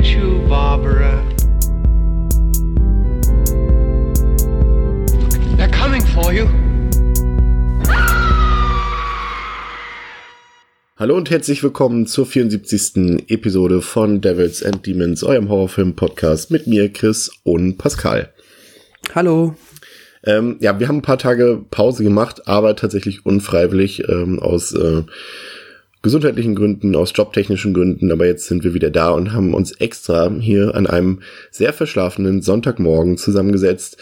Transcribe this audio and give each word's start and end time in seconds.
get 0.00 0.14
you, 0.14 0.40
Barbara. 0.48 1.22
They're 5.56 5.70
coming 5.70 6.02
for 6.02 6.32
you. 6.32 6.46
Hallo 10.96 11.16
und 11.16 11.30
herzlich 11.30 11.62
willkommen 11.62 12.06
zur 12.06 12.26
74. 12.26 13.30
Episode 13.30 13.80
von 13.80 14.20
Devils 14.20 14.62
and 14.62 14.86
Demons, 14.86 15.22
eurem 15.22 15.48
Horrorfilm-Podcast 15.48 16.50
mit 16.50 16.66
mir, 16.66 16.92
Chris 16.92 17.30
und 17.42 17.78
Pascal. 17.78 18.32
Hallo. 19.14 19.54
Ähm, 20.24 20.58
ja, 20.60 20.78
wir 20.78 20.88
haben 20.88 20.98
ein 20.98 21.02
paar 21.02 21.18
Tage 21.18 21.64
Pause 21.70 22.04
gemacht, 22.04 22.46
aber 22.46 22.76
tatsächlich 22.76 23.24
unfreiwillig 23.24 24.06
ähm, 24.08 24.38
aus 24.38 24.72
äh, 24.72 25.02
gesundheitlichen 26.02 26.54
Gründen, 26.54 26.94
aus 26.96 27.12
jobtechnischen 27.14 27.74
Gründen. 27.74 28.10
Aber 28.10 28.26
jetzt 28.26 28.46
sind 28.46 28.64
wir 28.64 28.74
wieder 28.74 28.90
da 28.90 29.10
und 29.10 29.32
haben 29.32 29.54
uns 29.54 29.72
extra 29.72 30.30
hier 30.40 30.74
an 30.74 30.86
einem 30.86 31.20
sehr 31.50 31.72
verschlafenen 31.72 32.42
Sonntagmorgen 32.42 33.18
zusammengesetzt, 33.18 33.98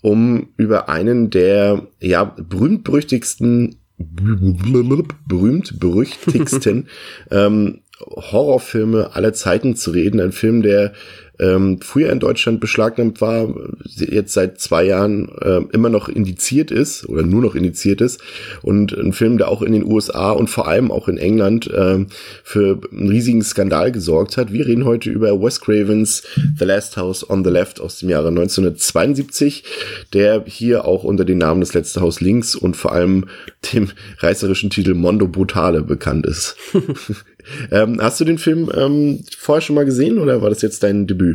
um 0.00 0.48
über 0.56 0.88
einen 0.88 1.30
der 1.30 1.86
ja 2.00 2.24
berühmt-berüchtigsten 2.24 3.76
berühmt 3.98 5.78
berüchtigsten 5.78 6.88
ähm, 7.30 7.82
Horrorfilme 8.00 9.14
aller 9.14 9.32
Zeiten 9.32 9.76
zu 9.76 9.92
reden. 9.92 10.20
Ein 10.20 10.32
Film, 10.32 10.62
der 10.62 10.92
ähm, 11.42 11.78
früher 11.80 12.10
in 12.10 12.20
Deutschland 12.20 12.60
beschlagnahmt 12.60 13.20
war, 13.20 13.52
jetzt 13.96 14.32
seit 14.32 14.60
zwei 14.60 14.84
Jahren 14.84 15.28
äh, 15.40 15.60
immer 15.72 15.88
noch 15.88 16.08
indiziert 16.08 16.70
ist 16.70 17.08
oder 17.08 17.22
nur 17.22 17.42
noch 17.42 17.54
indiziert 17.54 18.00
ist 18.00 18.20
und 18.62 18.92
ein 18.92 19.12
Film, 19.12 19.38
der 19.38 19.48
auch 19.48 19.62
in 19.62 19.72
den 19.72 19.84
USA 19.84 20.30
und 20.30 20.48
vor 20.48 20.68
allem 20.68 20.90
auch 20.90 21.08
in 21.08 21.18
England 21.18 21.68
äh, 21.68 22.06
für 22.44 22.80
einen 22.92 23.08
riesigen 23.08 23.42
Skandal 23.42 23.90
gesorgt 23.90 24.36
hat. 24.36 24.52
Wir 24.52 24.66
reden 24.66 24.84
heute 24.84 25.10
über 25.10 25.40
Wes 25.42 25.60
Cravens 25.60 26.22
The 26.58 26.64
Last 26.64 26.96
House 26.96 27.28
on 27.28 27.44
the 27.44 27.50
Left 27.50 27.80
aus 27.80 27.98
dem 27.98 28.08
Jahre 28.08 28.28
1972, 28.28 29.64
der 30.12 30.44
hier 30.46 30.84
auch 30.84 31.04
unter 31.04 31.24
dem 31.24 31.38
Namen 31.38 31.60
Das 31.60 31.74
letzte 31.74 32.00
Haus 32.00 32.20
links 32.20 32.54
und 32.54 32.76
vor 32.76 32.92
allem 32.92 33.26
dem 33.72 33.90
reißerischen 34.18 34.70
Titel 34.70 34.94
Mondo 34.94 35.26
Brutale 35.26 35.82
bekannt 35.82 36.26
ist. 36.26 36.56
ähm, 37.70 38.00
hast 38.00 38.20
du 38.20 38.24
den 38.24 38.38
Film 38.38 38.70
ähm, 38.74 39.24
vorher 39.36 39.62
schon 39.62 39.76
mal 39.76 39.84
gesehen 39.84 40.18
oder 40.18 40.42
war 40.42 40.50
das 40.50 40.62
jetzt 40.62 40.82
dein 40.82 41.06
Debüt? 41.06 41.31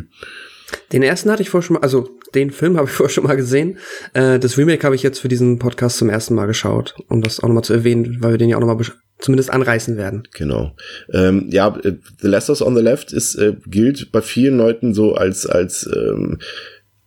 Den 0.91 1.03
ersten 1.03 1.31
hatte 1.31 1.41
ich 1.41 1.49
vorher 1.49 1.65
schon 1.65 1.75
mal, 1.75 1.81
also 1.81 2.09
den 2.35 2.51
Film 2.51 2.77
habe 2.77 2.87
ich 2.87 2.93
vorher 2.93 3.13
schon 3.13 3.23
mal 3.23 3.35
gesehen. 3.37 3.77
Äh, 4.13 4.39
das 4.39 4.57
Remake 4.57 4.83
habe 4.83 4.95
ich 4.95 5.03
jetzt 5.03 5.19
für 5.19 5.27
diesen 5.27 5.59
Podcast 5.59 5.97
zum 5.97 6.09
ersten 6.09 6.35
Mal 6.35 6.47
geschaut, 6.47 6.95
um 7.07 7.21
das 7.21 7.39
auch 7.39 7.47
nochmal 7.47 7.63
zu 7.63 7.73
erwähnen, 7.73 8.17
weil 8.19 8.31
wir 8.31 8.37
den 8.37 8.49
ja 8.49 8.57
auch 8.57 8.61
nochmal 8.61 8.85
zumindest 9.19 9.49
anreißen 9.49 9.97
werden. 9.97 10.23
Genau. 10.33 10.75
Ähm, 11.11 11.47
ja, 11.51 11.75
äh, 11.83 11.93
The 12.19 12.31
House 12.31 12.61
on 12.61 12.75
the 12.75 12.81
Left 12.81 13.13
ist 13.13 13.35
äh, 13.35 13.55
gilt 13.65 14.11
bei 14.11 14.21
vielen 14.21 14.57
Leuten 14.57 14.93
so 14.93 15.15
als 15.15 15.45
als 15.45 15.89
ähm, 15.95 16.39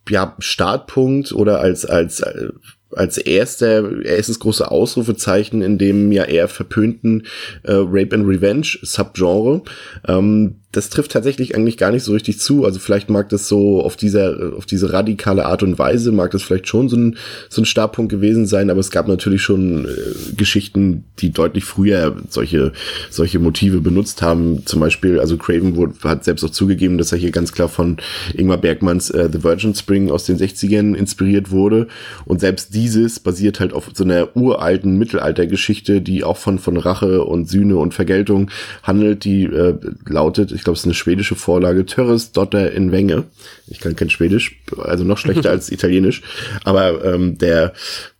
ja 0.08 0.36
Startpunkt 0.40 1.32
oder 1.32 1.60
als 1.60 1.84
als 1.84 2.20
äh, 2.20 2.48
als 2.92 3.18
erster, 3.18 4.04
erstes 4.04 4.40
große 4.40 4.68
Ausrufezeichen 4.68 5.62
in 5.62 5.78
dem 5.78 6.10
ja 6.12 6.24
eher 6.24 6.48
verpönten 6.48 7.26
äh, 7.62 7.72
Rape 7.72 8.16
and 8.16 8.26
Revenge 8.26 8.66
Subgenre. 8.82 9.62
Ähm, 10.06 10.56
das 10.72 10.88
trifft 10.88 11.10
tatsächlich 11.10 11.56
eigentlich 11.56 11.76
gar 11.76 11.90
nicht 11.90 12.04
so 12.04 12.12
richtig 12.12 12.38
zu. 12.38 12.64
Also 12.64 12.78
vielleicht 12.78 13.10
mag 13.10 13.28
das 13.28 13.48
so 13.48 13.82
auf 13.82 13.96
dieser, 13.96 14.52
auf 14.56 14.66
diese 14.66 14.92
radikale 14.92 15.46
Art 15.46 15.64
und 15.64 15.80
Weise, 15.80 16.12
mag 16.12 16.30
das 16.30 16.44
vielleicht 16.44 16.68
schon 16.68 16.88
so 16.88 16.96
ein, 16.96 17.16
so 17.48 17.62
ein 17.62 17.64
Startpunkt 17.64 18.10
gewesen 18.10 18.46
sein, 18.46 18.70
aber 18.70 18.78
es 18.78 18.92
gab 18.92 19.08
natürlich 19.08 19.42
schon 19.42 19.86
äh, 19.86 19.88
Geschichten, 20.36 21.04
die 21.18 21.30
deutlich 21.32 21.64
früher 21.64 22.16
solche, 22.28 22.72
solche 23.10 23.40
Motive 23.40 23.80
benutzt 23.80 24.22
haben. 24.22 24.64
Zum 24.64 24.78
Beispiel, 24.78 25.18
also 25.18 25.36
Craven 25.36 25.74
wurde, 25.74 25.94
hat 26.04 26.22
selbst 26.22 26.44
auch 26.44 26.50
zugegeben, 26.50 26.98
dass 26.98 27.10
er 27.10 27.18
hier 27.18 27.32
ganz 27.32 27.52
klar 27.52 27.68
von 27.68 27.96
Ingmar 28.34 28.58
Bergmanns 28.58 29.10
äh, 29.10 29.28
The 29.32 29.42
Virgin 29.42 29.74
Spring 29.74 30.08
aus 30.12 30.24
den 30.24 30.38
60ern 30.38 30.94
inspiriert 30.94 31.50
wurde. 31.50 31.88
Und 32.26 32.38
selbst 32.38 32.74
dieses 32.74 33.18
basiert 33.18 33.58
halt 33.58 33.72
auf 33.72 33.88
so 33.92 34.04
einer 34.04 34.36
uralten 34.36 34.98
Mittelaltergeschichte, 34.98 36.00
die 36.00 36.22
auch 36.22 36.36
von, 36.36 36.60
von 36.60 36.76
Rache 36.76 37.24
und 37.24 37.48
Sühne 37.48 37.76
und 37.76 37.92
Vergeltung 37.92 38.52
handelt, 38.84 39.24
die 39.24 39.46
äh, 39.46 39.74
lautet, 40.06 40.59
ich 40.60 40.64
glaube, 40.64 40.74
es 40.74 40.80
ist 40.80 40.84
eine 40.84 40.94
schwedische 40.94 41.36
Vorlage, 41.36 41.86
Törres 41.86 42.32
Dotter 42.32 42.70
in 42.70 42.92
Wenge. 42.92 43.24
Ich 43.66 43.80
kann 43.80 43.96
kein 43.96 44.10
Schwedisch, 44.10 44.60
also 44.76 45.04
noch 45.04 45.16
schlechter 45.16 45.48
als 45.50 45.72
Italienisch, 45.72 46.20
aber 46.64 47.02
ähm, 47.02 47.38
der 47.38 47.72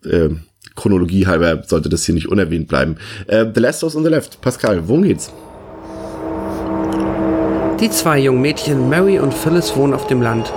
äh, 0.07 0.31
Chronologie 0.75 1.27
halber 1.27 1.63
sollte 1.67 1.91
das 1.91 2.07
hier 2.07 2.15
nicht 2.15 2.29
unerwähnt 2.29 2.67
bleiben. 2.67 2.97
Äh, 3.27 3.45
the 3.55 3.61
Last 3.61 3.83
House 3.83 3.95
on 3.95 4.05
the 4.05 4.09
Left. 4.09 4.41
Pascal, 4.41 4.89
worum 4.89 5.03
geht's? 5.03 5.31
Die 7.79 7.91
zwei 7.91 8.19
jungen 8.19 8.41
Mädchen, 8.41 8.89
Mary 8.89 9.19
und 9.19 9.35
Phyllis, 9.35 9.77
wohnen 9.77 9.93
auf 9.93 10.07
dem 10.07 10.23
Land. 10.23 10.51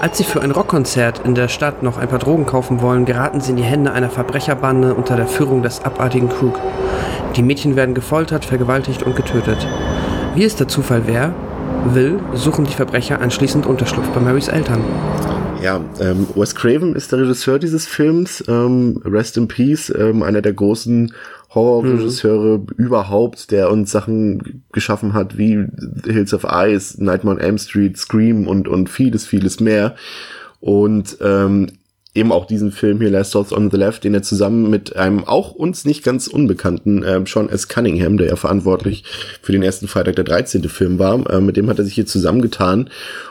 Als 0.00 0.18
sie 0.18 0.24
für 0.24 0.42
ein 0.42 0.50
Rockkonzert 0.50 1.24
in 1.24 1.36
der 1.36 1.46
Stadt 1.46 1.84
noch 1.84 1.98
ein 1.98 2.08
paar 2.08 2.18
Drogen 2.18 2.46
kaufen 2.46 2.82
wollen, 2.82 3.04
geraten 3.04 3.40
sie 3.40 3.50
in 3.50 3.56
die 3.56 3.62
Hände 3.62 3.92
einer 3.92 4.10
Verbrecherbande 4.10 4.94
unter 4.94 5.14
der 5.14 5.28
Führung 5.28 5.62
des 5.62 5.84
abartigen 5.84 6.28
Krug. 6.28 6.58
Die 7.36 7.42
Mädchen 7.44 7.76
werden 7.76 7.94
gefoltert, 7.94 8.44
vergewaltigt 8.44 9.04
und 9.04 9.14
getötet. 9.14 9.64
Wie 10.34 10.44
es 10.44 10.56
der 10.56 10.68
Zufall 10.68 11.06
wäre, 11.06 11.34
will, 11.86 12.20
suchen 12.34 12.64
die 12.64 12.72
Verbrecher 12.72 13.20
anschließend 13.20 13.66
Unterschlupf 13.66 14.08
bei 14.08 14.20
Marys 14.20 14.48
Eltern. 14.48 14.80
Ja, 15.62 15.80
ähm, 16.00 16.26
Wes 16.36 16.54
Craven 16.54 16.94
ist 16.94 17.10
der 17.10 17.20
Regisseur 17.20 17.58
dieses 17.58 17.86
Films. 17.86 18.44
Ähm, 18.46 19.02
Rest 19.04 19.36
in 19.36 19.48
Peace, 19.48 19.92
ähm, 19.96 20.22
einer 20.22 20.40
der 20.40 20.52
großen 20.52 21.12
Horrorregisseure 21.54 22.58
mhm. 22.58 22.66
überhaupt, 22.76 23.50
der 23.50 23.70
uns 23.70 23.90
Sachen 23.90 24.64
geschaffen 24.72 25.14
hat 25.14 25.38
wie 25.38 25.64
Hills 26.04 26.32
of 26.34 26.46
Ice, 26.48 27.02
Nightmare 27.02 27.36
on 27.36 27.42
Elm 27.42 27.58
Street, 27.58 27.96
Scream 27.96 28.46
und, 28.46 28.68
und 28.68 28.88
vieles, 28.88 29.26
vieles 29.26 29.58
mehr. 29.58 29.96
Und 30.60 31.16
ähm, 31.20 31.68
eben 32.18 32.32
auch 32.32 32.46
diesen 32.46 32.72
Film 32.72 33.00
hier 33.00 33.10
Last 33.10 33.34
House 33.34 33.52
on 33.52 33.70
the 33.70 33.76
Left, 33.76 34.04
den 34.04 34.14
er 34.14 34.22
zusammen 34.22 34.68
mit 34.68 34.96
einem 34.96 35.24
auch 35.24 35.52
uns 35.52 35.84
nicht 35.84 36.02
ganz 36.02 36.26
unbekannten 36.26 37.02
äh, 37.02 37.20
Sean 37.26 37.48
S. 37.48 37.68
Cunningham, 37.68 38.18
der 38.18 38.26
ja 38.26 38.36
verantwortlich 38.36 39.04
für 39.40 39.52
den 39.52 39.62
ersten 39.62 39.88
Freitag 39.88 40.16
der 40.16 40.24
13. 40.24 40.68
Film 40.68 40.98
war, 40.98 41.28
äh, 41.30 41.40
mit 41.40 41.56
dem 41.56 41.68
hat 41.68 41.78
er 41.78 41.84
sich 41.84 41.94
hier 41.94 42.06
zusammengetan, 42.06 42.90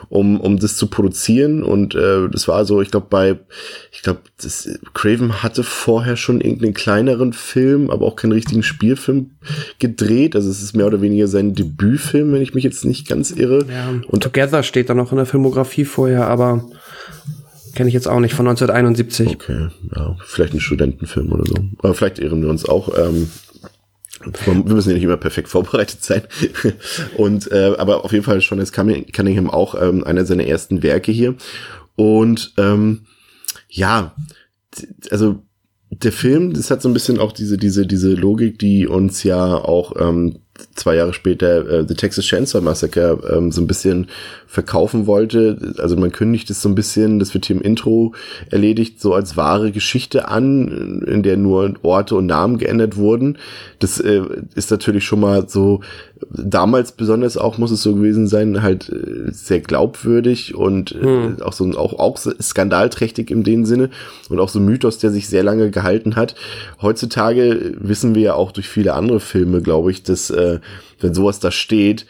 um 0.10 0.40
um 0.40 0.58
das 0.58 0.78
zu 0.78 0.88
produzieren 0.88 1.64
und 1.64 1.96
äh, 1.96 2.30
das 2.32 2.48
war 2.48 2.66
so, 2.66 2.82
ich 2.82 2.92
glaube 2.92 3.08
bei 3.10 3.38
ich 3.92 4.02
glaube, 4.02 4.22
Craven 4.94 5.44
hatte 5.44 5.64
vorher 5.64 6.16
schon 6.16 6.40
irgendeinen 6.40 6.74
kleineren 6.74 7.34
Film, 7.34 7.90
aber 7.90 8.06
auch 8.06 8.16
keinen 8.16 8.32
richtigen 8.32 8.64
Spielfilm 8.64 9.32
gedreht, 9.80 10.36
also 10.36 10.50
es 10.50 10.62
ist 10.64 10.76
mehr 10.76 10.88
oder 10.88 11.02
weniger 11.02 11.28
sein 11.28 11.54
Debütfilm, 11.54 12.32
wenn 12.32 12.42
ich 12.42 12.54
mich 12.54 12.64
jetzt 12.64 12.86
nicht 12.86 13.08
ganz 13.08 13.32
irre. 13.32 13.66
Ja, 13.70 13.94
und 14.08 14.24
Together 14.24 14.64
steht 14.64 14.90
da 14.90 14.94
noch 14.94 15.12
in 15.12 15.18
der 15.18 15.26
Filmografie 15.26 15.86
vorher, 15.86 16.28
aber 16.28 16.70
Kenne 17.78 17.90
ich 17.90 17.94
jetzt 17.94 18.08
auch 18.08 18.20
nicht, 18.20 18.34
von 18.34 18.48
1971. 18.48 19.36
Okay, 19.36 19.68
ja, 19.96 20.18
vielleicht 20.26 20.56
ein 20.56 20.60
Studentenfilm 20.60 21.32
oder 21.32 21.46
so. 21.46 21.54
Aber 21.78 21.94
vielleicht 21.94 22.18
irren 22.18 22.42
wir 22.42 22.50
uns 22.50 22.68
auch. 22.68 22.90
Ähm, 22.98 23.30
wir 24.46 24.74
müssen 24.74 24.90
ja 24.90 24.96
nicht 24.96 25.04
immer 25.04 25.18
perfekt 25.18 25.48
vorbereitet 25.48 26.04
sein. 26.04 26.24
Und 27.18 27.52
äh, 27.52 27.76
aber 27.78 28.04
auf 28.04 28.14
jeden 28.14 28.24
Fall 28.24 28.42
schon 28.42 28.58
ist 28.58 28.74
Cunningham 28.74 29.52
auch 29.52 29.80
ähm, 29.80 30.04
einer 30.06 30.26
seiner 30.26 30.48
ersten 30.48 30.82
Werke 30.82 31.12
hier. 31.12 31.36
Und 31.96 32.56
ähm, 32.58 33.06
ja, 33.70 34.16
also 35.12 35.44
der 35.92 36.12
Film, 36.12 36.54
das 36.54 36.72
hat 36.72 36.82
so 36.82 36.90
ein 36.90 36.94
bisschen 36.94 37.20
auch 37.20 37.32
diese 37.32 37.58
diese 37.60 37.86
diese 37.86 38.16
Logik, 38.16 38.58
die 38.58 38.88
uns 38.88 39.22
ja 39.22 39.54
auch 39.54 39.94
ähm, 40.00 40.40
zwei 40.76 40.96
Jahre 40.96 41.14
später 41.14 41.68
äh, 41.70 41.86
The 41.88 41.96
Texas 41.96 42.26
Chainsaw 42.26 42.62
Massacre 42.62 43.20
ähm, 43.32 43.52
so 43.52 43.62
ein 43.62 43.68
bisschen 43.68 44.08
verkaufen 44.48 45.08
wollte. 45.08 45.74
Also 45.78 45.98
man 45.98 46.12
kündigt 46.12 46.50
es 46.50 46.62
so 46.62 46.70
ein 46.70 46.76
bisschen, 46.76 47.20
das 47.20 47.34
wird 47.34 47.46
hier 47.46 47.56
im 47.56 47.62
Intro 47.62 48.14
erledigt, 48.50 49.02
so 49.02 49.14
als 49.14 49.38
wahre 49.38 49.72
Geschichte 49.72 50.28
an, 50.28 51.04
in 51.08 51.24
der 51.24 51.38
nur 51.38 51.74
Orte 51.84 52.16
und 52.16 52.26
Namen 52.28 52.58
geändert 52.58 52.96
wurden. 52.96 53.38
Das 53.80 54.00
äh, 54.00 54.22
ist 54.56 54.72
natürlich 54.72 55.06
schon 55.06 55.20
mal 55.20 55.50
so, 55.50 55.82
damals 56.30 56.92
besonders 56.92 57.38
auch 57.38 57.58
muss 57.58 57.72
es 57.72 57.84
so 57.84 57.96
gewesen 57.96 58.28
sein, 58.28 58.62
halt 58.62 58.90
äh, 58.90 59.32
sehr 59.32 59.60
glaubwürdig 59.60 60.56
und 60.56 60.94
äh, 60.94 61.02
hm. 61.02 61.42
auch 61.42 61.54
so 61.54 61.66
auch, 61.78 62.00
auch 62.00 62.18
skandalträchtig 62.18 63.32
in 63.32 63.44
dem 63.44 63.66
Sinne 63.66 63.90
und 64.30 64.40
auch 64.40 64.50
so 64.50 64.60
Mythos, 64.60 64.98
der 64.98 65.12
sich 65.12 65.28
sehr 65.28 65.44
lange 65.44 65.72
gehalten 65.72 66.16
hat. 66.16 66.36
Heutzutage 66.82 67.76
wissen 67.80 68.16
wir 68.16 68.22
ja 68.22 68.34
auch 68.34 68.52
durch 68.52 68.68
viele 68.68 68.94
andere 68.94 69.20
Filme, 69.20 69.62
glaube 69.62 69.92
ich, 69.92 70.04
dass 70.04 70.30
äh, 70.30 70.60
wenn 71.00 71.14
sowas 71.14 71.40
da 71.40 71.52
steht, 71.52 72.06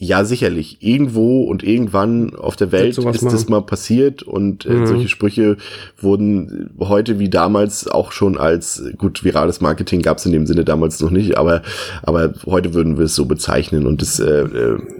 ja, 0.00 0.24
sicherlich. 0.24 0.78
Irgendwo 0.80 1.42
und 1.42 1.64
irgendwann 1.64 2.36
auf 2.36 2.54
der 2.54 2.70
Welt 2.70 2.96
ist 2.96 3.04
machen. 3.04 3.18
das 3.30 3.48
mal 3.48 3.62
passiert 3.62 4.22
und 4.22 4.64
äh, 4.64 4.70
mhm. 4.70 4.86
solche 4.86 5.08
Sprüche 5.08 5.56
wurden 6.00 6.70
heute 6.78 7.18
wie 7.18 7.28
damals 7.28 7.88
auch 7.88 8.12
schon 8.12 8.38
als 8.38 8.84
gut 8.96 9.24
virales 9.24 9.60
Marketing 9.60 10.00
gab 10.00 10.18
es 10.18 10.26
in 10.26 10.30
dem 10.30 10.46
Sinne 10.46 10.64
damals 10.64 11.00
noch 11.00 11.10
nicht, 11.10 11.36
aber 11.36 11.62
aber 12.02 12.32
heute 12.46 12.74
würden 12.74 12.96
wir 12.96 13.06
es 13.06 13.16
so 13.16 13.24
bezeichnen 13.24 13.86
und 13.86 14.00
das 14.00 14.20
äh, 14.20 14.44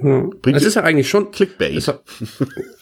mhm. 0.03 0.35
bringt 0.43 0.56
es 0.56 0.65
ist 0.65 0.75
ja 0.75 0.83
eigentlich 0.83 1.09
schon 1.09 1.31
Clickbait. 1.31 1.87
Hat, 1.87 2.00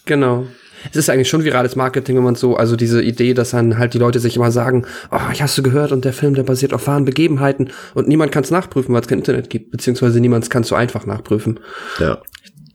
genau 0.05 0.47
es 0.89 0.95
ist 0.97 1.09
eigentlich 1.09 1.29
schon 1.29 1.43
virales 1.43 1.75
Marketing, 1.75 2.17
wenn 2.17 2.23
man 2.23 2.35
so, 2.35 2.55
also 2.55 2.75
diese 2.75 3.01
Idee, 3.01 3.33
dass 3.33 3.51
dann 3.51 3.77
halt 3.77 3.93
die 3.93 3.99
Leute 3.99 4.19
sich 4.19 4.35
immer 4.35 4.51
sagen, 4.51 4.85
oh, 5.11 5.19
ich 5.31 5.41
hast 5.41 5.57
du 5.57 5.63
gehört 5.63 5.91
und 5.91 6.05
der 6.05 6.13
Film, 6.13 6.33
der 6.33 6.43
basiert 6.43 6.73
auf 6.73 6.87
wahren 6.87 7.05
Begebenheiten 7.05 7.69
und 7.93 8.07
niemand 8.07 8.31
kann 8.31 8.43
es 8.43 8.51
nachprüfen, 8.51 8.93
weil 8.93 9.01
es 9.01 9.07
kein 9.07 9.19
Internet 9.19 9.49
gibt, 9.49 9.71
beziehungsweise 9.71 10.19
niemand 10.19 10.49
kann 10.49 10.61
es 10.63 10.69
so 10.69 10.75
einfach 10.75 11.05
nachprüfen. 11.05 11.59
Ja. 11.99 12.19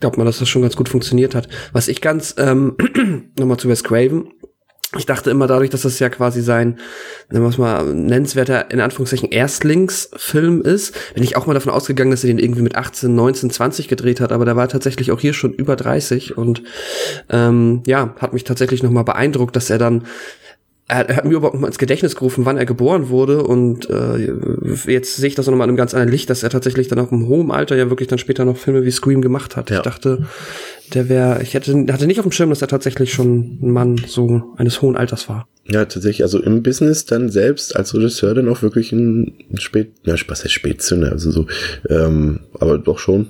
glaubt 0.00 0.16
man, 0.16 0.26
dass 0.26 0.38
das 0.38 0.48
schon 0.48 0.62
ganz 0.62 0.76
gut 0.76 0.88
funktioniert 0.88 1.34
hat. 1.34 1.48
Was 1.72 1.88
ich 1.88 2.00
ganz, 2.00 2.34
ähm, 2.38 2.76
nochmal 3.38 3.56
zu 3.58 3.68
Wes 3.68 3.84
Craven, 3.84 4.28
ich 4.96 5.06
dachte 5.06 5.30
immer 5.30 5.46
dadurch, 5.46 5.70
dass 5.70 5.82
das 5.82 5.98
ja 5.98 6.10
quasi 6.10 6.42
sein, 6.42 6.78
nennen 7.30 7.44
wir 7.44 7.48
es 7.48 7.58
mal, 7.58 7.84
nennenswerter, 7.84 8.70
in 8.70 8.80
Anführungszeichen, 8.80 9.30
Erstlingsfilm 9.30 10.60
ist, 10.62 10.94
bin 11.14 11.22
ich 11.22 11.36
auch 11.36 11.46
mal 11.46 11.54
davon 11.54 11.72
ausgegangen, 11.72 12.10
dass 12.10 12.24
er 12.24 12.28
den 12.28 12.38
irgendwie 12.38 12.62
mit 12.62 12.76
18, 12.76 13.14
19, 13.14 13.50
20 13.50 13.88
gedreht 13.88 14.20
hat, 14.20 14.32
aber 14.32 14.44
der 14.44 14.56
war 14.56 14.68
tatsächlich 14.68 15.10
auch 15.10 15.20
hier 15.20 15.32
schon 15.32 15.52
über 15.52 15.76
30 15.76 16.36
und 16.36 16.62
ähm, 17.30 17.82
ja, 17.86 18.14
hat 18.18 18.34
mich 18.34 18.44
tatsächlich 18.44 18.82
nochmal 18.82 19.04
beeindruckt, 19.04 19.56
dass 19.56 19.70
er 19.70 19.78
dann 19.78 20.04
er, 20.88 21.08
er 21.08 21.16
hat 21.16 21.24
mir 21.24 21.34
überhaupt 21.34 21.58
mal 21.58 21.66
ins 21.66 21.78
Gedächtnis 21.78 22.16
gerufen, 22.16 22.44
wann 22.44 22.58
er 22.58 22.66
geboren 22.66 23.08
wurde 23.08 23.42
und 23.42 23.88
äh, 23.88 24.32
jetzt 24.86 25.16
sehe 25.16 25.28
ich 25.28 25.34
das 25.34 25.46
nochmal 25.46 25.66
in 25.66 25.70
einem 25.70 25.76
ganz 25.76 25.94
anderen 25.94 26.10
Licht, 26.10 26.28
dass 26.30 26.42
er 26.42 26.50
tatsächlich 26.50 26.88
dann 26.88 26.98
auch 26.98 27.12
im 27.12 27.28
hohen 27.28 27.50
Alter 27.50 27.76
ja 27.76 27.90
wirklich 27.90 28.08
dann 28.08 28.18
später 28.18 28.44
noch 28.44 28.56
Filme 28.56 28.84
wie 28.84 28.90
Scream 28.90 29.22
gemacht 29.22 29.56
hat. 29.56 29.70
Ja. 29.70 29.76
Ich 29.76 29.82
dachte, 29.82 30.26
der 30.94 31.08
wäre, 31.08 31.42
ich 31.42 31.54
hätte, 31.54 31.86
hatte 31.92 32.06
nicht 32.06 32.18
auf 32.18 32.26
dem 32.26 32.32
Schirm, 32.32 32.50
dass 32.50 32.62
er 32.62 32.68
tatsächlich 32.68 33.12
schon 33.12 33.58
ein 33.62 33.70
Mann 33.70 34.00
so 34.06 34.54
eines 34.56 34.82
hohen 34.82 34.96
Alters 34.96 35.28
war. 35.28 35.46
Ja, 35.64 35.84
tatsächlich, 35.84 36.22
also 36.22 36.42
im 36.42 36.62
Business 36.62 37.04
dann 37.04 37.28
selbst 37.30 37.76
als 37.76 37.94
Regisseur 37.94 38.34
dann 38.34 38.48
auch 38.48 38.62
wirklich 38.62 38.92
ein 38.92 39.34
Spät, 39.58 39.92
ja, 40.04 40.14
was 40.26 40.42
heißt 40.42 40.52
Spätzünder, 40.52 41.12
also 41.12 41.30
so, 41.30 41.46
ähm, 41.88 42.40
aber 42.58 42.78
doch 42.78 42.98
schon 42.98 43.28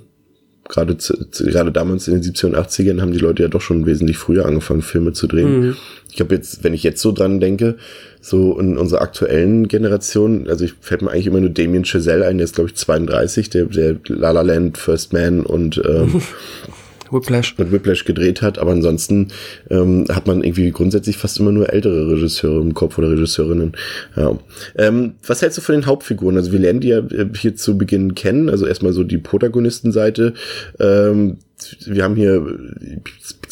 gerade 0.68 0.96
gerade 0.96 1.72
damals 1.72 2.08
in 2.08 2.14
den 2.14 2.22
70er 2.22 2.46
und 2.46 2.56
80ern 2.56 3.00
haben 3.00 3.12
die 3.12 3.18
Leute 3.18 3.42
ja 3.42 3.48
doch 3.48 3.60
schon 3.60 3.86
wesentlich 3.86 4.16
früher 4.16 4.46
angefangen, 4.46 4.82
Filme 4.82 5.12
zu 5.12 5.26
drehen. 5.26 5.60
Mhm. 5.60 5.76
Ich 6.12 6.20
habe 6.20 6.34
jetzt, 6.34 6.62
wenn 6.62 6.74
ich 6.74 6.82
jetzt 6.82 7.02
so 7.02 7.12
dran 7.12 7.40
denke, 7.40 7.76
so 8.20 8.58
in 8.58 8.78
unserer 8.78 9.02
aktuellen 9.02 9.66
Generation, 9.68 10.48
also 10.48 10.64
ich 10.64 10.74
fällt 10.80 11.02
mir 11.02 11.10
eigentlich 11.10 11.26
immer 11.26 11.40
nur 11.40 11.50
Damien 11.50 11.84
Chazelle 11.84 12.26
ein, 12.26 12.38
der 12.38 12.44
ist 12.44 12.54
glaube 12.54 12.70
ich 12.70 12.76
32, 12.76 13.50
der 13.50 13.64
der 13.66 13.96
La 14.06 14.30
La 14.30 14.42
Land, 14.42 14.78
First 14.78 15.12
Man 15.12 15.44
und 15.44 15.82
ähm, 15.84 16.22
Whiplash. 17.12 17.54
Und 17.58 17.72
Whiplash 17.72 18.04
gedreht 18.04 18.42
hat, 18.42 18.58
aber 18.58 18.72
ansonsten 18.72 19.28
ähm, 19.70 20.06
hat 20.08 20.26
man 20.26 20.42
irgendwie 20.42 20.70
grundsätzlich 20.70 21.16
fast 21.16 21.38
immer 21.38 21.52
nur 21.52 21.72
ältere 21.72 22.10
Regisseure 22.10 22.60
im 22.60 22.74
Kopf 22.74 22.98
oder 22.98 23.10
Regisseurinnen. 23.10 23.72
Ja. 24.16 24.38
Ähm, 24.76 25.14
was 25.26 25.42
hältst 25.42 25.58
du 25.58 25.62
von 25.62 25.74
den 25.74 25.86
Hauptfiguren? 25.86 26.36
Also 26.36 26.52
wir 26.52 26.58
lernen 26.58 26.80
die 26.80 26.88
ja 26.88 26.98
äh, 26.98 27.28
hier 27.36 27.56
zu 27.56 27.78
Beginn 27.78 28.14
kennen, 28.14 28.48
also 28.48 28.66
erstmal 28.66 28.92
so 28.92 29.04
die 29.04 29.18
Protagonistenseite. 29.18 30.34
Ähm, 30.78 31.38
wir 31.86 32.02
haben 32.02 32.16
hier 32.16 32.44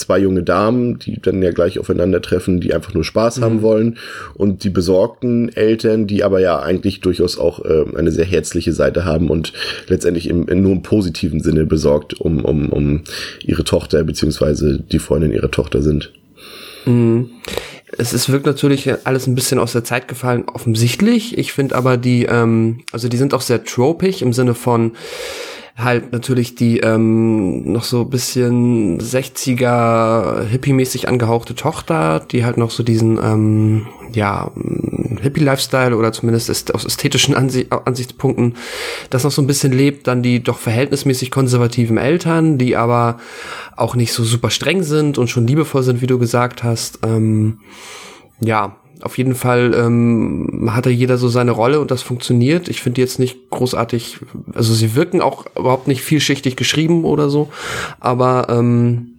zwei 0.00 0.19
junge 0.19 0.43
Damen, 0.43 0.99
die 0.99 1.20
dann 1.20 1.43
ja 1.43 1.52
gleich 1.52 1.79
aufeinandertreffen, 1.79 2.61
die 2.61 2.75
einfach 2.75 2.94
nur 2.94 3.05
Spaß 3.05 3.38
mhm. 3.38 3.44
haben 3.44 3.62
wollen 3.62 3.99
und 4.35 4.64
die 4.64 4.70
besorgten 4.70 5.49
Eltern, 5.50 6.06
die 6.06 6.25
aber 6.25 6.41
ja 6.41 6.58
eigentlich 6.58 7.00
durchaus 7.00 7.38
auch 7.38 7.64
äh, 7.64 7.85
eine 7.97 8.11
sehr 8.11 8.25
herzliche 8.25 8.73
Seite 8.73 9.05
haben 9.05 9.31
und 9.31 9.52
letztendlich 9.88 10.29
im, 10.29 10.49
in 10.49 10.62
nur 10.62 10.73
im 10.73 10.82
positiven 10.82 11.41
Sinne 11.41 11.67
besorgt 11.67 12.20
um, 12.20 12.44
um, 12.44 12.70
um 12.70 13.02
ihre 13.44 13.64
Tochter 13.64 14.02
beziehungsweise 14.05 14.81
die 14.81 14.99
Freundin 14.99 15.32
ihrer 15.32 15.50
Tochter 15.50 15.82
sind. 15.82 16.12
Mhm. 16.87 17.31
Es 17.99 18.12
ist, 18.12 18.31
wirkt 18.31 18.47
natürlich 18.47 18.88
alles 19.05 19.26
ein 19.26 19.35
bisschen 19.35 19.58
aus 19.58 19.73
der 19.73 19.85
Zeit 19.85 20.06
gefallen, 20.06 20.44
offensichtlich. 20.47 21.37
Ich 21.37 21.52
finde 21.52 21.75
aber 21.75 21.97
die, 21.97 22.25
ähm, 22.25 22.82
also 22.93 23.08
die 23.08 23.17
sind 23.17 23.35
auch 23.35 23.41
sehr 23.41 23.64
tropig 23.64 24.23
im 24.23 24.32
Sinne 24.32 24.55
von, 24.55 24.93
halt 25.82 26.12
natürlich 26.12 26.55
die 26.55 26.81
ähm, 26.81 27.73
noch 27.73 27.85
so 27.85 28.05
bisschen 28.05 29.00
60er 29.00 30.44
Hippie-mäßig 30.44 31.09
angehauchte 31.09 31.55
Tochter, 31.55 32.21
die 32.21 32.44
halt 32.44 32.56
noch 32.56 32.71
so 32.71 32.82
diesen 32.82 33.19
ähm, 33.23 33.87
ja 34.12 34.50
Hippie-Lifestyle 35.21 35.97
oder 35.97 36.12
zumindest 36.12 36.75
aus 36.75 36.85
ästhetischen 36.85 37.35
Ansi 37.35 37.67
Ansichtspunkten 37.71 38.55
das 39.11 39.25
noch 39.25 39.31
so 39.31 39.43
ein 39.43 39.47
bisschen 39.47 39.73
lebt, 39.73 40.06
dann 40.06 40.23
die 40.23 40.43
doch 40.43 40.59
verhältnismäßig 40.59 41.31
konservativen 41.31 41.99
Eltern, 41.99 42.59
die 42.59 42.76
aber 42.76 43.19
auch 43.76 43.94
nicht 43.94 44.12
so 44.12 44.25
super 44.25 44.50
streng 44.50 44.83
sind 44.83 45.19
und 45.19 45.29
schon 45.29 45.47
liebevoll 45.47 45.83
sind, 45.83 46.03
wie 46.03 46.06
du 46.06 46.19
gesagt 46.19 46.62
hast. 46.62 47.00
Ähm, 47.03 47.61
ja, 48.41 48.76
auf 49.02 49.19
jeden 49.19 49.35
Fall 49.35 49.75
ähm, 49.75 50.70
hatte 50.70 50.91
jeder 50.91 51.19
so 51.19 51.29
seine 51.29 51.50
Rolle 51.52 51.81
und 51.81 51.91
das 51.91 52.02
funktioniert. 52.02 52.69
Ich 52.69 52.82
finde 52.82 53.00
jetzt 53.00 53.19
nicht 53.19 53.50
großartig, 53.50 54.19
also 54.55 54.75
sie 54.75 54.94
wirken 54.94 55.20
auch 55.20 55.47
überhaupt 55.56 55.88
nicht 55.88 56.02
vielschichtig 56.02 56.56
geschrieben 56.56 57.05
oder 57.05 57.31
so, 57.31 57.50
aber 57.99 58.47
ähm, 58.50 59.12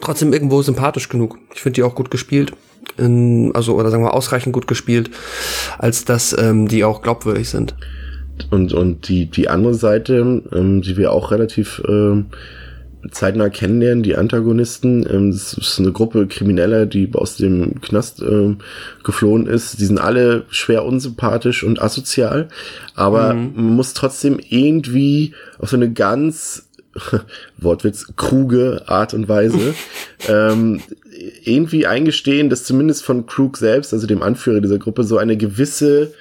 trotzdem 0.00 0.32
irgendwo 0.32 0.62
sympathisch 0.62 1.08
genug. 1.08 1.38
Ich 1.54 1.60
finde 1.60 1.74
die 1.76 1.82
auch 1.82 1.94
gut 1.94 2.10
gespielt. 2.10 2.52
In, 2.96 3.54
also, 3.54 3.74
oder 3.74 3.90
sagen 3.90 4.04
wir 4.04 4.14
ausreichend 4.14 4.52
gut 4.52 4.66
gespielt, 4.66 5.10
als 5.78 6.04
dass 6.04 6.36
ähm, 6.36 6.68
die 6.68 6.84
auch 6.84 7.02
glaubwürdig 7.02 7.48
sind. 7.48 7.74
Und, 8.50 8.72
und 8.72 9.08
die, 9.08 9.26
die 9.26 9.48
andere 9.48 9.74
Seite, 9.74 10.42
ähm, 10.52 10.80
die 10.80 10.96
wir 10.96 11.12
auch 11.12 11.30
relativ 11.30 11.82
ähm, 11.88 12.26
zeitnah 13.10 13.48
kennenlernen, 13.48 14.02
die 14.02 14.16
Antagonisten. 14.16 15.06
Ähm, 15.08 15.30
es 15.30 15.54
ist 15.54 15.78
eine 15.78 15.92
Gruppe 15.92 16.26
Krimineller, 16.26 16.86
die 16.86 17.10
aus 17.14 17.36
dem 17.36 17.80
Knast 17.80 18.20
ähm, 18.20 18.58
geflohen 19.04 19.46
ist. 19.46 19.80
Die 19.80 19.84
sind 19.84 19.98
alle 19.98 20.44
schwer 20.50 20.84
unsympathisch 20.84 21.62
und 21.62 21.80
asozial, 21.80 22.48
aber 22.94 23.34
mhm. 23.34 23.52
man 23.54 23.76
muss 23.76 23.94
trotzdem 23.94 24.40
irgendwie 24.48 25.34
auf 25.58 25.70
so 25.70 25.76
eine 25.76 25.92
ganz 25.92 26.68
Wortwitz, 27.58 28.12
kruge 28.16 28.82
Art 28.86 29.14
und 29.14 29.28
Weise, 29.28 29.74
ähm, 30.28 30.80
irgendwie 31.44 31.86
eingestehen, 31.86 32.50
dass 32.50 32.64
zumindest 32.64 33.04
von 33.04 33.26
Krug 33.26 33.56
selbst, 33.56 33.92
also 33.92 34.06
dem 34.06 34.22
Anführer 34.22 34.60
dieser 34.60 34.78
Gruppe, 34.78 35.04
so 35.04 35.18
eine 35.18 35.36
gewisse 35.36 36.12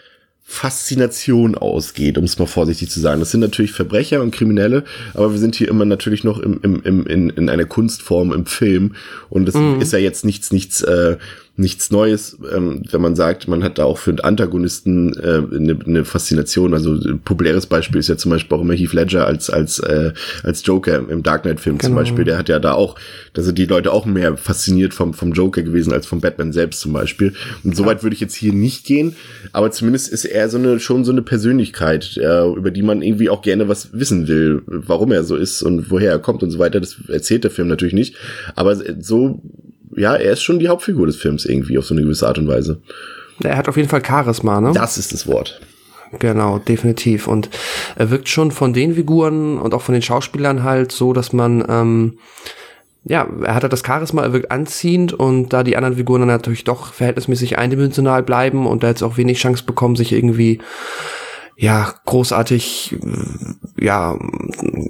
Faszination 0.49 1.55
ausgeht, 1.55 2.17
um 2.17 2.23
es 2.23 2.39
mal 2.39 2.45
vorsichtig 2.45 2.89
zu 2.89 3.01
sagen. 3.01 3.19
Das 3.19 3.31
sind 3.31 3.41
natürlich 3.41 3.73
Verbrecher 3.73 4.21
und 4.21 4.31
Kriminelle, 4.31 4.85
aber 5.13 5.33
wir 5.33 5.39
sind 5.39 5.55
hier 5.55 5.67
immer 5.67 5.83
natürlich 5.83 6.23
noch 6.23 6.39
im, 6.39 6.61
im, 6.63 6.81
im, 6.83 7.05
in, 7.05 7.29
in 7.31 7.49
einer 7.49 7.65
Kunstform 7.65 8.31
im 8.31 8.45
Film 8.45 8.95
und 9.29 9.45
das 9.45 9.55
mhm. 9.55 9.81
ist 9.81 9.91
ja 9.91 9.99
jetzt 9.99 10.23
nichts, 10.23 10.53
nichts 10.53 10.81
äh, 10.83 11.17
nichts 11.57 11.89
Neues, 11.89 12.37
ähm, 12.55 12.83
wenn 12.91 13.01
man 13.01 13.15
sagt, 13.15 13.47
man 13.47 13.63
hat 13.63 13.79
da 13.79 13.83
auch 13.83 13.97
für 13.97 14.11
einen 14.11 14.19
Antagonisten 14.19 15.13
äh, 15.17 15.41
eine, 15.55 15.77
eine 15.85 16.05
Faszination. 16.05 16.75
Also 16.75 16.93
ein 16.93 17.19
populäres 17.19 17.65
Beispiel 17.65 17.99
ist 17.99 18.09
ja 18.09 18.15
zum 18.15 18.29
Beispiel 18.29 18.55
auch 18.55 18.61
immer 18.61 18.75
Heath 18.75 18.93
Ledger 18.93 19.25
als 19.25 19.49
als 19.49 19.79
äh, 19.79 20.13
als 20.43 20.63
Joker 20.65 21.09
im 21.09 21.23
Dark 21.23 21.41
Knight 21.41 21.59
Film 21.59 21.79
genau. 21.79 21.89
zum 21.89 21.95
Beispiel. 21.95 22.25
Der 22.25 22.37
hat 22.37 22.47
ja 22.47 22.59
da 22.59 22.73
auch, 22.73 22.95
da 23.33 23.41
sind 23.41 23.57
die 23.57 23.65
Leute 23.65 23.91
auch 23.91 24.05
mehr 24.05 24.37
fasziniert 24.37 24.93
vom 24.93 25.15
vom 25.15 25.33
Joker 25.33 25.63
gewesen 25.63 25.93
als 25.93 26.05
vom 26.05 26.21
Batman 26.21 26.53
selbst 26.53 26.79
zum 26.79 26.93
Beispiel. 26.93 27.33
Und 27.63 27.75
soweit 27.75 27.97
ja. 27.97 28.03
würde 28.03 28.13
ich 28.13 28.21
jetzt 28.21 28.35
hier 28.35 28.53
nicht 28.53 28.85
gehen, 28.85 29.15
aber 29.51 29.71
zumindest 29.71 30.09
ist 30.09 30.25
er 30.25 30.49
so 30.49 30.59
eine 30.59 30.79
schon 30.79 31.05
so 31.05 31.11
eine 31.11 31.23
Persönlichkeit, 31.23 32.17
äh, 32.17 32.47
über 32.49 32.69
die 32.69 32.83
man 32.83 33.01
irgendwie 33.01 33.31
auch 33.31 33.41
gerne 33.41 33.67
was 33.67 33.93
wissen 33.93 34.27
will, 34.27 34.61
warum 34.67 35.11
er 35.11 35.23
so 35.23 35.35
ist 35.35 35.63
und 35.63 35.89
woher 35.89 36.11
er 36.11 36.19
kommt 36.19 36.43
und 36.43 36.51
so 36.51 36.59
weiter. 36.59 36.79
Das 36.79 36.97
erzählt 37.07 37.43
der 37.43 37.51
Film 37.51 37.67
natürlich 37.67 37.95
nicht, 37.95 38.15
aber 38.55 38.75
so 38.99 39.41
ja, 39.97 40.15
er 40.15 40.33
ist 40.33 40.43
schon 40.43 40.59
die 40.59 40.67
Hauptfigur 40.67 41.07
des 41.07 41.17
Films 41.17 41.45
irgendwie 41.45 41.77
auf 41.77 41.85
so 41.85 41.93
eine 41.93 42.03
gewisse 42.03 42.27
Art 42.27 42.37
und 42.37 42.47
Weise. 42.47 42.79
Er 43.43 43.57
hat 43.57 43.67
auf 43.67 43.77
jeden 43.77 43.89
Fall 43.89 44.03
Charisma, 44.05 44.61
ne? 44.61 44.71
Das 44.73 44.97
ist 44.97 45.13
das 45.13 45.27
Wort. 45.27 45.59
Genau, 46.19 46.59
definitiv. 46.59 47.27
Und 47.27 47.49
er 47.95 48.09
wirkt 48.09 48.29
schon 48.29 48.51
von 48.51 48.73
den 48.73 48.95
Figuren 48.95 49.57
und 49.57 49.73
auch 49.73 49.81
von 49.81 49.93
den 49.93 50.01
Schauspielern 50.01 50.63
halt 50.63 50.91
so, 50.91 51.13
dass 51.13 51.33
man, 51.33 51.65
ähm, 51.67 52.17
ja, 53.03 53.27
er 53.43 53.55
hat 53.55 53.63
halt 53.63 53.73
das 53.73 53.83
Charisma, 53.85 54.23
er 54.23 54.33
wirkt 54.33 54.51
anziehend 54.51 55.13
und 55.13 55.49
da 55.49 55.63
die 55.63 55.75
anderen 55.75 55.97
Figuren 55.97 56.21
dann 56.21 56.29
natürlich 56.29 56.63
doch 56.63 56.93
verhältnismäßig 56.93 57.57
eindimensional 57.57 58.23
bleiben 58.23 58.67
und 58.67 58.83
da 58.83 58.87
jetzt 58.87 59.03
auch 59.03 59.17
wenig 59.17 59.39
Chance 59.39 59.63
bekommen, 59.65 59.95
sich 59.95 60.13
irgendwie 60.13 60.59
ja, 61.59 61.91
großartig, 62.05 62.99
ja, 63.79 64.15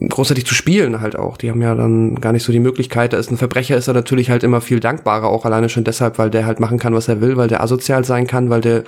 großartig 0.10 0.46
zu 0.46 0.54
spielen 0.54 1.00
halt 1.00 1.16
auch. 1.16 1.38
Die 1.38 1.50
haben 1.50 1.62
ja 1.62 1.74
dann 1.74 2.16
gar 2.20 2.34
nicht 2.34 2.44
so 2.44 2.52
die 2.52 2.60
Möglichkeit. 2.60 3.14
Da 3.14 3.18
ist 3.18 3.32
ein 3.32 3.38
Verbrecher, 3.38 3.78
ist 3.78 3.88
er 3.88 3.94
natürlich 3.94 4.30
halt 4.30 4.44
immer 4.44 4.60
viel 4.60 4.82
dankbarer, 4.82 5.28
auch 5.28 5.46
alleine 5.46 5.70
schon 5.70 5.86
deshalb, 5.86 6.18
weil 6.18 6.30
der 6.30 6.46
halt 6.46 6.60
machen 6.60 6.78
kann, 6.78 6.94
was 6.94 7.08
er 7.08 7.22
will, 7.22 7.38
weil 7.38 7.48
der 7.48 7.64
asozial 7.64 8.04
sein 8.04 8.28
kann, 8.28 8.50
weil 8.50 8.60
der 8.60 8.84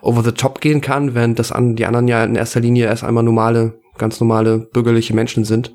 over 0.00 0.22
the 0.22 0.32
top 0.32 0.62
gehen 0.62 0.80
kann, 0.80 1.14
während 1.14 1.38
das 1.38 1.52
an, 1.52 1.76
die 1.76 1.84
anderen 1.84 2.08
ja 2.08 2.24
in 2.24 2.36
erster 2.36 2.60
Linie 2.60 2.86
erst 2.86 3.04
einmal 3.04 3.22
normale, 3.22 3.78
ganz 3.98 4.18
normale 4.18 4.56
bürgerliche 4.56 5.12
Menschen 5.14 5.44
sind. 5.44 5.74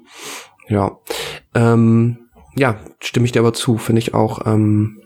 Ja. 0.67 0.97
Ähm, 1.53 2.17
ja, 2.55 2.79
stimme 2.99 3.27
ich 3.27 3.33
dir 3.33 3.41
aber 3.41 3.53
zu, 3.53 3.77
finde 3.77 3.99
ich 3.99 4.15
auch, 4.15 4.47
ähm, 4.47 4.99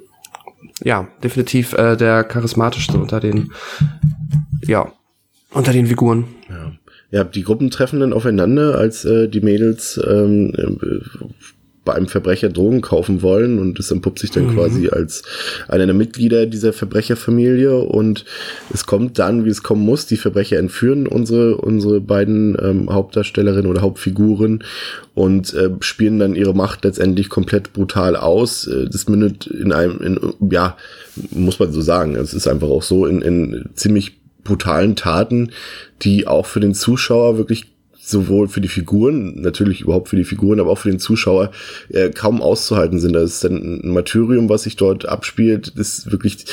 ja, 0.82 1.10
definitiv 1.22 1.74
äh, 1.74 1.98
der 1.98 2.24
charismatischste 2.24 2.98
unter 2.98 3.20
den, 3.20 3.52
ja, 4.62 4.94
unter 5.52 5.74
den 5.74 5.88
Figuren. 5.88 6.26
Ja. 6.50 6.72
Ja, 7.12 7.24
die 7.24 7.42
Gruppen 7.42 7.72
treffen 7.72 8.00
dann 8.00 8.14
aufeinander, 8.14 8.78
als 8.78 9.04
äh, 9.04 9.28
die 9.28 9.42
Mädels 9.42 10.00
ähm, 10.08 10.54
äh, 10.56 11.26
bei 11.90 11.96
einem 11.96 12.08
Verbrecher 12.08 12.50
Drogen 12.50 12.82
kaufen 12.82 13.24
wollen 13.24 13.58
und 13.58 13.80
es 13.80 13.90
entpuppt 13.90 14.20
sich 14.20 14.30
dann 14.30 14.46
mhm. 14.46 14.54
quasi 14.54 14.90
als 14.90 15.24
einer 15.68 15.88
der 15.88 15.96
Mitglieder 15.96 16.46
dieser 16.46 16.72
Verbrecherfamilie 16.72 17.80
und 17.80 18.26
es 18.72 18.86
kommt 18.86 19.18
dann, 19.18 19.44
wie 19.44 19.50
es 19.50 19.64
kommen 19.64 19.84
muss, 19.84 20.06
die 20.06 20.18
Verbrecher 20.18 20.60
entführen 20.60 21.08
unsere 21.08 21.58
unsere 21.58 22.00
beiden 22.00 22.56
ähm, 22.62 22.94
Hauptdarstellerinnen 22.94 23.72
oder 23.72 23.82
Hauptfiguren 23.82 24.64
und 25.16 25.52
äh, 25.56 25.72
spielen 25.80 26.20
dann 26.20 26.36
ihre 26.36 26.54
Macht 26.54 26.84
letztendlich 26.84 27.30
komplett 27.30 27.74
brutal 27.74 28.16
aus. 28.16 28.68
Äh, 28.68 28.88
das 28.88 29.10
mündet 29.10 29.48
in 29.48 29.72
einem, 29.72 30.00
in, 30.00 30.20
ja, 30.52 30.78
muss 31.32 31.58
man 31.58 31.72
so 31.72 31.82
sagen, 31.82 32.16
es 32.16 32.36
ist 32.36 32.48
einfach 32.48 32.68
auch 32.68 32.84
so 32.84 33.08
in, 33.08 33.24
in 33.24 33.70
ziemlich 33.74 34.20
brutalen 34.50 34.96
Taten, 34.96 35.52
die 36.02 36.28
auch 36.28 36.46
für 36.46 36.60
den 36.60 36.74
Zuschauer 36.74 37.38
wirklich 37.38 37.68
sowohl 38.02 38.48
für 38.48 38.62
die 38.62 38.68
Figuren, 38.68 39.40
natürlich 39.40 39.82
überhaupt 39.82 40.10
für 40.10 40.16
die 40.16 40.24
Figuren, 40.24 40.60
aber 40.60 40.72
auch 40.72 40.80
für 40.80 40.90
den 40.90 41.00
Zuschauer 41.00 41.52
äh, 41.90 42.10
kaum 42.10 42.42
auszuhalten 42.42 43.00
sind. 43.00 43.14
Das 43.14 43.34
ist 43.34 43.44
dann 43.44 43.82
ein 43.84 43.90
Martyrium, 43.90 44.50
was 44.50 44.64
sich 44.64 44.76
dort 44.76 45.08
abspielt, 45.08 45.74
das 45.78 46.12
wirklich 46.12 46.46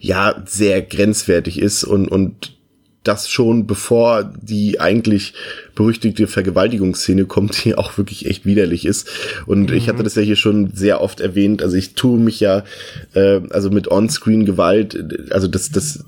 ja 0.00 0.42
sehr 0.46 0.82
grenzwertig 0.82 1.60
ist 1.60 1.84
und 1.84 2.08
und 2.08 2.54
das 3.04 3.28
schon 3.28 3.66
bevor 3.66 4.32
die 4.42 4.80
eigentlich 4.80 5.34
berüchtigte 5.74 6.26
Vergewaltigungsszene 6.26 7.26
kommt, 7.26 7.64
die 7.64 7.74
auch 7.74 7.96
wirklich 7.98 8.26
echt 8.26 8.46
widerlich 8.46 8.86
ist. 8.86 9.08
Und 9.46 9.70
mhm. 9.70 9.76
ich 9.76 9.88
hatte 9.88 10.02
das 10.02 10.14
ja 10.14 10.22
hier 10.22 10.36
schon 10.36 10.72
sehr 10.74 11.00
oft 11.00 11.20
erwähnt. 11.20 11.62
Also 11.62 11.76
ich 11.76 11.94
tue 11.94 12.18
mich 12.18 12.40
ja, 12.40 12.64
äh, 13.12 13.40
also 13.50 13.70
mit 13.70 13.90
On-Screen-Gewalt, 13.90 15.30
also 15.30 15.48
das, 15.48 15.70
das 15.70 16.02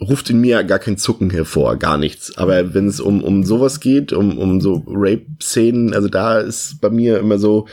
ruft 0.00 0.30
in 0.30 0.40
mir 0.40 0.64
gar 0.64 0.78
kein 0.78 0.96
Zucken 0.96 1.30
hervor, 1.30 1.76
gar 1.76 1.98
nichts. 1.98 2.36
Aber 2.36 2.74
wenn 2.74 2.88
es 2.88 3.00
um, 3.00 3.22
um 3.22 3.44
sowas 3.44 3.80
geht, 3.80 4.12
um, 4.12 4.38
um 4.38 4.60
so 4.60 4.82
Rape-Szenen, 4.86 5.94
also 5.94 6.08
da 6.08 6.40
ist 6.40 6.80
bei 6.80 6.90
mir 6.90 7.18
immer 7.18 7.38
so, 7.38 7.66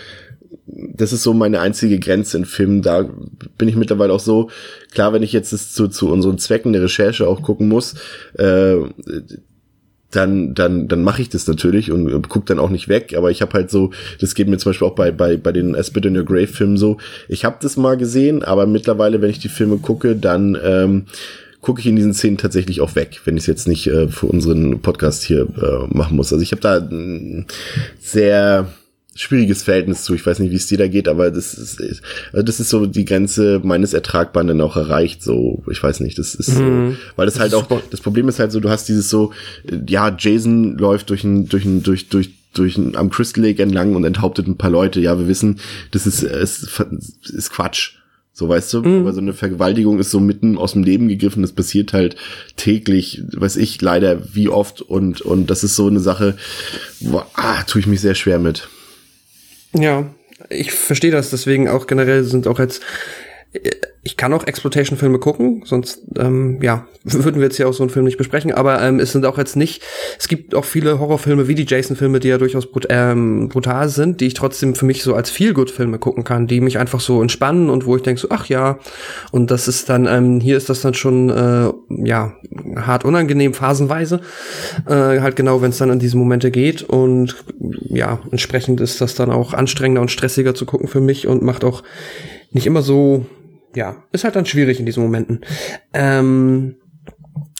das 0.66 1.14
ist 1.14 1.24
so 1.24 1.34
meine 1.34 1.60
einzige 1.60 2.00
Grenze 2.00 2.38
in 2.38 2.46
Filmen. 2.46 2.82
Da 2.82 3.10
bin 3.58 3.68
ich 3.68 3.76
mittlerweile 3.76 4.14
auch 4.14 4.20
so, 4.20 4.50
klar, 4.92 5.14
wenn 5.14 5.24
ich 5.24 5.34
jetzt 5.34 5.54
das 5.54 5.74
zu, 5.74 5.88
zu 5.88 6.10
unseren 6.10 6.38
Zwecken 6.38 6.74
der 6.74 6.84
Recherche 6.84 7.28
auch 7.28 7.42
gucken 7.42 7.68
muss, 7.68 7.96
äh, 8.38 8.76
dann 10.12 10.54
dann 10.54 10.88
dann 10.88 11.04
mache 11.04 11.22
ich 11.22 11.30
das 11.30 11.48
natürlich 11.48 11.90
und, 11.92 12.28
guck 12.28 12.46
dann 12.46 12.60
auch 12.60 12.70
nicht 12.70 12.90
weg 12.90 13.16
aber 13.18 13.32
ich 13.32 13.42
habe 13.42 13.54
halt 13.54 13.72
so 13.72 13.92
das 14.20 14.36
geht 14.36 14.50
mir 14.50 14.58
zum 14.58 14.72
Beispiel 14.72 14.88
auch 14.88 14.96
bei 14.96 15.12
bei 15.12 15.38
bei 15.38 15.54
den 15.54 15.82
Spit 15.82 16.06
in 16.06 16.18
Your 16.18 16.26
Grave 16.26 16.48
Filmen 16.48 16.76
so 16.78 16.98
ich 17.30 17.46
habe 17.46 17.58
das 17.62 17.78
mal 17.78 17.96
gesehen 17.96 18.44
aber 18.44 18.66
mittlerweile 18.66 19.22
wenn 19.22 19.30
ich 19.30 19.40
die 19.40 19.50
Filme 19.50 19.78
gucke 19.78 20.18
dann 20.18 20.58
ähm, 20.62 21.06
gucke 21.62 21.80
ich 21.80 21.88
in 21.88 21.96
diesen 21.96 22.14
Szenen 22.14 22.38
tatsächlich 22.38 22.82
auch 22.82 22.96
weg, 22.96 23.22
wenn 23.26 23.38
ich 23.38 23.44
es 23.44 23.48
jetzt 23.48 23.68
nicht 23.68 23.88
äh, 23.88 24.08
für 24.08 24.26
unseren 24.26 24.82
Podcast 24.82 25.24
hier 25.24 25.42
äh, 25.42 25.96
machen 25.96 26.18
muss. 26.18 26.34
Also 26.34 26.44
ich 26.44 26.52
habe 26.52 26.62
da 26.62 26.78
ein 26.78 27.46
sehr 28.00 28.68
schwieriges 29.14 29.64
Verhältnis 29.64 30.04
zu. 30.04 30.14
Ich 30.14 30.26
weiß 30.26 30.40
nicht, 30.40 30.52
wie 30.52 30.56
es 30.56 30.68
dir 30.68 30.78
da 30.78 30.88
geht, 30.88 31.08
aber 31.08 31.32
das 31.32 31.54
ist, 31.54 31.82
also 32.32 32.44
das 32.44 32.60
ist 32.60 32.70
so 32.70 32.86
die 32.86 33.06
Grenze 33.06 33.62
meines 33.64 33.94
Ertragbaren 33.94 34.48
dann 34.48 34.62
auch 34.62 34.78
erreicht. 34.78 35.22
So, 35.22 35.64
ich 35.70 35.82
weiß 35.82 36.00
nicht, 36.00 36.18
das 36.18 36.34
ist, 36.34 36.58
mhm. 36.58 36.92
so, 36.92 36.98
weil 37.16 37.26
das, 37.26 37.36
das 37.36 37.42
halt 37.42 37.54
auch, 37.54 37.68
das 37.90 38.02
Problem 38.02 38.30
ist 38.30 38.40
halt 38.40 38.52
so, 38.52 38.60
du 38.60 38.70
hast 38.70 38.88
dieses 38.88 39.10
so, 39.10 39.32
ja, 39.88 40.16
Jason 40.18 40.78
läuft 40.78 41.10
durch 41.10 41.24
ein, 41.24 41.48
durch 41.50 41.66
ein, 41.66 41.84
durch, 41.84 42.10
durch, 42.10 42.32
durch 42.54 42.78
am 42.78 43.10
Crystal 43.10 43.44
Lake 43.44 43.62
entlang 43.62 43.96
und 43.96 44.06
enthauptet 44.06 44.48
ein 44.48 44.58
paar 44.58 44.72
Leute. 44.72 45.00
Ja, 45.02 45.20
wir 45.20 45.28
wissen, 45.28 45.60
das 45.92 46.08
ist, 46.08 46.24
ist, 46.24 46.82
ist 47.26 47.52
Quatsch. 47.52 48.01
So 48.34 48.48
weißt 48.48 48.74
du, 48.74 48.82
mhm. 48.82 49.02
aber 49.02 49.14
so 49.14 49.20
eine 49.20 49.34
Vergewaltigung 49.34 50.00
ist 50.00 50.12
so 50.12 50.20
mitten 50.20 50.58
aus 50.58 50.74
dem 50.74 50.84
Leben 50.84 51.08
gegriffen. 51.10 51.42
Das 51.42 51.52
passiert 51.52 51.94
halt 51.94 52.16
täglich, 52.56 53.22
weiß 53.34 53.58
ich 53.58 53.82
leider 53.82 54.34
wie 54.34 54.50
oft 54.50 54.82
und 54.82 55.22
und 55.22 55.50
das 55.50 55.64
ist 55.64 55.76
so 55.76 55.88
eine 55.88 56.00
Sache, 56.00 56.38
wo, 57.02 57.24
ah, 57.34 57.64
tue 57.64 57.82
ich 57.82 57.88
mich 57.88 58.00
sehr 58.00 58.16
schwer 58.16 58.40
mit. 58.40 58.70
Ja, 59.74 60.10
ich 60.50 60.72
verstehe 60.72 61.12
das. 61.12 61.30
Deswegen 61.30 61.68
auch 61.68 61.88
generell 61.88 62.24
sind 62.24 62.48
auch 62.48 62.60
jetzt 62.60 62.82
ich 64.04 64.18
kann 64.18 64.34
auch 64.34 64.48
Exploitation-Filme 64.48 65.20
gucken, 65.20 65.64
sonst 65.66 66.02
ähm, 66.18 66.60
ja 66.62 66.88
würden 67.04 67.38
wir 67.38 67.44
jetzt 67.44 67.58
hier 67.58 67.68
auch 67.68 67.74
so 67.74 67.84
einen 67.84 67.90
Film 67.90 68.06
nicht 68.06 68.18
besprechen. 68.18 68.52
Aber 68.52 68.82
ähm, 68.82 69.00
es 69.00 69.12
sind 69.12 69.26
auch 69.26 69.38
jetzt 69.38 69.56
nicht. 69.56 69.84
Es 70.20 70.28
gibt 70.28 70.56
auch 70.56 70.66
viele 70.66 71.00
Horrorfilme 71.00 71.48
wie 71.48 71.56
die 71.56 71.66
Jason-Filme, 71.66 72.20
die 72.20 72.30
ja 72.30 72.38
durchaus 72.38 72.72
brut 72.72 72.88
ähm, 72.90 73.50
brutal 73.50 73.90
sind, 73.90 74.22
die 74.22 74.28
ich 74.28 74.34
trotzdem 74.34 74.76
für 74.76 74.86
mich 74.86 75.04
so 75.04 75.16
als 75.16 75.30
Feel-Good-Filme 75.30 76.00
gucken 76.00 76.24
kann, 76.24 76.48
die 76.48 76.62
mich 76.62 76.78
einfach 76.78 77.00
so 77.00 77.22
entspannen 77.22 77.70
und 77.70 77.86
wo 77.86 77.96
ich 77.96 78.04
denke 78.04 78.22
so, 78.22 78.28
ach 78.30 78.46
ja. 78.48 78.80
Und 79.32 79.52
das 79.52 79.68
ist 79.68 79.90
dann 79.90 80.06
ähm, 80.06 80.40
hier 80.40 80.58
ist 80.58 80.70
das 80.70 80.82
dann 80.82 80.94
schon 80.94 81.30
äh, 81.30 81.72
ja 82.06 82.34
hart 82.76 83.04
unangenehm 83.06 83.54
phasenweise, 83.54 84.22
äh, 84.88 85.20
halt 85.20 85.36
genau, 85.36 85.62
wenn 85.62 85.72
es 85.72 85.78
dann 85.78 85.92
an 85.92 86.00
diese 86.00 86.18
Momente 86.18 86.52
geht 86.52 86.84
und 86.84 87.36
ja 87.90 88.20
entsprechend 88.32 88.80
ist 88.80 89.02
das 89.02 89.16
dann 89.16 89.32
auch 89.32 89.54
anstrengender 89.54 90.02
und 90.02 90.12
stressiger 90.12 90.56
zu 90.56 90.66
gucken 90.66 90.88
für 90.88 91.02
mich 91.02 91.28
und 91.28 91.42
macht 91.42 91.64
auch 91.64 91.84
nicht 92.52 92.68
immer 92.68 92.82
so 92.82 93.26
ja, 93.76 94.04
ist 94.12 94.24
halt 94.24 94.36
dann 94.36 94.46
schwierig 94.46 94.80
in 94.80 94.86
diesen 94.86 95.04
Momenten. 95.04 95.42
Ähm, 95.94 96.76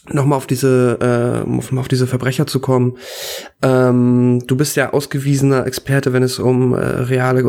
nochmal 0.10 0.38
auf 0.38 0.48
diese 0.48 1.46
äh, 1.46 1.78
auf 1.78 1.88
diese 1.88 2.08
Verbrecher 2.08 2.48
zu 2.48 2.60
kommen. 2.60 2.98
Ähm, 3.62 4.44
du 4.48 4.56
bist 4.56 4.76
ja 4.76 4.94
ausgewiesener 4.94 5.66
Experte, 5.66 6.14
wenn 6.14 6.24
es 6.24 6.40
um 6.40 6.74
äh, 6.74 6.78
reale 6.78 7.44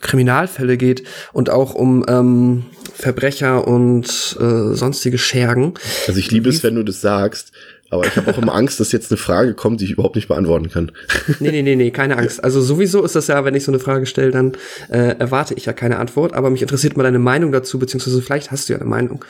Kriminalfälle 0.00 0.76
geht 0.76 1.04
und 1.32 1.50
auch 1.50 1.74
um 1.74 2.04
ähm, 2.08 2.66
Verbrecher 2.94 3.66
und 3.66 4.36
äh, 4.40 4.74
sonstige 4.74 5.18
Schergen. 5.18 5.74
Also 6.06 6.18
ich 6.18 6.30
liebe 6.30 6.48
es, 6.48 6.62
wenn 6.62 6.76
du 6.76 6.82
das 6.82 7.00
sagst, 7.00 7.52
aber 7.90 8.06
ich 8.06 8.16
habe 8.16 8.30
auch 8.30 8.38
immer 8.38 8.54
Angst, 8.54 8.80
dass 8.80 8.92
jetzt 8.92 9.10
eine 9.10 9.18
Frage 9.18 9.54
kommt, 9.54 9.80
die 9.80 9.84
ich 9.84 9.92
überhaupt 9.92 10.16
nicht 10.16 10.28
beantworten 10.28 10.70
kann. 10.70 10.92
nee, 11.40 11.50
nee, 11.50 11.62
nee, 11.62 11.76
nee, 11.76 11.90
keine 11.90 12.16
Angst. 12.18 12.42
Also 12.42 12.60
sowieso 12.60 13.04
ist 13.04 13.14
das 13.14 13.28
ja, 13.28 13.44
wenn 13.44 13.54
ich 13.54 13.64
so 13.64 13.70
eine 13.70 13.78
Frage 13.78 14.06
stelle, 14.06 14.30
dann 14.30 14.52
äh, 14.88 15.16
erwarte 15.18 15.54
ich 15.54 15.66
ja 15.66 15.72
keine 15.72 15.98
Antwort. 15.98 16.34
Aber 16.34 16.50
mich 16.50 16.62
interessiert 16.62 16.96
mal 16.96 17.04
deine 17.04 17.18
Meinung 17.18 17.52
dazu, 17.52 17.78
beziehungsweise 17.78 18.20
vielleicht 18.22 18.50
hast 18.50 18.68
du 18.68 18.72
ja 18.72 18.80
eine 18.80 18.88
Meinung. 18.88 19.24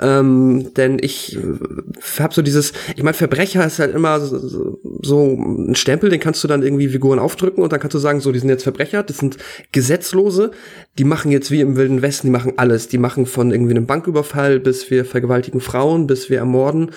Ähm, 0.00 0.72
denn 0.74 0.98
ich 1.00 1.36
äh, 1.36 2.20
habe 2.20 2.34
so 2.34 2.42
dieses, 2.42 2.72
ich 2.96 3.02
meine, 3.02 3.14
Verbrecher 3.14 3.64
ist 3.64 3.78
halt 3.78 3.94
immer 3.94 4.20
so, 4.20 4.78
so 5.00 5.36
ein 5.38 5.74
Stempel, 5.74 6.10
den 6.10 6.20
kannst 6.20 6.44
du 6.44 6.48
dann 6.48 6.62
irgendwie 6.62 6.88
Figuren 6.88 7.18
aufdrücken 7.18 7.62
und 7.62 7.72
dann 7.72 7.80
kannst 7.80 7.94
du 7.94 7.98
sagen, 7.98 8.20
so, 8.20 8.32
die 8.32 8.38
sind 8.38 8.48
jetzt 8.48 8.64
Verbrecher, 8.64 9.02
das 9.02 9.18
sind 9.18 9.38
Gesetzlose, 9.72 10.50
die 10.98 11.04
machen 11.04 11.32
jetzt 11.32 11.50
wie 11.50 11.60
im 11.60 11.76
Wilden 11.76 12.02
Westen, 12.02 12.26
die 12.26 12.32
machen 12.32 12.54
alles. 12.56 12.88
Die 12.88 12.98
machen 12.98 13.26
von 13.26 13.52
irgendwie 13.52 13.72
einem 13.72 13.86
Banküberfall 13.86 14.60
bis 14.60 14.90
wir 14.90 15.04
vergewaltigen 15.04 15.60
Frauen, 15.60 16.06
bis 16.06 16.30
wir 16.30 16.38
ermorden 16.38 16.90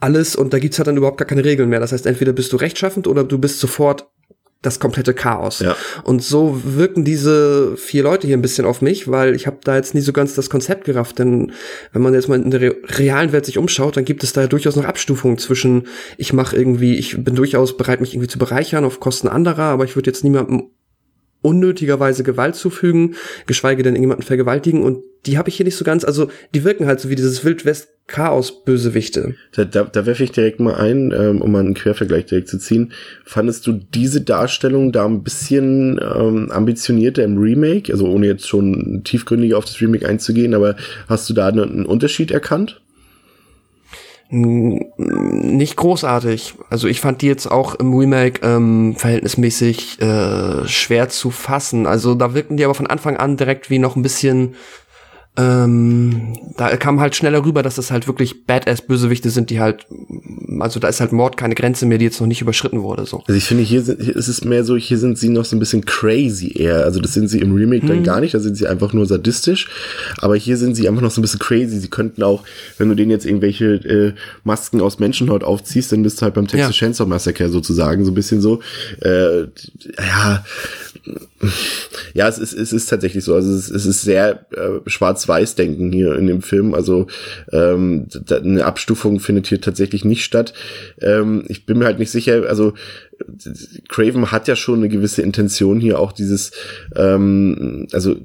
alles 0.00 0.36
und 0.38 0.52
da 0.52 0.58
gibt's 0.58 0.78
halt 0.78 0.86
dann 0.86 0.96
überhaupt 0.96 1.18
gar 1.18 1.26
keine 1.26 1.44
Regeln 1.44 1.68
mehr. 1.68 1.80
Das 1.80 1.92
heißt, 1.92 2.06
entweder 2.06 2.32
bist 2.32 2.52
du 2.52 2.56
rechtschaffend 2.56 3.06
oder 3.06 3.24
du 3.24 3.38
bist 3.38 3.60
sofort 3.60 4.06
das 4.62 4.80
komplette 4.80 5.14
Chaos. 5.14 5.60
Ja. 5.60 5.76
Und 6.02 6.22
so 6.22 6.60
wirken 6.64 7.04
diese 7.04 7.76
vier 7.76 8.02
Leute 8.02 8.26
hier 8.26 8.36
ein 8.36 8.42
bisschen 8.42 8.66
auf 8.66 8.82
mich, 8.82 9.08
weil 9.08 9.36
ich 9.36 9.46
habe 9.46 9.58
da 9.62 9.76
jetzt 9.76 9.94
nie 9.94 10.00
so 10.00 10.12
ganz 10.12 10.34
das 10.34 10.50
Konzept 10.50 10.84
gerafft. 10.84 11.20
Denn 11.20 11.52
wenn 11.92 12.02
man 12.02 12.12
jetzt 12.12 12.28
mal 12.28 12.40
in 12.40 12.50
der 12.50 12.74
realen 12.98 13.30
Welt 13.30 13.46
sich 13.46 13.56
umschaut, 13.56 13.96
dann 13.96 14.04
gibt 14.04 14.24
es 14.24 14.32
da 14.32 14.40
ja 14.42 14.46
durchaus 14.48 14.74
noch 14.74 14.84
Abstufungen 14.84 15.38
zwischen, 15.38 15.86
ich 16.16 16.32
mache 16.32 16.56
irgendwie, 16.56 16.96
ich 16.96 17.22
bin 17.22 17.36
durchaus 17.36 17.76
bereit, 17.76 18.00
mich 18.00 18.14
irgendwie 18.14 18.28
zu 18.28 18.38
bereichern 18.38 18.84
auf 18.84 18.98
Kosten 18.98 19.28
anderer, 19.28 19.64
aber 19.64 19.84
ich 19.84 19.94
würde 19.94 20.10
jetzt 20.10 20.24
niemandem 20.24 20.70
unnötigerweise 21.42 22.24
Gewalt 22.24 22.56
zufügen, 22.56 23.14
geschweige 23.46 23.82
denn 23.82 23.94
irgendjemanden 23.94 24.26
vergewaltigen 24.26 24.82
und 24.82 25.02
die 25.26 25.38
habe 25.38 25.48
ich 25.48 25.56
hier 25.56 25.64
nicht 25.64 25.76
so 25.76 25.84
ganz, 25.84 26.04
also 26.04 26.30
die 26.54 26.64
wirken 26.64 26.86
halt 26.86 27.00
so 27.00 27.10
wie 27.10 27.16
dieses 27.16 27.44
Wildwest 27.44 27.88
Chaos-Bösewichte. 28.06 29.34
Da, 29.52 29.64
da, 29.66 29.84
da 29.84 30.06
werfe 30.06 30.24
ich 30.24 30.32
direkt 30.32 30.60
mal 30.60 30.74
ein, 30.76 31.12
ähm, 31.12 31.42
um 31.42 31.52
mal 31.52 31.60
einen 31.60 31.74
Quervergleich 31.74 32.24
direkt 32.24 32.48
zu 32.48 32.58
ziehen. 32.58 32.92
Fandest 33.24 33.66
du 33.66 33.72
diese 33.72 34.22
Darstellung 34.22 34.92
da 34.92 35.04
ein 35.04 35.22
bisschen 35.22 36.00
ähm, 36.02 36.50
ambitionierter 36.50 37.22
im 37.22 37.36
Remake? 37.36 37.92
Also 37.92 38.08
ohne 38.08 38.26
jetzt 38.26 38.48
schon 38.48 39.02
tiefgründiger 39.04 39.58
auf 39.58 39.66
das 39.66 39.80
Remake 39.82 40.08
einzugehen, 40.08 40.54
aber 40.54 40.76
hast 41.06 41.28
du 41.28 41.34
da 41.34 41.48
einen 41.48 41.84
Unterschied 41.84 42.30
erkannt? 42.30 42.80
Nicht 44.30 45.76
großartig. 45.76 46.54
Also 46.68 46.86
ich 46.86 47.00
fand 47.00 47.22
die 47.22 47.26
jetzt 47.28 47.50
auch 47.50 47.74
im 47.76 47.94
Remake 47.94 48.46
ähm, 48.46 48.94
verhältnismäßig 48.94 50.02
äh, 50.02 50.68
schwer 50.68 51.08
zu 51.08 51.30
fassen. 51.30 51.86
Also 51.86 52.14
da 52.14 52.34
wirkten 52.34 52.58
die 52.58 52.64
aber 52.64 52.74
von 52.74 52.86
Anfang 52.86 53.16
an 53.16 53.38
direkt 53.38 53.70
wie 53.70 53.78
noch 53.78 53.96
ein 53.96 54.02
bisschen 54.02 54.54
ähm, 55.38 56.36
da 56.56 56.76
kam 56.76 56.98
halt 56.98 57.14
schneller 57.14 57.44
rüber, 57.44 57.62
dass 57.62 57.76
das 57.76 57.92
halt 57.92 58.08
wirklich 58.08 58.44
Badass-Bösewichte 58.46 59.30
sind, 59.30 59.50
die 59.50 59.60
halt, 59.60 59.86
also 60.58 60.80
da 60.80 60.88
ist 60.88 61.00
halt 61.00 61.12
Mord 61.12 61.36
keine 61.36 61.54
Grenze 61.54 61.86
mehr, 61.86 61.98
die 61.98 62.06
jetzt 62.06 62.20
noch 62.20 62.26
nicht 62.26 62.42
überschritten 62.42 62.82
wurde. 62.82 63.06
So. 63.06 63.22
Also 63.28 63.38
ich 63.38 63.44
finde, 63.44 63.62
hier, 63.62 63.82
sind, 63.82 64.02
hier 64.02 64.16
ist 64.16 64.26
es 64.26 64.42
mehr 64.42 64.64
so, 64.64 64.76
hier 64.76 64.98
sind 64.98 65.16
sie 65.16 65.28
noch 65.28 65.44
so 65.44 65.54
ein 65.54 65.60
bisschen 65.60 65.84
crazy 65.84 66.52
eher. 66.58 66.82
Also 66.84 67.00
das 67.00 67.14
sind 67.14 67.28
sie 67.28 67.38
im 67.38 67.54
Remake 67.54 67.82
hm. 67.82 67.88
dann 67.88 68.02
gar 68.02 68.20
nicht, 68.20 68.34
da 68.34 68.40
sind 68.40 68.56
sie 68.56 68.66
einfach 68.66 68.92
nur 68.92 69.06
sadistisch. 69.06 69.68
Aber 70.18 70.34
hier 70.34 70.56
sind 70.56 70.74
sie 70.74 70.88
einfach 70.88 71.02
noch 71.02 71.12
so 71.12 71.20
ein 71.20 71.22
bisschen 71.22 71.38
crazy. 71.38 71.78
Sie 71.78 71.88
könnten 71.88 72.24
auch, 72.24 72.42
wenn 72.78 72.88
du 72.88 72.96
denen 72.96 73.12
jetzt 73.12 73.24
irgendwelche 73.24 73.74
äh, 73.74 74.14
Masken 74.42 74.80
aus 74.80 74.98
Menschenhaut 74.98 75.44
aufziehst, 75.44 75.92
dann 75.92 76.02
bist 76.02 76.20
du 76.20 76.22
halt 76.22 76.34
beim 76.34 76.48
Texas 76.48 76.74
ja. 76.74 76.86
Chainsaw 76.86 77.08
Massacre 77.08 77.48
sozusagen, 77.48 78.04
so 78.04 78.10
ein 78.10 78.14
bisschen 78.14 78.40
so. 78.40 78.58
Äh, 79.02 79.42
ja, 79.98 80.44
ja, 82.14 82.28
es 82.28 82.38
ist, 82.38 82.52
es 82.52 82.72
ist 82.72 82.86
tatsächlich 82.86 83.24
so. 83.24 83.34
Also 83.34 83.52
es, 83.52 83.70
es 83.70 83.86
ist 83.86 84.02
sehr 84.02 84.46
äh, 84.52 84.80
schwarz-weiß-denken 85.28 85.92
hier 85.92 86.16
in 86.16 86.26
dem 86.26 86.42
Film. 86.42 86.74
Also 86.74 87.06
ähm, 87.52 88.06
eine 88.30 88.64
Abstufung 88.64 89.20
findet 89.20 89.46
hier 89.46 89.60
tatsächlich 89.60 90.04
nicht 90.04 90.24
statt. 90.24 90.54
Ähm, 91.00 91.44
ich 91.48 91.66
bin 91.66 91.78
mir 91.78 91.84
halt 91.84 91.98
nicht 91.98 92.10
sicher, 92.10 92.48
also 92.48 92.72
Craven 93.88 94.30
hat 94.32 94.48
ja 94.48 94.56
schon 94.56 94.78
eine 94.78 94.88
gewisse 94.88 95.22
Intention 95.22 95.80
hier 95.80 95.98
auch 95.98 96.12
dieses, 96.12 96.52
ähm, 96.96 97.86
also 97.92 98.16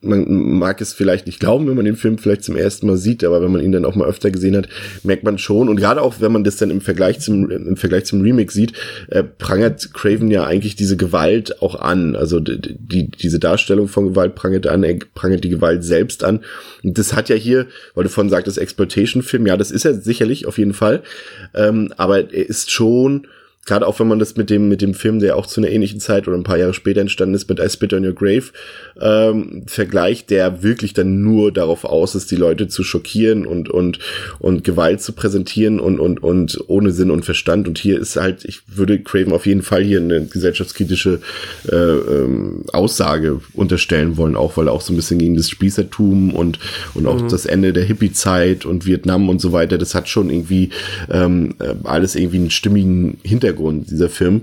man 0.00 0.58
mag 0.58 0.80
es 0.80 0.92
vielleicht 0.92 1.26
nicht 1.26 1.40
glauben, 1.40 1.66
wenn 1.66 1.76
man 1.76 1.86
den 1.86 1.96
Film 1.96 2.18
vielleicht 2.18 2.44
zum 2.44 2.56
ersten 2.56 2.86
Mal 2.86 2.98
sieht, 2.98 3.24
aber 3.24 3.40
wenn 3.40 3.52
man 3.52 3.62
ihn 3.62 3.72
dann 3.72 3.84
auch 3.84 3.94
mal 3.94 4.08
öfter 4.08 4.30
gesehen 4.30 4.56
hat, 4.56 4.68
merkt 5.02 5.24
man 5.24 5.38
schon. 5.38 5.68
Und 5.68 5.76
gerade 5.76 6.02
auch 6.02 6.20
wenn 6.20 6.32
man 6.32 6.44
das 6.44 6.56
dann 6.56 6.70
im 6.70 6.80
Vergleich 6.80 7.20
zum 7.20 7.50
im 7.50 7.76
Vergleich 7.76 8.04
zum 8.04 8.20
Remake 8.20 8.52
sieht, 8.52 8.74
äh, 9.08 9.22
prangert 9.22 9.94
Craven 9.94 10.30
ja 10.30 10.44
eigentlich 10.44 10.76
diese 10.76 10.96
Gewalt 10.96 11.62
auch 11.62 11.76
an, 11.76 12.14
also 12.14 12.40
die, 12.40 12.76
die 12.78 13.10
diese 13.10 13.38
Darstellung 13.38 13.88
von 13.88 14.08
Gewalt 14.08 14.34
prangert 14.34 14.66
an, 14.66 14.84
er 14.84 14.98
prangert 15.14 15.44
die 15.44 15.50
Gewalt 15.50 15.82
selbst 15.82 16.24
an. 16.24 16.40
Und 16.82 16.98
das 16.98 17.14
hat 17.14 17.28
ja 17.28 17.36
hier, 17.36 17.66
weil 17.94 18.04
du 18.04 18.10
vorhin 18.10 18.30
sagtest 18.30 18.58
Exploitation 18.58 19.22
Film, 19.22 19.46
ja, 19.46 19.56
das 19.56 19.70
ist 19.70 19.84
er 19.84 19.94
sicherlich 19.94 20.46
auf 20.46 20.58
jeden 20.58 20.74
Fall, 20.74 21.02
ähm, 21.54 21.92
aber 21.96 22.32
er 22.32 22.48
ist 22.48 22.70
schon 22.70 23.26
gerade 23.64 23.86
auch 23.86 23.98
wenn 24.00 24.08
man 24.08 24.18
das 24.18 24.36
mit 24.36 24.50
dem, 24.50 24.68
mit 24.68 24.82
dem 24.82 24.94
Film, 24.94 25.20
der 25.20 25.36
auch 25.36 25.46
zu 25.46 25.60
einer 25.60 25.70
ähnlichen 25.70 26.00
Zeit 26.00 26.28
oder 26.28 26.36
ein 26.36 26.42
paar 26.42 26.58
Jahre 26.58 26.74
später 26.74 27.00
entstanden 27.00 27.34
ist, 27.34 27.48
mit 27.48 27.60
I 27.60 27.68
Spit 27.68 27.92
on 27.92 28.04
Your 28.04 28.14
Grave, 28.14 28.44
ähm, 29.00 29.64
vergleicht, 29.66 30.30
der 30.30 30.62
wirklich 30.62 30.92
dann 30.94 31.22
nur 31.22 31.52
darauf 31.52 31.84
aus 31.84 32.14
ist, 32.14 32.30
die 32.30 32.36
Leute 32.36 32.68
zu 32.68 32.84
schockieren 32.84 33.46
und, 33.46 33.68
und, 33.70 33.98
und 34.38 34.64
Gewalt 34.64 35.00
zu 35.00 35.12
präsentieren 35.12 35.80
und, 35.80 35.98
und, 35.98 36.22
und 36.22 36.58
ohne 36.66 36.90
Sinn 36.92 37.10
und 37.10 37.24
Verstand. 37.24 37.66
Und 37.66 37.78
hier 37.78 37.98
ist 37.98 38.16
halt, 38.16 38.44
ich 38.44 38.60
würde 38.66 38.98
Craven 38.98 39.32
auf 39.32 39.46
jeden 39.46 39.62
Fall 39.62 39.82
hier 39.82 40.00
eine 40.00 40.26
gesellschaftskritische 40.26 41.20
äh, 41.70 41.74
ähm, 41.74 42.64
Aussage 42.72 43.40
unterstellen 43.54 44.16
wollen, 44.16 44.36
auch 44.36 44.56
weil 44.56 44.68
er 44.68 44.72
auch 44.72 44.80
so 44.80 44.92
ein 44.92 44.96
bisschen 44.96 45.18
gegen 45.18 45.36
das 45.36 45.50
Spießertum 45.50 46.34
und, 46.34 46.58
und 46.94 47.06
auch 47.06 47.20
mhm. 47.20 47.28
das 47.28 47.46
Ende 47.46 47.72
der 47.72 47.84
Hippie-Zeit 47.84 48.66
und 48.66 48.86
Vietnam 48.86 49.28
und 49.28 49.40
so 49.40 49.52
weiter, 49.52 49.78
das 49.78 49.94
hat 49.94 50.08
schon 50.08 50.30
irgendwie 50.30 50.70
ähm, 51.10 51.54
äh, 51.60 51.74
alles 51.84 52.14
irgendwie 52.14 52.36
einen 52.36 52.50
stimmigen 52.50 53.18
Hintergrund, 53.22 53.53
dieser 53.54 54.08
Film. 54.08 54.42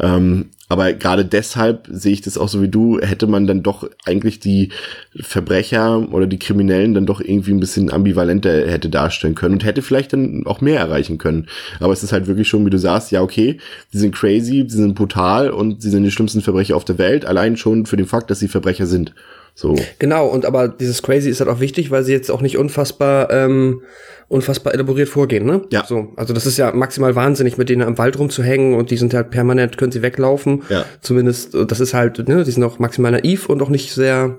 Ähm, 0.00 0.46
aber 0.72 0.94
gerade 0.94 1.26
deshalb 1.26 1.86
sehe 1.92 2.14
ich 2.14 2.22
das 2.22 2.38
auch 2.38 2.48
so 2.48 2.62
wie 2.62 2.68
du, 2.68 2.98
hätte 2.98 3.26
man 3.26 3.46
dann 3.46 3.62
doch 3.62 3.86
eigentlich 4.06 4.40
die 4.40 4.70
Verbrecher 5.14 6.10
oder 6.10 6.26
die 6.26 6.38
Kriminellen 6.38 6.94
dann 6.94 7.04
doch 7.04 7.20
irgendwie 7.20 7.50
ein 7.50 7.60
bisschen 7.60 7.90
ambivalenter 7.92 8.66
hätte 8.66 8.88
darstellen 8.88 9.34
können 9.34 9.56
und 9.56 9.64
hätte 9.66 9.82
vielleicht 9.82 10.14
dann 10.14 10.46
auch 10.46 10.62
mehr 10.62 10.80
erreichen 10.80 11.18
können. 11.18 11.46
Aber 11.78 11.92
es 11.92 12.02
ist 12.02 12.12
halt 12.12 12.26
wirklich 12.26 12.48
schon, 12.48 12.64
wie 12.64 12.70
du 12.70 12.78
sagst, 12.78 13.10
ja, 13.12 13.20
okay, 13.20 13.58
die 13.92 13.98
sind 13.98 14.14
crazy, 14.14 14.64
sie 14.66 14.78
sind 14.78 14.94
brutal 14.94 15.50
und 15.50 15.82
sie 15.82 15.90
sind 15.90 16.04
die 16.04 16.10
schlimmsten 16.10 16.40
Verbrecher 16.40 16.74
auf 16.74 16.86
der 16.86 16.96
Welt, 16.96 17.26
allein 17.26 17.58
schon 17.58 17.84
für 17.84 17.98
den 17.98 18.06
Fakt, 18.06 18.30
dass 18.30 18.38
sie 18.38 18.48
Verbrecher 18.48 18.86
sind. 18.86 19.12
So. 19.54 19.76
Genau, 19.98 20.26
und 20.28 20.46
aber 20.46 20.68
dieses 20.68 21.02
Crazy 21.02 21.28
ist 21.28 21.40
halt 21.40 21.50
auch 21.50 21.60
wichtig, 21.60 21.90
weil 21.90 22.04
sie 22.04 22.12
jetzt 22.12 22.30
auch 22.30 22.40
nicht 22.40 22.56
unfassbar, 22.56 23.30
ähm, 23.30 23.82
unfassbar 24.28 24.72
elaboriert 24.72 25.10
vorgehen, 25.10 25.44
ne? 25.44 25.62
Ja. 25.70 25.84
So, 25.84 26.12
also 26.16 26.32
das 26.32 26.46
ist 26.46 26.56
ja 26.56 26.72
maximal 26.72 27.14
wahnsinnig, 27.14 27.58
mit 27.58 27.68
denen 27.68 27.86
im 27.86 27.98
Wald 27.98 28.18
rumzuhängen 28.18 28.74
und 28.74 28.90
die 28.90 28.96
sind 28.96 29.12
halt 29.12 29.30
permanent, 29.30 29.76
können 29.76 29.92
sie 29.92 30.00
weglaufen. 30.00 30.62
Ja. 30.70 30.86
Zumindest, 31.02 31.54
das 31.54 31.80
ist 31.80 31.92
halt, 31.92 32.26
ne, 32.28 32.44
die 32.44 32.50
sind 32.50 32.64
auch 32.64 32.78
maximal 32.78 33.12
naiv 33.12 33.48
und 33.50 33.60
auch 33.60 33.68
nicht 33.68 33.92
sehr, 33.92 34.38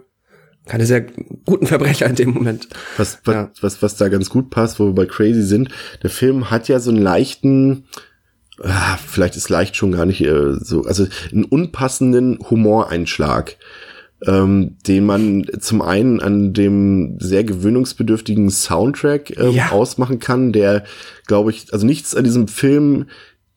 keine 0.66 0.88
sehr 0.88 1.06
guten 1.46 1.68
Verbrecher 1.68 2.08
in 2.08 2.16
dem 2.16 2.32
Moment. 2.32 2.68
Was, 2.98 3.20
was, 3.26 3.36
ja. 3.36 3.52
was, 3.62 3.84
was 3.84 3.98
da 3.98 4.10
ganz 4.10 4.30
gut 4.30 4.50
passt, 4.50 4.80
wo 4.80 4.88
wir 4.88 4.94
bei 4.94 5.06
Crazy 5.06 5.44
sind, 5.44 5.70
der 6.02 6.10
Film 6.10 6.50
hat 6.50 6.68
ja 6.70 6.80
so 6.80 6.90
einen 6.90 7.02
leichten, 7.02 7.86
ah, 8.64 8.98
vielleicht 8.98 9.36
ist 9.36 9.50
leicht 9.50 9.76
schon 9.76 9.92
gar 9.92 10.08
nicht 10.08 10.22
äh, 10.22 10.56
so, 10.60 10.86
also 10.86 11.06
einen 11.32 11.46
unpassenden 11.46 12.40
Humoreinschlag 12.50 13.58
ähm, 14.26 14.78
den 14.88 15.06
man 15.06 15.46
zum 15.60 15.82
einen 15.82 16.20
an 16.20 16.54
dem 16.54 17.18
sehr 17.20 17.44
gewöhnungsbedürftigen 17.44 18.50
Soundtrack 18.50 19.38
ähm, 19.38 19.52
ja. 19.52 19.72
ausmachen 19.72 20.20
kann, 20.20 20.54
der, 20.54 20.84
glaube 21.28 21.52
ich, 21.52 21.74
also 21.74 21.86
nichts 21.86 22.16
an 22.16 22.24
diesem 22.24 22.48
Film 22.48 23.06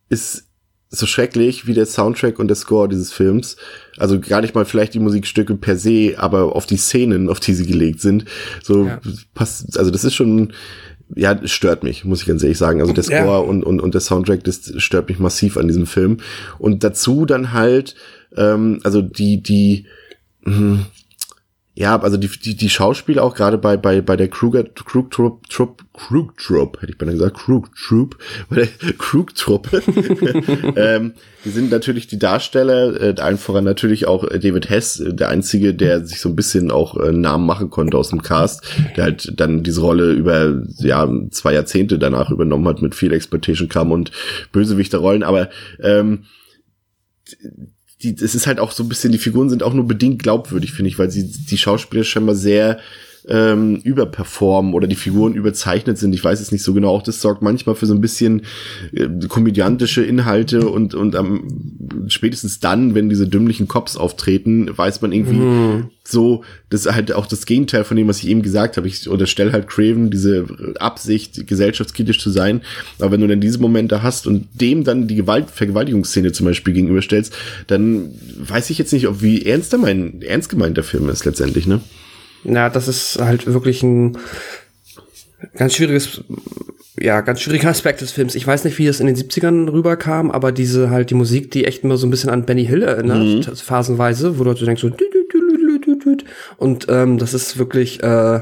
ist 0.09 0.45
so 0.89 1.07
schrecklich 1.07 1.67
wie 1.67 1.75
der 1.75 1.87
Soundtrack 1.87 2.39
und 2.39 2.49
der 2.49 2.57
Score 2.57 2.89
dieses 2.89 3.13
Films. 3.13 3.57
Also 3.97 4.21
gar 4.21 4.41
nicht 4.41 4.55
mal 4.55 4.65
vielleicht 4.65 4.95
die 4.95 5.01
Musikstücke 5.01 5.55
per 5.57 5.77
se, 5.77 6.15
aber 6.17 6.55
auf 6.55 6.67
die 6.67 6.77
Szenen, 6.77 7.29
auf 7.29 7.41
die 7.41 7.55
sie 7.55 7.67
gelegt 7.67 8.01
sind. 8.01 8.25
So 8.63 8.87
ja. 8.87 9.01
passt, 9.35 9.79
also 9.79 9.91
das 9.91 10.05
ist 10.05 10.15
schon, 10.15 10.53
ja, 11.15 11.39
stört 11.47 11.83
mich, 11.83 12.05
muss 12.05 12.23
ich 12.23 12.29
ganz 12.29 12.43
ehrlich 12.43 12.59
sagen. 12.59 12.81
Also 12.81 12.93
der 12.93 13.05
Score 13.05 13.21
ja. 13.21 13.39
und, 13.39 13.65
und, 13.65 13.81
und 13.81 13.95
der 13.95 14.01
Soundtrack, 14.01 14.45
das 14.45 14.73
stört 14.79 15.09
mich 15.09 15.19
massiv 15.19 15.57
an 15.57 15.69
diesem 15.69 15.87
Film. 15.87 16.19
Und 16.59 16.85
dazu 16.85 17.27
dann 17.27 17.53
halt, 17.53 17.97
ähm, 18.37 18.81
also 18.85 19.03
die, 19.03 19.43
die, 19.43 19.87
Mhm. 20.47 20.87
Ja, 21.79 22.01
also 22.01 22.17
die, 22.17 22.29
die, 22.29 22.57
die 22.57 22.71
Schauspieler 22.71 23.23
auch 23.23 23.35
gerade 23.35 23.59
bei, 23.59 23.77
bei, 23.77 24.01
bei 24.01 24.17
der 24.17 24.29
Kruger, 24.29 24.65
Krug 24.65 25.11
Trupp, 25.11 25.47
Trupp, 25.51 25.83
Krug 25.93 26.39
Trupp, 26.39 26.81
hätte 26.81 26.93
ich 26.93 26.97
beinahe 26.97 27.17
gesagt, 27.17 27.37
Krug 27.37 27.69
Troop, 27.77 28.17
bei 28.49 28.57
der 28.57 28.93
Krug 28.97 29.35
Truppe, 29.35 29.83
ähm, 30.77 31.13
die 31.45 31.51
sind 31.51 31.71
natürlich 31.71 32.07
die 32.07 32.19
Darsteller, 32.19 32.99
äh, 32.99 33.21
allen 33.21 33.37
voran 33.37 33.65
natürlich 33.65 34.07
auch 34.07 34.25
äh, 34.25 34.39
David 34.39 34.71
Hess, 34.71 35.01
äh, 35.01 35.13
der 35.13 35.29
einzige, 35.29 35.75
der 35.75 36.07
sich 36.07 36.21
so 36.21 36.31
ein 36.31 36.37
bisschen 36.37 36.71
auch 36.71 36.97
äh, 36.97 37.13
Namen 37.13 37.45
machen 37.45 37.69
konnte 37.69 37.99
aus 37.99 38.09
dem 38.09 38.23
Cast, 38.23 38.67
der 38.97 39.05
halt 39.05 39.39
dann 39.39 39.63
diese 39.63 39.83
Rolle 39.83 40.13
über, 40.13 40.63
ja, 40.79 41.07
zwei 41.31 41.53
Jahrzehnte 41.53 41.99
danach 41.99 42.31
übernommen 42.31 42.67
hat 42.69 42.81
mit 42.81 42.95
viel 42.95 43.13
Exploitation 43.13 43.69
Kram 43.69 43.93
und 43.93 44.13
Bösewichterrollen, 44.51 45.23
aber, 45.23 45.51
ähm, 45.83 46.25
die, 48.03 48.15
es 48.15 48.35
ist 48.35 48.47
halt 48.47 48.61
auch 48.61 48.73
so 48.73 48.83
ein 48.83 48.89
bisschen, 48.89 49.13
die 49.13 49.19
Figuren 49.19 49.49
sind 49.49 49.63
auch 49.63 49.73
nur 49.73 49.87
bedingt 49.87 50.23
glaubwürdig, 50.23 50.73
finde 50.73 50.91
ich, 50.91 50.99
weil 50.99 51.11
sie 51.11 51.27
die 51.27 51.59
Schauspieler 51.59 52.05
scheinbar 52.05 52.35
sehr 52.35 52.79
ähm, 53.29 53.77
überperformen 53.83 54.75
oder 54.75 54.87
die 54.87 54.95
Figuren 54.95 55.35
überzeichnet 55.35 55.99
sind. 55.99 56.15
Ich 56.15 56.23
weiß 56.23 56.41
es 56.41 56.53
nicht 56.53 56.63
so 56.63 56.75
genau. 56.75 56.91
Auch 56.91 57.03
das 57.03 57.21
sorgt 57.21 57.43
manchmal 57.43 57.75
für 57.75 57.87
so 57.87 57.95
ein 57.95 58.01
bisschen 58.01 58.43
äh, 58.93 59.09
komödiantische 59.29 60.03
Inhalte 60.05 60.69
und, 60.69 60.95
und 60.95 61.15
ähm, 61.15 62.07
spätestens 62.09 62.61
dann, 62.61 62.95
wenn 62.95 63.09
diese 63.09 63.27
dümmlichen 63.27 63.69
Cops 63.69 63.97
auftreten, 63.97 64.71
weiß 64.77 65.03
man 65.03 65.13
irgendwie 65.13 65.39
mm. 65.39 65.91
so, 66.05 66.45
das 66.71 66.87
ist 66.87 66.93
halt 66.93 67.13
auch 67.13 67.27
das 67.27 67.47
Gegenteil 67.47 67.85
von 67.85 67.97
dem, 67.97 68.07
was 68.09 68.19
ich 68.19 68.29
eben 68.29 68.43
gesagt 68.43 68.77
habe. 68.77 68.87
Ich 68.87 69.09
unterstelle 69.09 69.53
halt 69.53 69.67
Craven 69.67 70.11
diese 70.11 70.47
Absicht, 70.79 71.47
gesellschaftskritisch 71.47 72.21
zu 72.21 72.31
sein. 72.31 72.63
Aber 72.99 73.13
wenn 73.13 73.21
du 73.21 73.27
dann 73.27 73.41
diese 73.41 73.59
Momente 73.59 74.03
hast 74.03 74.27
und 74.27 74.47
dem 74.55 74.85
dann 74.85 75.09
die 75.09 75.17
Gewalt, 75.17 75.51
Vergewaltigungsszene 75.51 76.33
zum 76.33 76.47
Beispiel 76.47 76.75
gegenüberstellst, 76.75 77.35
dann 77.67 78.11
weiß 78.39 78.71
ich 78.71 78.79
jetzt 78.79 78.93
nicht, 78.93 79.09
ob 79.09 79.21
wie 79.21 79.45
ernst, 79.45 79.77
mein, 79.77 80.23
ernst 80.23 80.49
gemeint 80.49 80.77
der 80.77 80.85
Film 80.85 81.09
ist 81.09 81.25
letztendlich, 81.25 81.67
ne? 81.67 81.81
Ja, 82.45 82.71
das 82.71 82.89
ist 82.89 83.19
halt 83.21 83.47
wirklich 83.47 83.83
ein 83.83 84.19
ganz 85.55 85.75
schwieriges, 85.75 86.23
ja, 86.99 87.21
ganz 87.21 87.41
schwieriger 87.41 87.69
Aspekt 87.71 88.01
des 88.01 88.13
Films. 88.13 88.35
Ich 88.35 88.47
weiß 88.47 88.65
nicht, 88.65 88.79
wie 88.79 88.87
es 88.87 89.01
in 89.01 89.07
den 89.07 89.17
70ern 89.17 89.71
rüberkam, 89.71 90.31
aber 90.31 90.53
diese 90.53 90.91
halt 90.91 91.11
die 91.11 91.15
Musik, 91.15 91.51
die 91.51 91.65
echt 91.65 91.85
immer 91.85 91.97
so 91.97 92.07
ein 92.07 92.11
bisschen 92.11 92.31
an 92.31 92.47
Benny 92.47 92.67
Hill 92.67 92.83
erinnert, 92.83 93.47
mhm. 93.49 93.57
phasenweise, 93.57 94.39
wo 94.39 94.45
du 94.45 94.51
halt 94.51 94.59
so 94.59 94.67
denkst 94.67 94.83
so 94.83 94.91
und 96.59 96.87
ähm, 96.89 97.19
das 97.19 97.35
ist 97.35 97.59
wirklich 97.59 98.03
äh, 98.03 98.41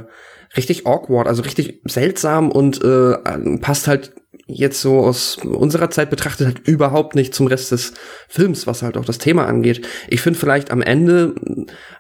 richtig 0.57 0.87
awkward, 0.87 1.27
also 1.27 1.43
richtig 1.43 1.81
seltsam 1.85 2.51
und 2.51 2.83
äh, 2.85 3.15
passt 3.59 3.89
halt 3.89 4.13
jetzt 4.47 4.81
so 4.81 4.99
aus 5.01 5.39
unserer 5.43 5.91
Zeit 5.91 6.11
betrachtet 6.11 6.47
halt 6.47 6.69
überhaupt 6.69 7.15
nicht 7.15 7.35
zum 7.35 7.47
Rest 7.47 7.73
des 7.73 7.95
Films, 8.29 8.67
was 8.67 8.83
halt 8.83 8.97
auch 8.97 9.05
das 9.05 9.19
Thema 9.19 9.47
angeht. 9.47 9.87
Ich 10.09 10.21
finde 10.21 10.39
vielleicht 10.39 10.71
am 10.71 10.83
Ende 10.83 11.35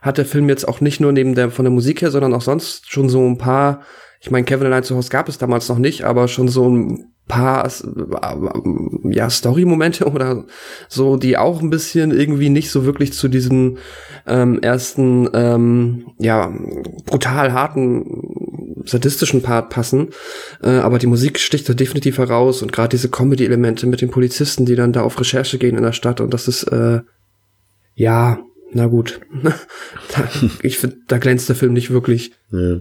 hat 0.02 0.18
der 0.18 0.26
Film 0.26 0.48
jetzt 0.48 0.68
auch 0.68 0.80
nicht 0.80 1.00
nur 1.00 1.12
neben 1.12 1.34
der 1.34 1.50
von 1.50 1.64
der 1.64 1.72
Musik 1.72 2.02
her, 2.02 2.10
sondern 2.10 2.34
auch 2.34 2.42
sonst 2.42 2.90
schon 2.90 3.08
so 3.08 3.26
ein 3.26 3.38
paar, 3.38 3.82
ich 4.20 4.30
meine, 4.30 4.44
Kevin 4.44 4.66
allein 4.66 4.84
zu 4.84 4.96
Hause 4.96 5.10
gab 5.10 5.28
es 5.28 5.38
damals 5.38 5.68
noch 5.68 5.78
nicht, 5.78 6.04
aber 6.04 6.28
schon 6.28 6.48
so 6.48 6.68
ein 6.68 7.14
paar 7.26 7.70
ja 9.04 9.30
Story-Momente 9.30 10.04
oder 10.12 10.44
so, 10.88 11.16
die 11.16 11.38
auch 11.38 11.62
ein 11.62 11.70
bisschen 11.70 12.10
irgendwie 12.10 12.50
nicht 12.50 12.70
so 12.70 12.84
wirklich 12.84 13.14
zu 13.14 13.28
diesem 13.28 13.78
ähm, 14.26 14.60
ersten 14.60 15.28
ähm, 15.32 16.12
ja 16.18 16.52
brutal 17.06 17.52
harten 17.52 18.43
sadistischen 18.86 19.42
Part 19.42 19.70
passen, 19.70 20.08
äh, 20.62 20.68
aber 20.68 20.98
die 20.98 21.06
Musik 21.06 21.38
sticht 21.38 21.68
da 21.68 21.74
definitiv 21.74 22.18
heraus 22.18 22.62
und 22.62 22.72
gerade 22.72 22.90
diese 22.90 23.08
Comedy-Elemente 23.08 23.86
mit 23.86 24.00
den 24.00 24.10
Polizisten, 24.10 24.66
die 24.66 24.76
dann 24.76 24.92
da 24.92 25.02
auf 25.02 25.18
Recherche 25.20 25.58
gehen 25.58 25.76
in 25.76 25.82
der 25.82 25.92
Stadt 25.92 26.20
und 26.20 26.34
das 26.34 26.48
ist 26.48 26.64
äh, 26.64 27.00
ja 27.94 28.38
na 28.76 28.86
gut. 28.86 29.20
ich 30.62 30.78
finde, 30.78 30.96
da 31.06 31.18
glänzt 31.18 31.48
der 31.48 31.54
Film 31.54 31.74
nicht 31.74 31.92
wirklich. 31.92 32.32
Ja, 32.50 32.80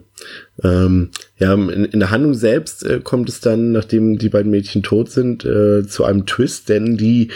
ähm, 0.64 1.12
ja 1.38 1.54
in, 1.54 1.86
in, 1.86 2.00
der 2.00 2.10
Handlung 2.10 2.34
selbst 2.34 2.84
äh, 2.84 3.00
kommt 3.04 3.30
es 3.30 3.42
dann, 3.42 3.72
nachdem 3.72 4.18
die 4.18 4.30
beiden 4.30 4.50
Mädchen 4.50 4.82
tot 4.82 5.12
sind, 5.12 5.46
äh, 5.46 5.86
zu 5.86 6.04
einem 6.04 6.26
Twist, 6.26 6.70
denn 6.70 6.98
die 6.98 7.30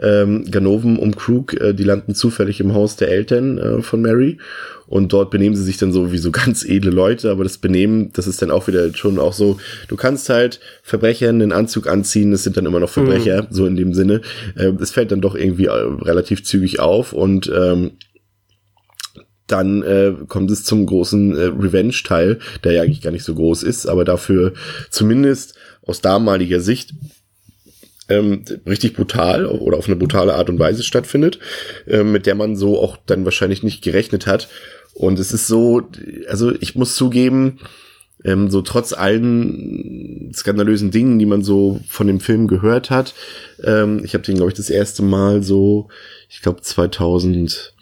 ähm, 0.00 0.48
Ganoven 0.48 0.96
um 0.96 1.16
Krug, 1.16 1.54
äh, 1.54 1.74
die 1.74 1.82
landen 1.82 2.14
zufällig 2.14 2.60
im 2.60 2.72
Haus 2.72 2.94
der 2.94 3.08
Eltern 3.08 3.58
äh, 3.58 3.82
von 3.82 4.00
Mary 4.00 4.38
und 4.86 5.12
dort 5.12 5.30
benehmen 5.30 5.56
sie 5.56 5.62
sich 5.62 5.76
dann 5.76 5.92
so 5.92 6.12
wie 6.12 6.18
so 6.18 6.30
ganz 6.32 6.64
edle 6.64 6.90
Leute, 6.90 7.30
aber 7.30 7.44
das 7.44 7.58
Benehmen, 7.58 8.12
das 8.12 8.26
ist 8.26 8.42
dann 8.42 8.50
auch 8.50 8.66
wieder 8.66 8.94
schon 8.94 9.18
auch 9.18 9.32
so, 9.32 9.58
du 9.88 9.96
kannst 9.96 10.28
halt 10.28 10.60
Verbrechern 10.82 11.40
einen 11.40 11.52
Anzug 11.52 11.88
anziehen, 11.88 12.32
das 12.32 12.42
sind 12.42 12.56
dann 12.56 12.66
immer 12.66 12.80
noch 12.80 12.90
Verbrecher, 12.90 13.42
mhm. 13.42 13.46
so 13.50 13.66
in 13.66 13.76
dem 13.76 13.94
Sinne. 13.94 14.20
Äh, 14.56 14.72
es 14.80 14.90
fällt 14.90 15.12
dann 15.12 15.20
doch 15.20 15.34
irgendwie 15.34 15.66
äh, 15.66 15.70
relativ 15.70 16.44
zügig 16.44 16.80
auf 16.80 17.12
und 17.12 17.50
ähm, 17.54 17.92
dann 19.46 19.82
äh, 19.82 20.14
kommt 20.26 20.50
es 20.50 20.64
zum 20.64 20.86
großen 20.86 21.36
äh, 21.36 21.42
Revenge-Teil, 21.44 22.38
der 22.64 22.72
ja 22.72 22.82
eigentlich 22.82 23.02
gar 23.02 23.10
nicht 23.10 23.24
so 23.24 23.34
groß 23.34 23.62
ist, 23.62 23.86
aber 23.86 24.04
dafür 24.04 24.54
zumindest 24.90 25.54
aus 25.82 26.00
damaliger 26.00 26.60
Sicht 26.60 26.94
ähm, 28.08 28.44
richtig 28.66 28.94
brutal 28.94 29.46
oder 29.46 29.78
auf 29.78 29.86
eine 29.86 29.96
brutale 29.96 30.34
Art 30.34 30.48
und 30.48 30.58
Weise 30.58 30.82
stattfindet, 30.82 31.38
äh, 31.86 32.04
mit 32.04 32.26
der 32.26 32.34
man 32.34 32.56
so 32.56 32.80
auch 32.80 32.96
dann 33.06 33.24
wahrscheinlich 33.24 33.62
nicht 33.62 33.82
gerechnet 33.82 34.26
hat. 34.26 34.48
Und 34.92 35.18
es 35.18 35.32
ist 35.32 35.46
so, 35.46 35.82
also 36.28 36.52
ich 36.60 36.74
muss 36.76 36.96
zugeben, 36.96 37.58
ähm, 38.24 38.50
so 38.50 38.62
trotz 38.62 38.92
allen 38.92 40.32
skandalösen 40.34 40.90
Dingen, 40.90 41.18
die 41.18 41.26
man 41.26 41.42
so 41.42 41.80
von 41.88 42.06
dem 42.06 42.20
Film 42.20 42.46
gehört 42.46 42.90
hat, 42.90 43.14
ähm, 43.62 44.02
ich 44.04 44.14
habe 44.14 44.24
den, 44.24 44.36
glaube 44.36 44.50
ich, 44.50 44.56
das 44.56 44.70
erste 44.70 45.02
Mal 45.02 45.42
so, 45.42 45.88
ich 46.28 46.42
glaube 46.42 46.60
2000 46.60 47.74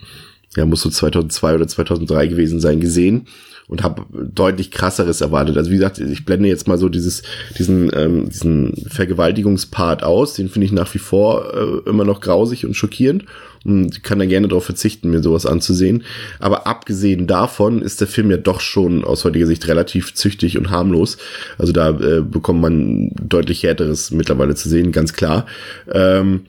ja, 0.56 0.66
muss 0.66 0.82
so 0.82 0.90
2002 0.90 1.54
oder 1.54 1.66
2003 1.66 2.26
gewesen 2.26 2.60
sein, 2.60 2.80
gesehen 2.80 3.26
und 3.72 3.82
habe 3.82 4.04
deutlich 4.12 4.70
krasseres 4.70 5.22
erwartet. 5.22 5.56
Also 5.56 5.70
wie 5.70 5.76
gesagt, 5.76 5.98
ich 5.98 6.26
blende 6.26 6.46
jetzt 6.46 6.68
mal 6.68 6.76
so 6.76 6.90
dieses 6.90 7.22
diesen 7.58 7.90
ähm, 7.96 8.28
diesen 8.28 8.74
Vergewaltigungspart 8.86 10.02
aus, 10.04 10.34
den 10.34 10.50
finde 10.50 10.66
ich 10.66 10.72
nach 10.72 10.92
wie 10.92 10.98
vor 10.98 11.54
äh, 11.54 11.88
immer 11.88 12.04
noch 12.04 12.20
grausig 12.20 12.66
und 12.66 12.74
schockierend 12.74 13.24
und 13.64 14.04
kann 14.04 14.18
da 14.18 14.26
gerne 14.26 14.46
darauf 14.46 14.66
verzichten, 14.66 15.10
mir 15.10 15.22
sowas 15.22 15.46
anzusehen. 15.46 16.04
Aber 16.38 16.66
abgesehen 16.66 17.26
davon 17.26 17.80
ist 17.80 18.02
der 18.02 18.08
Film 18.08 18.30
ja 18.30 18.36
doch 18.36 18.60
schon 18.60 19.04
aus 19.04 19.24
heutiger 19.24 19.46
Sicht 19.46 19.66
relativ 19.68 20.12
züchtig 20.12 20.58
und 20.58 20.68
harmlos. 20.68 21.16
Also 21.56 21.72
da 21.72 21.90
äh, 21.98 22.20
bekommt 22.20 22.60
man 22.60 23.10
deutlich 23.22 23.62
härteres 23.62 24.10
mittlerweile 24.10 24.54
zu 24.54 24.68
sehen, 24.68 24.92
ganz 24.92 25.14
klar. 25.14 25.46
Ähm, 25.90 26.42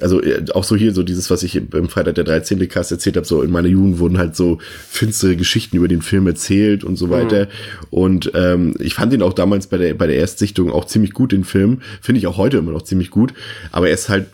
also 0.00 0.22
äh, 0.22 0.44
auch 0.54 0.64
so 0.64 0.76
hier 0.76 0.92
so 0.92 1.02
dieses, 1.02 1.30
was 1.30 1.42
ich 1.42 1.56
im 1.56 1.88
Freitag 1.88 2.14
der 2.14 2.24
13. 2.24 2.68
Cast 2.68 2.92
erzählt 2.92 3.16
habe, 3.16 3.26
so 3.26 3.42
in 3.42 3.50
meiner 3.50 3.68
Jugend 3.68 3.98
wurden 3.98 4.18
halt 4.18 4.36
so 4.36 4.58
finstere 4.88 5.36
Geschichten 5.36 5.76
über 5.76 5.88
den 5.88 6.02
Film 6.02 6.26
erzählt 6.26 6.84
und 6.84 6.96
so 6.96 7.06
mhm. 7.06 7.10
weiter. 7.10 7.44
Mhm. 7.44 7.48
Und 7.90 8.32
ähm, 8.34 8.74
ich 8.78 8.94
fand 8.94 9.12
ihn 9.12 9.22
auch 9.22 9.32
damals 9.32 9.66
bei 9.66 9.76
der 9.76 9.94
bei 9.94 10.06
der 10.06 10.16
Erstsichtung 10.16 10.70
auch 10.70 10.84
ziemlich 10.84 11.12
gut, 11.12 11.32
den 11.32 11.44
Film. 11.44 11.80
Finde 12.00 12.20
ich 12.20 12.26
auch 12.26 12.36
heute 12.36 12.58
immer 12.58 12.72
noch 12.72 12.82
ziemlich 12.82 13.10
gut. 13.10 13.34
Aber 13.72 13.88
er 13.88 13.94
ist 13.94 14.08
halt 14.08 14.26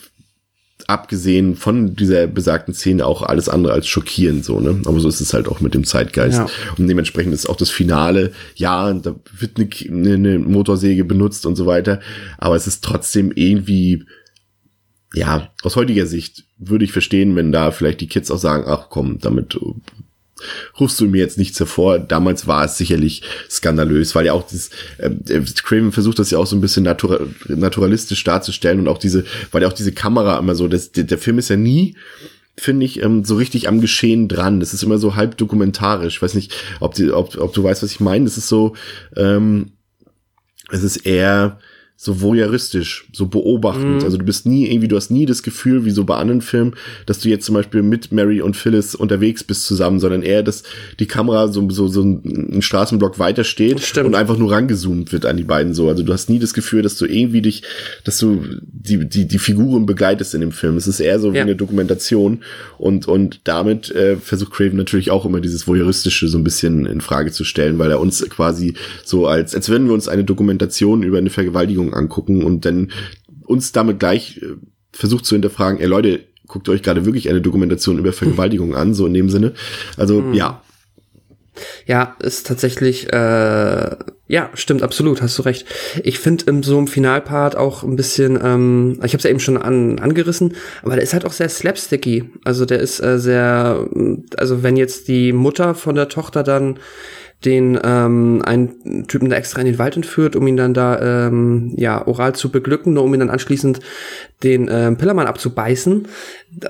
abgesehen 0.86 1.56
von 1.56 1.96
dieser 1.96 2.26
besagten 2.26 2.74
Szene 2.74 3.06
auch 3.06 3.22
alles 3.22 3.48
andere 3.48 3.72
als 3.72 3.86
schockierend 3.86 4.44
so, 4.44 4.60
ne? 4.60 4.82
Aber 4.84 5.00
so 5.00 5.08
ist 5.08 5.20
es 5.20 5.32
halt 5.32 5.48
auch 5.48 5.60
mit 5.60 5.74
dem 5.74 5.84
Zeitgeist. 5.84 6.38
Ja. 6.38 6.46
Und 6.76 6.88
dementsprechend 6.88 7.32
ist 7.32 7.48
auch 7.48 7.56
das 7.56 7.70
Finale, 7.70 8.32
ja, 8.54 8.92
da 8.92 9.14
wird 9.38 9.56
eine, 9.56 10.14
eine 10.14 10.38
Motorsäge 10.38 11.04
benutzt 11.04 11.46
und 11.46 11.56
so 11.56 11.66
weiter, 11.66 12.00
aber 12.38 12.56
es 12.56 12.66
ist 12.66 12.84
trotzdem 12.84 13.32
irgendwie 13.34 14.04
ja, 15.14 15.50
aus 15.62 15.76
heutiger 15.76 16.06
Sicht 16.06 16.44
würde 16.58 16.84
ich 16.84 16.92
verstehen, 16.92 17.36
wenn 17.36 17.52
da 17.52 17.70
vielleicht 17.70 18.00
die 18.00 18.08
Kids 18.08 18.30
auch 18.30 18.38
sagen, 18.38 18.64
ach 18.66 18.88
komm, 18.90 19.18
damit 19.20 19.56
rufst 20.78 21.00
du 21.00 21.06
mir 21.06 21.18
jetzt 21.18 21.38
nichts 21.38 21.58
hervor. 21.58 21.98
Damals 21.98 22.46
war 22.46 22.64
es 22.64 22.76
sicherlich 22.76 23.22
skandalös, 23.48 24.14
weil 24.14 24.26
ja 24.26 24.32
auch 24.32 24.46
das, 24.50 24.70
äh, 24.98 25.10
Craven 25.62 25.92
versucht 25.92 26.18
das 26.18 26.30
ja 26.30 26.38
auch 26.38 26.46
so 26.46 26.56
ein 26.56 26.60
bisschen 26.60 26.84
natura 26.84 27.20
naturalistisch 27.48 28.24
darzustellen 28.24 28.80
und 28.80 28.88
auch 28.88 28.98
diese, 28.98 29.24
weil 29.52 29.62
ja 29.62 29.68
auch 29.68 29.72
diese 29.72 29.92
Kamera 29.92 30.38
immer 30.38 30.54
so, 30.54 30.68
das, 30.68 30.92
der, 30.92 31.04
der 31.04 31.18
Film 31.18 31.38
ist 31.38 31.48
ja 31.48 31.56
nie 31.56 31.96
finde 32.56 32.86
ich, 32.86 33.02
ähm, 33.02 33.24
so 33.24 33.34
richtig 33.34 33.68
am 33.68 33.80
Geschehen 33.80 34.28
dran. 34.28 34.60
Das 34.60 34.72
ist 34.72 34.84
immer 34.84 34.98
so 34.98 35.16
halb 35.16 35.36
dokumentarisch. 35.36 36.16
Ich 36.16 36.22
weiß 36.22 36.34
nicht, 36.34 36.54
ob, 36.78 36.94
die, 36.94 37.10
ob, 37.10 37.36
ob 37.36 37.52
du 37.52 37.64
weißt, 37.64 37.82
was 37.82 37.90
ich 37.90 37.98
meine. 37.98 38.26
Das 38.26 38.38
ist 38.38 38.46
so, 38.46 38.74
ähm, 39.16 39.72
es 40.70 40.84
ist 40.84 40.98
eher, 40.98 41.58
so 42.04 42.20
voyeuristisch, 42.20 43.06
so 43.12 43.26
beobachtend. 43.26 44.00
Mhm. 44.00 44.04
Also 44.04 44.18
du 44.18 44.24
bist 44.24 44.44
nie 44.44 44.66
irgendwie, 44.66 44.88
du 44.88 44.96
hast 44.96 45.10
nie 45.10 45.24
das 45.24 45.42
Gefühl, 45.42 45.86
wie 45.86 45.90
so 45.90 46.04
bei 46.04 46.16
anderen 46.16 46.42
Filmen, 46.42 46.74
dass 47.06 47.20
du 47.20 47.30
jetzt 47.30 47.46
zum 47.46 47.54
Beispiel 47.54 47.82
mit 47.82 48.12
Mary 48.12 48.42
und 48.42 48.58
Phyllis 48.58 48.94
unterwegs 48.94 49.42
bist 49.42 49.64
zusammen, 49.64 50.00
sondern 50.00 50.22
eher, 50.22 50.42
dass 50.42 50.64
die 50.98 51.06
Kamera 51.06 51.48
so, 51.48 51.70
so, 51.70 51.88
so 51.88 52.02
ein 52.02 52.60
Straßenblock 52.60 53.18
weiter 53.18 53.42
steht 53.42 53.96
und 53.96 54.14
einfach 54.14 54.36
nur 54.36 54.52
rangezoomt 54.52 55.12
wird 55.12 55.24
an 55.24 55.38
die 55.38 55.44
beiden 55.44 55.72
so. 55.72 55.88
Also 55.88 56.02
du 56.02 56.12
hast 56.12 56.28
nie 56.28 56.38
das 56.38 56.52
Gefühl, 56.52 56.82
dass 56.82 56.98
du 56.98 57.06
irgendwie 57.06 57.40
dich, 57.40 57.62
dass 58.04 58.18
du 58.18 58.44
die, 58.60 59.08
die, 59.08 59.26
die 59.26 59.38
Figuren 59.38 59.86
begleitest 59.86 60.34
in 60.34 60.42
dem 60.42 60.52
Film. 60.52 60.76
Es 60.76 60.86
ist 60.86 61.00
eher 61.00 61.18
so 61.18 61.32
wie 61.32 61.38
ja. 61.38 61.42
eine 61.42 61.56
Dokumentation 61.56 62.40
und, 62.76 63.08
und 63.08 63.40
damit 63.44 63.90
äh, 63.92 64.16
versucht 64.16 64.52
Craven 64.52 64.76
natürlich 64.76 65.10
auch 65.10 65.24
immer 65.24 65.40
dieses 65.40 65.66
Voyeuristische 65.66 66.28
so 66.28 66.36
ein 66.36 66.44
bisschen 66.44 66.84
in 66.84 67.00
Frage 67.00 67.32
zu 67.32 67.44
stellen, 67.44 67.78
weil 67.78 67.90
er 67.90 67.98
uns 67.98 68.22
quasi 68.28 68.74
so 69.04 69.26
als, 69.26 69.54
als 69.54 69.70
wenn 69.70 69.86
wir 69.86 69.94
uns 69.94 70.06
eine 70.06 70.24
Dokumentation 70.24 71.02
über 71.02 71.16
eine 71.16 71.30
Vergewaltigung 71.30 71.93
Angucken 71.94 72.44
und 72.44 72.64
dann 72.64 72.90
uns 73.46 73.72
damit 73.72 73.98
gleich 73.98 74.38
äh, 74.42 74.56
versucht 74.92 75.26
zu 75.26 75.34
hinterfragen, 75.34 75.80
ey 75.80 75.86
Leute, 75.86 76.20
guckt 76.46 76.68
euch 76.68 76.82
gerade 76.82 77.04
wirklich 77.04 77.28
eine 77.28 77.40
Dokumentation 77.40 77.98
über 77.98 78.12
Vergewaltigung 78.12 78.74
an, 78.74 78.94
so 78.94 79.06
in 79.06 79.14
dem 79.14 79.30
Sinne. 79.30 79.54
Also 79.96 80.20
mhm. 80.20 80.34
ja. 80.34 80.62
Ja, 81.86 82.16
ist 82.18 82.48
tatsächlich, 82.48 83.12
äh, 83.12 83.96
ja, 84.26 84.50
stimmt, 84.54 84.82
absolut, 84.82 85.22
hast 85.22 85.38
du 85.38 85.42
recht. 85.42 85.66
Ich 86.02 86.18
finde 86.18 86.46
in 86.50 86.64
so 86.64 86.76
einem 86.76 86.88
Finalpart 86.88 87.56
auch 87.56 87.84
ein 87.84 87.94
bisschen, 87.94 88.40
ähm, 88.42 88.94
ich 89.04 89.12
habe 89.12 89.18
es 89.18 89.22
ja 89.22 89.30
eben 89.30 89.38
schon 89.38 89.56
an, 89.56 90.00
angerissen, 90.00 90.56
aber 90.82 90.94
der 90.94 91.04
ist 91.04 91.12
halt 91.12 91.24
auch 91.24 91.32
sehr 91.32 91.48
slapsticky. 91.48 92.30
Also 92.44 92.64
der 92.66 92.80
ist 92.80 93.00
äh, 93.00 93.20
sehr, 93.20 93.88
also 94.36 94.64
wenn 94.64 94.76
jetzt 94.76 95.06
die 95.06 95.32
Mutter 95.32 95.76
von 95.76 95.94
der 95.94 96.08
Tochter 96.08 96.42
dann 96.42 96.80
den 97.44 97.78
ähm, 97.82 98.42
einen 98.44 99.06
Typen 99.06 99.28
da 99.30 99.36
extra 99.36 99.60
in 99.60 99.66
den 99.66 99.78
Wald 99.78 99.96
entführt, 99.96 100.36
um 100.36 100.46
ihn 100.46 100.56
dann 100.56 100.74
da 100.74 101.26
ähm, 101.26 101.74
ja 101.76 102.06
oral 102.06 102.34
zu 102.34 102.50
beglücken, 102.50 102.94
nur 102.94 103.04
um 103.04 103.12
ihn 103.12 103.20
dann 103.20 103.30
anschließend 103.30 103.80
den 104.42 104.68
ähm, 104.70 104.96
Pillermann 104.96 105.26
abzubeißen. 105.26 106.08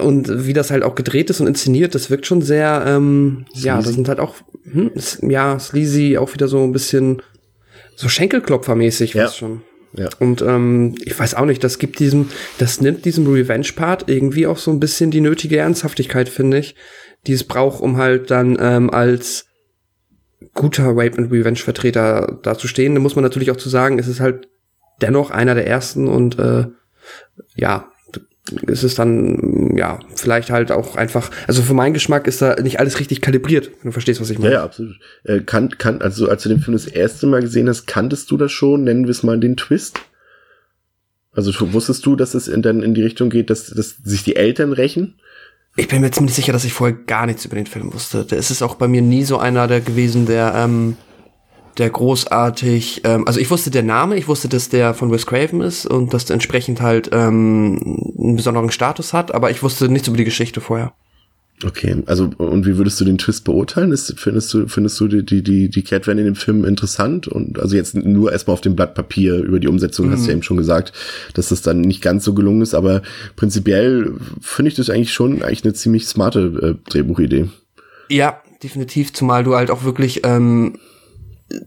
Und 0.01 0.47
wie 0.47 0.53
das 0.53 0.71
halt 0.71 0.83
auch 0.83 0.95
gedreht 0.95 1.31
ist 1.31 1.41
und 1.41 1.47
inszeniert, 1.47 1.95
das 1.95 2.11
wirkt 2.11 2.27
schon 2.27 2.43
sehr, 2.43 2.85
ähm, 2.87 3.47
ja, 3.53 3.81
das 3.81 3.95
sind 3.95 4.09
halt 4.09 4.21
auch, 4.21 4.37
hm, 4.71 4.91
ja, 5.23 5.59
sleazy, 5.59 6.19
auch 6.19 6.33
wieder 6.35 6.49
so 6.49 6.63
ein 6.65 6.73
bisschen 6.73 7.23
so 7.97 8.09
Schenkelklopfermäßig 8.09 9.15
ja. 9.15 9.29
schon. 9.29 9.63
Ja. 9.97 10.09
Und 10.19 10.43
ähm, 10.43 10.97
ich 11.05 11.17
weiß 11.17 11.35
auch 11.35 11.45
nicht, 11.45 11.63
das 11.63 11.79
gibt 11.79 12.01
diesem, 12.01 12.31
das 12.59 12.81
nimmt 12.81 13.05
diesem 13.05 13.27
Revenge-Part 13.33 14.09
irgendwie 14.09 14.47
auch 14.47 14.59
so 14.59 14.73
ein 14.73 14.81
bisschen 14.81 15.13
die 15.13 15.21
nötige 15.21 15.59
Ernsthaftigkeit, 15.59 16.29
finde 16.29 16.59
ich, 16.59 16.75
die 17.29 17.33
es 17.33 17.45
braucht, 17.45 17.81
um 17.81 17.97
halt 17.97 18.31
dann 18.31 18.57
ähm, 18.61 18.91
als 18.91 19.47
guter 20.53 20.89
Rape 20.89 21.19
and 21.19 21.33
Revenge 21.33 21.59
Vertreter 21.59 22.39
dazustehen. 22.43 22.95
Da 22.95 23.01
muss 23.01 23.17
man 23.17 23.23
natürlich 23.23 23.51
auch 23.51 23.57
zu 23.57 23.69
sagen, 23.69 23.99
es 23.99 24.09
ist 24.09 24.21
halt 24.21 24.49
dennoch 25.01 25.31
einer 25.31 25.55
der 25.55 25.67
ersten 25.67 26.09
und 26.09 26.39
äh, 26.39 26.67
ja, 27.57 27.91
ist 28.67 28.83
es 28.83 28.95
dann 28.95 29.75
ja 29.77 29.99
vielleicht 30.15 30.51
halt 30.51 30.71
auch 30.71 30.97
einfach, 30.97 31.31
also 31.47 31.63
für 31.63 31.73
meinen 31.73 31.95
Geschmack 31.95 32.27
ist 32.27 32.43
da 32.43 32.61
nicht 32.61 32.79
alles 32.79 33.01
richtig 33.01 33.21
kalibriert. 33.23 33.71
Wenn 33.81 33.91
du 33.91 33.93
verstehst, 33.93 34.21
was 34.21 34.31
ich 34.31 34.39
meine. 34.39 34.53
Ja, 34.53 34.61
ja 34.61 34.65
absolut. 34.65 34.97
Äh, 35.25 35.41
kann, 35.41 35.71
kann, 35.79 36.03
also 36.03 36.29
als 36.29 36.43
du 36.43 36.51
den 36.51 36.61
Film 36.61 36.77
das 36.77 36.87
erste 36.87 37.27
Mal 37.27 37.41
gesehen 37.41 37.69
hast, 37.69 37.87
kanntest 37.87 38.31
du 38.31 38.37
das 38.37 38.53
schon? 38.53 38.85
Nennen 38.85 39.05
wir 39.05 39.11
es 39.11 39.23
mal 39.23 39.41
den 39.41 39.57
Twist? 39.57 39.99
Also 41.33 41.53
wusstest 41.73 42.05
du, 42.07 42.17
dass 42.17 42.35
es 42.35 42.47
in, 42.47 42.63
dann 42.63 42.83
in 42.83 42.95
die 42.95 43.03
Richtung 43.03 43.31
geht, 43.31 43.51
dass, 43.51 43.67
dass 43.67 43.97
sich 43.97 44.23
die 44.23 44.37
Eltern 44.37 44.73
rächen? 44.73 45.15
Ich 45.77 45.89
bin 45.89 46.01
mir 46.01 46.11
ziemlich 46.13 46.35
sicher, 46.35 46.53
dass 46.53 46.65
ich 46.65 46.73
vorher 46.73 46.97
gar 46.97 47.27
nichts 47.27 47.45
über 47.45 47.57
den 47.57 47.67
Film 47.67 47.93
wusste. 47.93 48.25
Der 48.25 48.39
ist 48.39 48.51
es 48.51 48.63
auch 48.63 48.77
bei 48.77 48.87
mir 48.87 49.03
nie 49.03 49.25
so 49.25 49.39
einer 49.39 49.67
der 49.67 49.81
gewesen, 49.81 50.25
der, 50.25 50.55
ähm, 50.55 50.97
der 51.79 51.91
großartig, 51.91 53.03
ähm, 53.05 53.27
also 53.27 53.41
ich 53.41 53.51
wusste 53.51 53.71
der 53.71 53.83
Name, 53.83 54.17
ich 54.17 54.29
wusste, 54.29 54.49
dass 54.49 54.69
der 54.69 54.95
von 54.95 55.11
Wes 55.11 55.27
Craven 55.27 55.61
ist 55.61 55.87
und 55.87 56.15
dass 56.15 56.27
der 56.27 56.35
entsprechend 56.35 56.81
halt 56.81 57.11
ähm, 57.13 58.15
einen 58.17 58.37
besonderen 58.37 58.71
Status 58.71 59.13
hat, 59.13 59.35
aber 59.35 59.51
ich 59.51 59.65
wusste 59.65 59.89
nichts 59.89 60.07
über 60.07 60.17
die 60.17 60.25
Geschichte 60.25 60.61
vorher. 60.61 60.93
Okay, 61.65 62.03
also 62.07 62.31
und 62.37 62.67
wie 62.67 62.77
würdest 62.77 63.01
du 63.01 63.05
den 63.05 63.17
Twist 63.17 63.45
beurteilen? 63.45 63.93
Ist, 63.93 64.15
findest 64.19 64.53
du 64.53 64.69
findest 64.69 65.01
du 65.01 65.09
die 65.09 65.43
die 65.43 65.69
die 65.69 65.83
Catwan 65.83 66.19
in 66.19 66.27
dem 66.27 66.35
Film 66.35 66.65
interessant 66.65 67.27
und 67.27 67.59
also 67.59 67.77
jetzt 67.77 67.95
nur 67.95 68.33
erstmal 68.33 68.55
auf 68.55 68.61
dem 68.61 68.77
Blatt 68.77 68.95
Papier 68.95 69.37
über 69.39 69.61
die 69.61 69.69
Umsetzung 69.69 70.09
mhm. 70.09 70.13
hast 70.13 70.25
du 70.25 70.27
ja 70.27 70.35
mhm. 70.35 70.39
eben 70.39 70.43
schon 70.43 70.57
gesagt, 70.57 70.93
dass 71.33 71.49
das 71.49 71.63
dann 71.63 71.81
nicht 71.81 72.03
ganz 72.03 72.25
so 72.25 72.35
gelungen 72.35 72.61
ist, 72.61 72.75
aber 72.75 73.03
prinzipiell 73.37 74.13
finde 74.41 74.69
ich 74.69 74.75
das 74.75 74.91
eigentlich 74.91 75.13
schon 75.13 75.43
eigentlich 75.43 75.65
eine 75.65 75.73
ziemlich 75.73 76.07
smarte 76.07 76.77
äh, 76.85 76.91
Drehbuchidee. 76.91 77.49
Ja, 78.11 78.43
definitiv, 78.63 79.15
zumal 79.15 79.45
du 79.45 79.55
halt 79.55 79.71
auch 79.71 79.85
wirklich 79.85 80.21
ähm, 80.25 80.79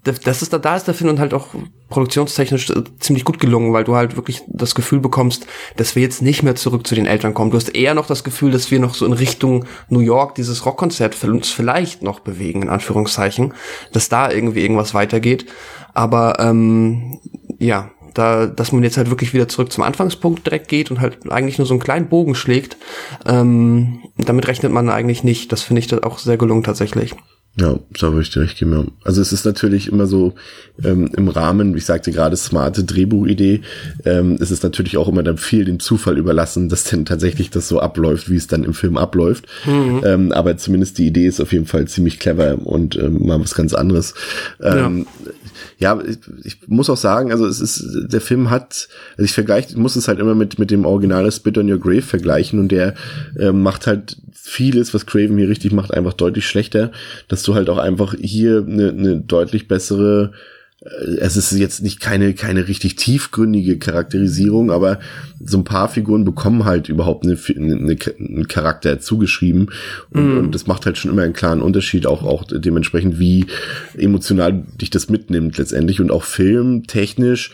das 0.03 0.41
ist 0.41 0.53
da, 0.53 0.57
da 0.57 0.75
ist 0.75 0.85
der 0.85 0.93
Film 0.93 1.09
und 1.09 1.19
halt 1.19 1.33
auch 1.33 1.47
produktionstechnisch 1.89 2.69
äh, 2.69 2.83
ziemlich 2.99 3.25
gut 3.25 3.39
gelungen, 3.39 3.73
weil 3.73 3.83
du 3.83 3.95
halt 3.95 4.15
wirklich 4.15 4.43
das 4.47 4.75
Gefühl 4.75 4.99
bekommst, 4.99 5.47
dass 5.75 5.95
wir 5.95 6.03
jetzt 6.03 6.21
nicht 6.21 6.43
mehr 6.43 6.55
zurück 6.55 6.85
zu 6.87 6.95
den 6.95 7.05
Eltern 7.05 7.33
kommen. 7.33 7.51
Du 7.51 7.57
hast 7.57 7.75
eher 7.75 7.93
noch 7.93 8.07
das 8.07 8.23
Gefühl, 8.23 8.51
dass 8.51 8.71
wir 8.71 8.79
noch 8.79 8.93
so 8.93 9.05
in 9.05 9.13
Richtung 9.13 9.65
New 9.89 9.99
York 9.99 10.35
dieses 10.35 10.65
Rockkonzert 10.65 11.23
uns 11.23 11.49
vielleicht 11.49 12.03
noch 12.03 12.19
bewegen, 12.19 12.63
in 12.63 12.69
Anführungszeichen, 12.69 13.53
dass 13.93 14.09
da 14.09 14.31
irgendwie 14.31 14.61
irgendwas 14.61 14.93
weitergeht. 14.93 15.45
Aber 15.93 16.39
ähm, 16.39 17.19
ja, 17.59 17.91
da, 18.13 18.47
dass 18.47 18.71
man 18.71 18.83
jetzt 18.83 18.97
halt 18.97 19.09
wirklich 19.09 19.33
wieder 19.33 19.47
zurück 19.47 19.71
zum 19.71 19.83
Anfangspunkt 19.83 20.45
direkt 20.45 20.67
geht 20.67 20.89
und 20.91 21.01
halt 21.01 21.31
eigentlich 21.31 21.57
nur 21.57 21.67
so 21.67 21.73
einen 21.73 21.81
kleinen 21.81 22.09
Bogen 22.09 22.35
schlägt, 22.35 22.77
ähm, 23.25 23.99
damit 24.17 24.47
rechnet 24.47 24.71
man 24.71 24.89
eigentlich 24.89 25.23
nicht. 25.23 25.51
Das 25.51 25.61
finde 25.61 25.81
ich 25.81 26.03
auch 26.03 26.17
sehr 26.17 26.37
gelungen 26.37 26.63
tatsächlich. 26.63 27.15
Ja, 27.59 27.79
da 27.99 28.11
würde 28.11 28.21
ich 28.21 28.29
dir 28.29 28.41
recht 28.41 28.59
geben. 28.59 28.91
Also 29.03 29.19
es 29.19 29.33
ist 29.33 29.43
natürlich 29.43 29.87
immer 29.91 30.05
so 30.05 30.35
ähm, 30.83 31.09
im 31.17 31.27
Rahmen, 31.27 31.73
wie 31.73 31.79
ich 31.79 31.85
sagte 31.85 32.11
gerade, 32.11 32.37
smarte 32.37 32.83
Drehbuchidee. 32.83 33.61
Ähm, 34.05 34.37
es 34.39 34.51
ist 34.51 34.61
natürlich 34.61 34.95
auch 34.97 35.07
immer 35.07 35.23
dann 35.23 35.39
viel 35.39 35.65
dem 35.65 35.79
Zufall 35.79 36.19
überlassen, 36.19 36.69
dass 36.69 36.83
denn 36.83 37.05
tatsächlich 37.05 37.49
das 37.49 37.67
so 37.67 37.79
abläuft, 37.79 38.29
wie 38.29 38.35
es 38.35 38.45
dann 38.45 38.63
im 38.63 38.75
Film 38.75 38.95
abläuft. 38.95 39.47
Mhm. 39.65 40.01
Ähm, 40.05 40.31
aber 40.33 40.57
zumindest 40.57 40.99
die 40.99 41.07
Idee 41.07 41.25
ist 41.25 41.41
auf 41.41 41.51
jeden 41.51 41.65
Fall 41.65 41.87
ziemlich 41.87 42.19
clever 42.19 42.59
und 42.63 42.95
ähm, 42.95 43.25
mal 43.25 43.41
was 43.41 43.55
ganz 43.55 43.73
anderes. 43.73 44.13
Ähm, 44.61 45.07
ja, 45.79 45.95
ja 45.95 46.03
ich, 46.05 46.19
ich, 46.43 46.67
muss 46.67 46.91
auch 46.91 46.97
sagen, 46.97 47.31
also 47.31 47.47
es 47.47 47.59
ist, 47.59 47.83
der 48.11 48.21
Film 48.21 48.51
hat, 48.51 48.87
also 49.13 49.23
ich 49.23 49.33
vergleiche, 49.33 49.79
muss 49.79 49.95
es 49.95 50.07
halt 50.07 50.19
immer 50.19 50.35
mit, 50.35 50.59
mit 50.59 50.69
dem 50.69 50.85
Original 50.85 51.31
Spit 51.31 51.57
on 51.57 51.71
Your 51.71 51.79
Grave 51.79 52.03
vergleichen 52.03 52.59
und 52.59 52.71
der 52.71 52.93
ähm, 53.39 53.63
macht 53.63 53.87
halt 53.87 54.17
vieles, 54.47 54.93
was 54.93 55.05
Craven 55.05 55.37
hier 55.37 55.49
richtig 55.49 55.73
macht, 55.73 55.93
einfach 55.93 56.13
deutlich 56.13 56.47
schlechter, 56.47 56.91
dass 57.27 57.43
du 57.47 57.55
halt 57.55 57.69
auch 57.69 57.77
einfach 57.77 58.15
hier 58.19 58.65
eine, 58.67 58.89
eine 58.89 59.17
deutlich 59.21 59.67
bessere 59.67 60.31
es 61.19 61.37
ist 61.37 61.51
jetzt 61.51 61.81
nicht 61.81 61.99
keine, 61.99 62.33
keine 62.33 62.67
richtig 62.67 62.95
tiefgründige 62.95 63.79
Charakterisierung, 63.79 64.71
aber 64.71 64.99
so 65.43 65.57
ein 65.57 65.63
paar 65.63 65.89
Figuren 65.89 66.23
bekommen 66.23 66.65
halt 66.65 66.87
überhaupt 66.87 67.25
eine, 67.25 67.37
eine, 67.55 67.97
einen 68.19 68.47
Charakter 68.47 68.99
zugeschrieben. 68.99 69.71
Und, 70.11 70.35
mm. 70.35 70.37
und, 70.37 70.55
das 70.55 70.67
macht 70.67 70.85
halt 70.85 70.97
schon 70.97 71.11
immer 71.11 71.23
einen 71.23 71.33
klaren 71.33 71.61
Unterschied, 71.61 72.05
auch, 72.05 72.23
auch 72.23 72.43
dementsprechend, 72.47 73.19
wie 73.19 73.47
emotional 73.97 74.65
dich 74.79 74.91
das 74.91 75.09
mitnimmt 75.09 75.57
letztendlich. 75.57 75.99
Und 75.99 76.11
auch 76.11 76.23
filmtechnisch 76.23 77.51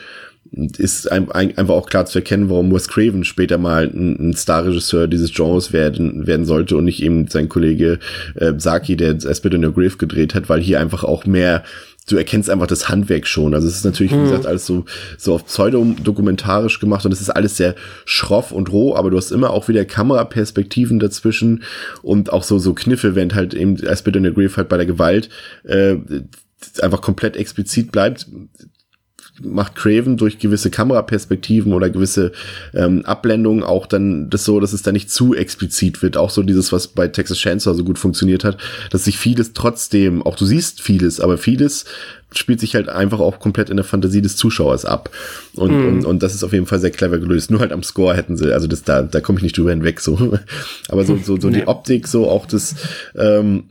ist 0.51 1.11
einfach 1.11 1.73
auch 1.73 1.87
klar 1.87 2.05
zu 2.05 2.19
erkennen, 2.19 2.49
warum 2.49 2.71
Wes 2.71 2.87
Craven 2.87 3.23
später 3.23 3.57
mal 3.57 3.85
ein, 3.85 4.29
ein 4.29 4.33
Starregisseur 4.35 5.07
dieses 5.07 5.33
Genres 5.33 5.73
werden, 5.73 6.27
werden 6.27 6.45
sollte 6.45 6.77
und 6.77 6.85
nicht 6.85 7.01
eben 7.01 7.27
sein 7.27 7.49
Kollege 7.49 7.99
äh, 8.35 8.53
Saki, 8.57 8.95
der 8.95 9.15
Aspect 9.15 9.55
in 9.55 9.63
the 9.63 9.71
Grave 9.73 9.97
gedreht 9.97 10.35
hat, 10.35 10.49
weil 10.49 10.61
hier 10.61 10.79
einfach 10.79 11.03
auch 11.03 11.25
mehr 11.25 11.63
du 12.07 12.17
erkennst 12.17 12.49
einfach 12.49 12.67
das 12.67 12.89
Handwerk 12.89 13.27
schon. 13.27 13.53
Also 13.53 13.67
es 13.67 13.77
ist 13.77 13.85
natürlich, 13.85 14.11
wie 14.11 14.17
mhm. 14.17 14.23
gesagt, 14.25 14.45
alles 14.45 14.65
so, 14.65 14.85
so 15.17 15.35
auf 15.35 15.45
pseudodokumentarisch 15.45 16.79
gemacht 16.79 17.05
und 17.05 17.13
es 17.13 17.21
ist 17.21 17.29
alles 17.29 17.57
sehr 17.57 17.75
schroff 18.05 18.51
und 18.51 18.71
roh, 18.71 18.95
aber 18.95 19.09
du 19.09 19.17
hast 19.17 19.31
immer 19.31 19.51
auch 19.51 19.67
wieder 19.67 19.85
Kameraperspektiven 19.85 20.99
dazwischen 20.99 21.63
und 22.01 22.31
auch 22.31 22.43
so, 22.43 22.59
so 22.59 22.73
Kniffe, 22.73 23.15
wenn 23.15 23.33
halt 23.33 23.53
eben 23.53 23.77
Aspect 23.87 24.17
in 24.17 24.25
the 24.25 24.33
Grave 24.33 24.57
halt 24.57 24.69
bei 24.69 24.77
der 24.77 24.85
Gewalt 24.85 25.29
äh, 25.63 25.95
einfach 26.81 27.01
komplett 27.01 27.37
explizit 27.37 27.91
bleibt 27.91 28.27
macht 29.41 29.75
Craven 29.75 30.15
durch 30.17 30.37
gewisse 30.37 30.69
Kameraperspektiven 30.69 31.73
oder 31.73 31.89
gewisse 31.89 32.31
ähm, 32.73 33.03
Abblendungen 33.05 33.63
auch 33.63 33.87
dann 33.87 34.29
das 34.29 34.45
so, 34.45 34.59
dass 34.59 34.73
es 34.73 34.83
da 34.83 34.91
nicht 34.91 35.09
zu 35.09 35.33
explizit 35.33 36.01
wird. 36.03 36.17
Auch 36.17 36.29
so 36.29 36.43
dieses, 36.43 36.71
was 36.71 36.87
bei 36.87 37.07
Texas 37.07 37.39
Chainsaw 37.39 37.75
so 37.75 37.83
gut 37.83 37.97
funktioniert 37.97 38.43
hat, 38.43 38.57
dass 38.91 39.05
sich 39.05 39.17
vieles 39.17 39.53
trotzdem, 39.53 40.21
auch 40.21 40.35
du 40.35 40.45
siehst 40.45 40.81
vieles, 40.81 41.19
aber 41.19 41.37
vieles 41.37 41.85
spielt 42.37 42.59
sich 42.59 42.75
halt 42.75 42.89
einfach 42.89 43.19
auch 43.19 43.39
komplett 43.39 43.69
in 43.69 43.77
der 43.77 43.83
Fantasie 43.83 44.21
des 44.21 44.35
Zuschauers 44.35 44.85
ab. 44.85 45.09
Und, 45.55 45.71
mm. 45.71 45.87
und, 45.87 46.05
und 46.05 46.23
das 46.23 46.33
ist 46.33 46.43
auf 46.43 46.53
jeden 46.53 46.65
Fall 46.65 46.79
sehr 46.79 46.91
clever 46.91 47.19
gelöst. 47.19 47.51
Nur 47.51 47.59
halt 47.59 47.71
am 47.71 47.83
Score 47.83 48.15
hätten 48.15 48.37
sie, 48.37 48.53
also 48.53 48.67
das, 48.67 48.83
da, 48.83 49.01
da 49.01 49.21
komme 49.21 49.39
ich 49.39 49.43
nicht 49.43 49.57
drüber 49.57 49.69
hinweg, 49.71 49.99
so. 49.99 50.37
Aber 50.89 51.05
so, 51.05 51.17
so, 51.17 51.39
so 51.39 51.49
die 51.49 51.67
Optik, 51.67 52.07
so 52.07 52.29
auch 52.29 52.45
das, 52.45 52.75
ähm, 53.15 53.65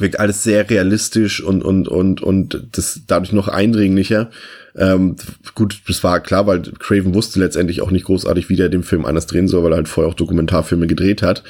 wirkt 0.00 0.18
alles 0.18 0.42
sehr 0.42 0.68
realistisch 0.68 1.42
und, 1.42 1.62
und, 1.62 1.88
und, 1.88 2.22
und 2.22 2.62
das 2.72 3.02
dadurch 3.06 3.32
noch 3.32 3.48
eindringlicher. 3.48 4.30
Ähm, 4.76 5.16
gut, 5.54 5.80
das 5.88 6.04
war 6.04 6.20
klar, 6.20 6.46
weil 6.46 6.62
Craven 6.62 7.14
wusste 7.14 7.40
letztendlich 7.40 7.82
auch 7.82 7.90
nicht 7.90 8.06
großartig, 8.06 8.48
wie 8.48 8.56
der 8.56 8.68
den 8.68 8.82
Film 8.82 9.04
anders 9.04 9.26
drehen 9.26 9.48
soll, 9.48 9.64
weil 9.64 9.72
er 9.72 9.76
halt 9.76 9.88
vorher 9.88 10.10
auch 10.10 10.16
Dokumentarfilme 10.16 10.86
gedreht 10.86 11.22
hat. 11.22 11.42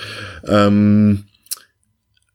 Ähm, 0.47 1.25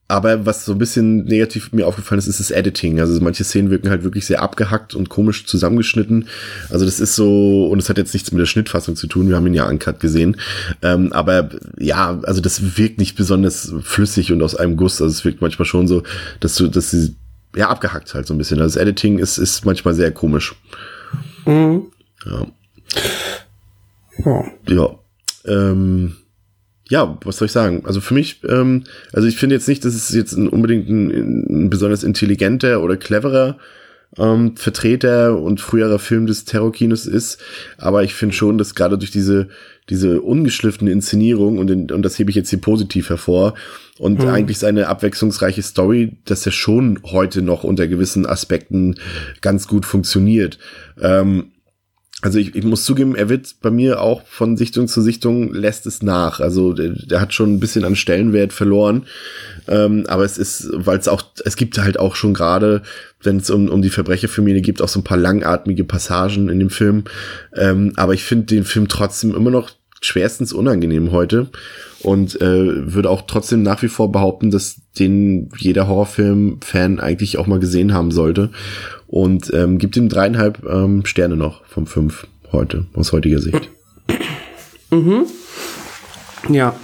aber 0.07 0.45
was 0.45 0.65
so 0.65 0.73
ein 0.73 0.77
bisschen 0.77 1.25
negativ 1.25 1.71
mir 1.71 1.87
aufgefallen 1.87 2.19
ist, 2.19 2.27
ist 2.27 2.39
das 2.39 2.51
Editing. 2.51 2.99
Also 2.99 3.19
manche 3.21 3.43
Szenen 3.43 3.71
wirken 3.71 3.89
halt 3.89 4.03
wirklich 4.03 4.25
sehr 4.27 4.41
abgehackt 4.41 4.93
und 4.93 5.09
komisch 5.09 5.47
zusammengeschnitten. 5.47 6.27
Also 6.69 6.85
das 6.85 6.99
ist 6.99 7.15
so, 7.15 7.67
und 7.67 7.79
es 7.79 7.89
hat 7.89 7.97
jetzt 7.97 8.13
nichts 8.13 8.31
mit 8.31 8.39
der 8.39 8.45
Schnittfassung 8.45 8.95
zu 8.95 9.07
tun, 9.07 9.29
wir 9.29 9.35
haben 9.35 9.47
ihn 9.47 9.55
ja 9.55 9.67
uncut 9.67 9.99
gesehen. 9.99 10.37
Ähm, 10.83 11.11
aber 11.11 11.49
ja, 11.79 12.19
also 12.23 12.39
das 12.39 12.77
wirkt 12.77 12.99
nicht 12.99 13.15
besonders 13.15 13.73
flüssig 13.81 14.31
und 14.31 14.43
aus 14.43 14.55
einem 14.55 14.77
Guss. 14.77 15.01
Also 15.01 15.11
es 15.11 15.25
wirkt 15.25 15.41
manchmal 15.41 15.65
schon 15.65 15.87
so, 15.87 16.03
dass 16.39 16.53
du, 16.55 16.67
dass 16.67 16.91
sie 16.91 17.15
ja 17.55 17.69
abgehackt 17.69 18.13
halt 18.13 18.27
so 18.27 18.35
ein 18.35 18.37
bisschen. 18.37 18.61
Also 18.61 18.75
das 18.75 18.81
Editing 18.81 19.17
ist, 19.17 19.39
ist 19.39 19.65
manchmal 19.65 19.95
sehr 19.95 20.11
komisch. 20.11 20.53
Mhm. 21.45 21.87
Ja. 22.25 22.47
Ja. 24.23 24.43
ja. 24.67 24.89
Ähm, 25.45 26.15
ja, 26.89 27.17
was 27.23 27.37
soll 27.37 27.47
ich 27.47 27.51
sagen? 27.51 27.83
Also 27.85 28.01
für 28.01 28.13
mich, 28.13 28.41
ähm, 28.47 28.83
also 29.11 29.27
ich 29.27 29.37
finde 29.37 29.55
jetzt 29.55 29.67
nicht, 29.67 29.83
dass 29.85 29.95
es 29.95 30.13
jetzt 30.13 30.33
ein, 30.33 30.47
unbedingt 30.47 30.89
ein, 30.89 31.65
ein 31.65 31.69
besonders 31.69 32.03
intelligenter 32.03 32.81
oder 32.81 32.97
cleverer 32.97 33.57
ähm, 34.17 34.55
Vertreter 34.55 35.39
und 35.39 35.59
früherer 35.59 35.99
Film 35.99 36.27
des 36.27 36.45
Terrorkinos 36.45 37.05
ist, 37.05 37.41
aber 37.77 38.03
ich 38.03 38.13
finde 38.13 38.35
schon, 38.35 38.57
dass 38.57 38.75
gerade 38.75 38.97
durch 38.97 39.11
diese 39.11 39.49
diese 39.89 40.21
ungeschliffene 40.21 40.91
Inszenierung 40.91 41.59
und, 41.59 41.69
in, 41.69 41.91
und 41.91 42.01
das 42.01 42.17
hebe 42.17 42.29
ich 42.31 42.35
jetzt 42.35 42.49
hier 42.49 42.59
positiv 42.59 43.09
hervor 43.09 43.53
und 43.99 44.21
hm. 44.21 44.29
eigentlich 44.29 44.57
seine 44.57 44.87
abwechslungsreiche 44.87 45.61
Story, 45.61 46.17
dass 46.25 46.45
er 46.45 46.51
schon 46.51 46.99
heute 47.03 47.41
noch 47.41 47.63
unter 47.63 47.87
gewissen 47.87 48.25
Aspekten 48.25 48.95
ganz 49.41 49.67
gut 49.67 49.85
funktioniert. 49.85 50.57
Ähm, 50.99 51.51
also 52.21 52.39
ich, 52.39 52.55
ich 52.55 52.63
muss 52.63 52.85
zugeben, 52.85 53.15
er 53.15 53.29
wird 53.29 53.55
bei 53.61 53.69
mir 53.69 54.01
auch 54.01 54.25
von 54.25 54.57
Sichtung 54.57 54.87
zu 54.87 55.01
Sichtung 55.01 55.53
lässt 55.53 55.85
es 55.85 56.01
nach. 56.01 56.39
Also 56.39 56.73
der, 56.73 56.89
der 56.89 57.21
hat 57.21 57.33
schon 57.33 57.53
ein 57.53 57.59
bisschen 57.59 57.83
an 57.83 57.95
Stellenwert 57.95 58.53
verloren. 58.53 59.05
Ähm, 59.67 60.05
aber 60.07 60.23
es 60.23 60.37
ist, 60.37 60.69
weil 60.73 60.97
es 60.97 61.07
auch, 61.07 61.23
es 61.43 61.55
gibt 61.55 61.77
halt 61.77 61.99
auch 61.99 62.15
schon 62.15 62.33
gerade, 62.33 62.81
wenn 63.21 63.37
es 63.37 63.49
um, 63.49 63.69
um 63.69 63.81
die 63.81 63.89
Verbrecherfamilie 63.89 64.61
gibt, 64.61 64.81
auch 64.81 64.87
so 64.87 65.01
ein 65.01 65.03
paar 65.03 65.17
langatmige 65.17 65.83
Passagen 65.83 66.49
in 66.49 66.59
dem 66.59 66.69
Film. 66.69 67.03
Ähm, 67.53 67.93
aber 67.95 68.13
ich 68.13 68.23
finde 68.23 68.45
den 68.45 68.63
Film 68.63 68.87
trotzdem 68.87 69.35
immer 69.35 69.51
noch 69.51 69.71
schwerstens 70.01 70.53
unangenehm 70.53 71.11
heute 71.11 71.49
und 72.01 72.39
äh, 72.39 72.93
würde 72.93 73.09
auch 73.09 73.23
trotzdem 73.23 73.63
nach 73.63 73.81
wie 73.81 73.87
vor 73.87 74.11
behaupten, 74.11 74.51
dass 74.51 74.77
den 74.99 75.49
jeder 75.57 75.87
Horrorfilm-Fan 75.87 76.99
eigentlich 76.99 77.37
auch 77.37 77.47
mal 77.47 77.59
gesehen 77.59 77.93
haben 77.93 78.11
sollte 78.11 78.51
und 79.07 79.53
ähm, 79.53 79.77
gibt 79.77 79.97
ihm 79.97 80.09
dreieinhalb 80.09 80.63
ähm, 80.65 81.05
Sterne 81.05 81.35
noch 81.35 81.65
von 81.65 81.85
fünf 81.85 82.27
heute, 82.51 82.85
aus 82.93 83.11
heutiger 83.11 83.39
Sicht. 83.39 83.69
Mhm. 84.91 85.25
Ja, 86.49 86.75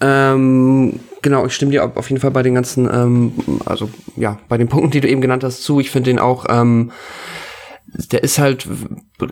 ähm, 0.00 0.98
genau, 1.22 1.46
ich 1.46 1.52
stimme 1.52 1.72
dir 1.72 1.96
auf 1.96 2.08
jeden 2.08 2.20
Fall 2.20 2.30
bei 2.30 2.42
den 2.42 2.54
ganzen, 2.54 2.88
ähm, 2.90 3.32
also 3.66 3.90
ja, 4.16 4.38
bei 4.48 4.56
den 4.56 4.68
Punkten, 4.68 4.90
die 4.90 5.00
du 5.00 5.08
eben 5.08 5.20
genannt 5.20 5.44
hast, 5.44 5.62
zu. 5.62 5.80
Ich 5.80 5.90
finde 5.90 6.10
den 6.10 6.18
auch, 6.18 6.46
ähm, 6.48 6.90
der 8.12 8.22
ist 8.22 8.38
halt 8.38 8.66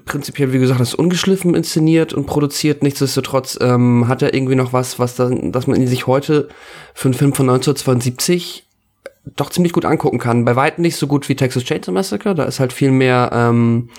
prinzipiell, 0.04 0.52
wie 0.52 0.58
gesagt, 0.58 0.80
das 0.80 0.94
ungeschliffen 0.94 1.54
inszeniert 1.54 2.12
und 2.12 2.26
produziert. 2.26 2.82
Nichtsdestotrotz 2.82 3.58
ähm, 3.60 4.08
hat 4.08 4.20
er 4.20 4.34
irgendwie 4.34 4.56
noch 4.56 4.72
was, 4.72 4.98
was 4.98 5.14
dann, 5.14 5.52
dass 5.52 5.66
man 5.66 5.80
ihn 5.80 5.86
sich 5.86 6.06
heute 6.06 6.48
für 6.92 7.08
einen 7.08 7.14
Film 7.14 7.32
von 7.32 7.48
1972 7.48 8.67
doch 9.36 9.50
ziemlich 9.50 9.72
gut 9.72 9.84
angucken 9.84 10.18
kann. 10.18 10.44
Bei 10.44 10.56
weitem 10.56 10.82
nicht 10.82 10.96
so 10.96 11.06
gut 11.06 11.28
wie 11.28 11.36
Texas 11.36 11.64
Chainsaw 11.64 11.92
Massacre. 11.92 12.34
Da 12.34 12.44
ist 12.44 12.60
halt 12.60 12.72
viel 12.72 12.90
mehr, 12.90 13.30
ähm, 13.32 13.90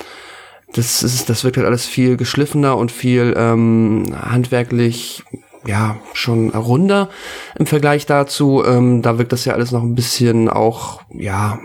das 0.74 1.02
ist, 1.04 1.30
das 1.30 1.44
wirkt 1.44 1.58
halt 1.58 1.68
alles 1.68 1.86
viel 1.86 2.18
geschliffener 2.18 2.78
und 2.78 2.92
viel 2.92 3.34
ähm, 3.38 4.16
handwerklich, 4.22 5.24
ja, 5.66 5.98
schon 6.14 6.50
runder 6.52 7.10
im 7.58 7.66
Vergleich 7.66 8.06
dazu. 8.06 8.64
Ähm, 8.66 9.02
da 9.02 9.18
wirkt 9.18 9.32
das 9.32 9.46
ja 9.46 9.54
alles 9.54 9.72
noch 9.72 9.84
ein 9.84 9.96
bisschen 9.96 10.50
auch, 10.50 11.02
ja, 11.14 11.60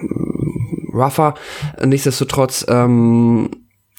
rougher. 0.92 1.34
Nichtsdestotrotz, 1.84 2.64
ähm, 2.68 3.50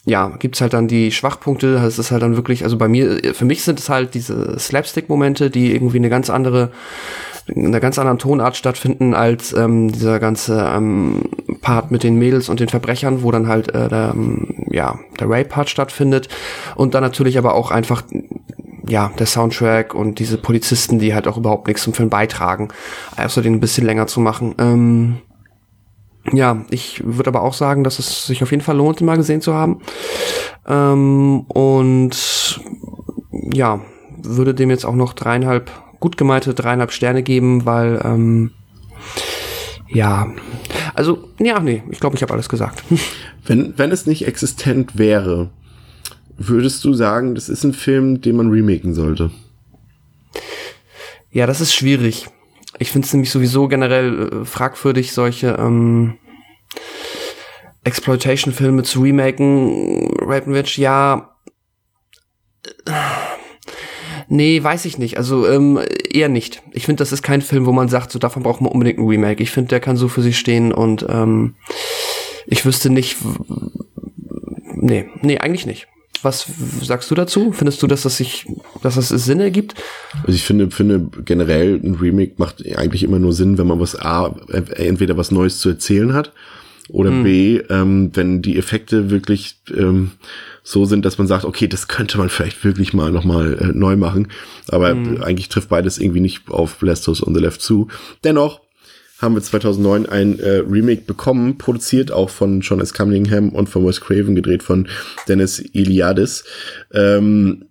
ja, 0.06 0.30
gibt's 0.38 0.62
halt 0.62 0.74
dann 0.74 0.88
die 0.88 1.12
Schwachpunkte. 1.12 1.74
Das 1.76 2.00
ist 2.00 2.12
halt 2.12 2.22
dann 2.22 2.36
wirklich, 2.36 2.64
also 2.64 2.78
bei 2.78 2.88
mir, 2.88 3.34
für 3.34 3.46
mich 3.46 3.64
sind 3.64 3.80
es 3.80 3.90
halt 3.90 4.14
diese 4.14 4.58
Slapstick-Momente, 4.60 5.50
die 5.50 5.74
irgendwie 5.74 5.98
eine 5.98 6.10
ganz 6.10 6.30
andere 6.30 6.72
in 7.48 7.68
einer 7.68 7.80
ganz 7.80 8.00
anderen 8.00 8.18
Tonart 8.18 8.58
stattfinden 8.58 9.14
als 9.14 9.54
ähm, 9.54 9.92
dieser 9.92 10.20
ganze 10.20 10.60
ähm, 10.76 11.24
Part 11.62 11.92
mit 11.92 12.04
den 12.04 12.18
Mädels 12.18 12.50
und 12.50 12.60
den 12.60 12.70
Verbrechern, 12.70 13.22
wo 13.22 13.32
dann 13.32 13.48
halt 13.48 13.70
äh, 13.70 13.88
der, 13.88 14.14
ähm, 14.16 14.66
ja, 14.72 15.00
der 15.20 15.30
Rape-Part 15.30 15.70
stattfindet. 15.70 16.28
Und 16.76 16.96
dann 16.96 17.04
natürlich 17.04 17.38
aber 17.38 17.54
auch 17.54 17.72
einfach 17.72 18.04
ja, 18.88 19.12
der 19.18 19.26
Soundtrack 19.26 19.94
und 19.94 20.20
diese 20.20 20.38
Polizisten, 20.38 21.00
die 21.00 21.14
halt 21.14 21.28
auch 21.28 21.38
überhaupt 21.38 21.68
nichts 21.68 21.84
zum 21.84 21.94
Film 21.94 22.10
beitragen, 22.10 22.70
also 23.16 23.42
den 23.42 23.54
ein 23.54 23.60
bisschen 23.60 23.86
länger 23.86 24.08
zu 24.08 24.20
machen. 24.20 24.56
Ähm, 24.60 25.18
ja, 26.32 26.66
ich 26.70 27.04
würde 27.06 27.30
aber 27.30 27.44
auch 27.44 27.54
sagen, 27.54 27.84
dass 27.84 28.00
es 28.00 28.26
sich 28.26 28.42
auf 28.42 28.52
jeden 28.52 28.64
Fall 28.64 28.78
lohnt, 28.78 29.02
ihn 29.02 29.06
mal 29.06 29.18
gesehen 29.18 29.42
zu 29.42 29.54
haben. 29.54 29.82
Ähm, 30.68 31.42
und 31.48 32.62
ja, 33.54 33.82
würde 34.24 34.56
dem 34.56 34.70
jetzt 34.70 34.86
auch 34.86 34.96
noch 34.96 35.14
dreieinhalb 35.14 35.72
gut 36.06 36.18
gemeinte 36.18 36.54
dreieinhalb 36.54 36.92
Sterne 36.92 37.24
geben, 37.24 37.66
weil 37.66 38.00
ähm, 38.04 38.52
ja, 39.88 40.28
also 40.94 41.30
ja, 41.40 41.60
nee, 41.60 41.82
ich 41.90 42.00
glaube, 42.00 42.16
ich 42.16 42.22
habe 42.22 42.32
alles 42.32 42.48
gesagt. 42.48 42.84
Wenn, 43.48 43.78
wenn 43.78 43.92
es 43.92 44.08
nicht 44.08 44.26
existent 44.26 44.98
wäre, 44.98 45.52
würdest 46.36 46.84
du 46.84 46.96
sagen, 46.96 47.36
das 47.36 47.48
ist 47.48 47.64
ein 47.64 47.74
Film, 47.74 48.20
den 48.20 48.38
man 48.38 48.50
remaken 48.50 48.96
sollte? 48.96 49.30
Ja, 51.32 51.46
das 51.46 51.62
ist 51.62 51.76
schwierig. 51.76 52.26
Ich 52.80 52.92
finde 52.92 53.06
es 53.06 53.14
nämlich 53.14 53.30
sowieso 53.30 53.68
generell 53.68 54.30
äh, 54.42 54.46
fragwürdig, 54.46 55.12
solche 55.12 55.58
ähm, 55.60 56.18
Exploitation-Filme 57.84 58.82
zu 58.82 59.02
remaken. 59.02 60.10
Ravenwitch, 60.22 60.80
ja. 60.80 61.35
Äh, 64.30 64.34
Nee, 64.34 64.64
weiß 64.64 64.86
ich 64.86 64.98
nicht. 64.98 65.18
Also 65.18 65.48
ähm, 65.48 65.80
eher 66.12 66.30
nicht. 66.30 66.62
Ich 66.72 66.86
finde, 66.86 67.02
das 67.02 67.12
ist 67.12 67.22
kein 67.22 67.42
Film, 67.42 67.66
wo 67.66 67.72
man 67.72 67.90
sagt, 67.90 68.12
so 68.12 68.20
davon 68.20 68.44
braucht 68.44 68.62
man 68.62 68.72
unbedingt 68.72 69.00
ein 69.00 69.08
Remake. 69.08 69.42
Ich 69.42 69.52
finde, 69.52 69.70
der 69.70 69.80
kann 69.80 69.98
so 69.98 70.08
für 70.08 70.22
sich 70.22 70.38
stehen 70.38 70.72
und 70.72 71.06
ähm, 71.10 71.56
ich 72.48 72.66
wüsste 72.66 72.90
nicht. 72.90 73.18
Nee, 74.74 75.08
nee, 75.22 75.38
eigentlich 75.38 75.66
nicht. 75.66 75.88
Was 76.22 76.48
sagst 76.82 77.12
du 77.12 77.16
dazu? 77.16 77.52
Findest 77.52 77.84
du, 77.84 77.88
dass 77.88 78.02
das 78.02 78.18
sich, 78.18 78.48
dass 78.82 78.96
das 78.96 79.10
Sinn 79.10 79.40
ergibt? 79.40 79.76
Also 80.22 80.34
ich 80.34 80.44
finde, 80.44 80.72
finde 80.72 81.08
generell 81.24 81.80
ein 81.84 81.96
Remake 81.96 82.34
macht 82.38 82.66
eigentlich 82.78 83.04
immer 83.04 83.20
nur 83.20 83.34
Sinn, 83.34 83.58
wenn 83.60 83.68
man 83.68 83.80
was 83.80 84.00
A, 84.00 84.36
entweder 84.76 85.18
was 85.18 85.32
Neues 85.32 85.60
zu 85.60 85.70
erzählen 85.70 86.14
hat 86.14 86.32
Oder 86.90 87.12
mhm. 87.12 87.24
B, 87.24 87.58
ähm, 87.70 88.12
wenn 88.14 88.42
die 88.42 88.58
Effekte 88.58 89.10
wirklich 89.10 89.58
ähm, 89.76 90.12
so 90.64 90.86
sind, 90.86 91.04
dass 91.04 91.18
man 91.18 91.28
sagt, 91.28 91.46
okay, 91.46 91.68
das 91.68 91.88
könnte 91.88 92.18
man 92.18 92.30
vielleicht 92.30 92.64
wirklich 92.64 92.94
mal 92.94 93.12
nochmal 93.12 93.58
äh, 93.60 93.78
neu 93.78 93.96
machen. 93.96 94.28
Aber 94.68 94.94
mhm. 94.94 95.24
eigentlich 95.24 95.50
trifft 95.50 95.70
beides 95.70 95.98
irgendwie 95.98 96.20
nicht 96.20 96.50
auf 96.50 96.82
Last 96.82 97.08
House 97.08 97.26
on 97.26 97.34
the 97.34 97.42
Left 97.42 97.62
zu. 97.62 97.88
Dennoch 98.24 98.62
haben 99.20 99.36
wir 99.36 99.42
2009 99.42 100.06
ein 100.08 100.40
äh, 100.40 100.58
Remake 100.58 101.04
bekommen, 101.04 101.58
produziert 101.58 102.12
auch 102.12 102.30
von 102.30 102.62
John 102.62 102.82
S. 102.82 102.94
Cunningham 102.94 103.50
und 103.50 103.68
von 103.68 103.86
Wes 103.86 104.02
Craven, 104.02 104.36
gedreht 104.36 104.62
von 104.62 104.88
Dennis 105.28 105.60
Iliadis. 105.60 106.44
Ähm, 106.94 107.66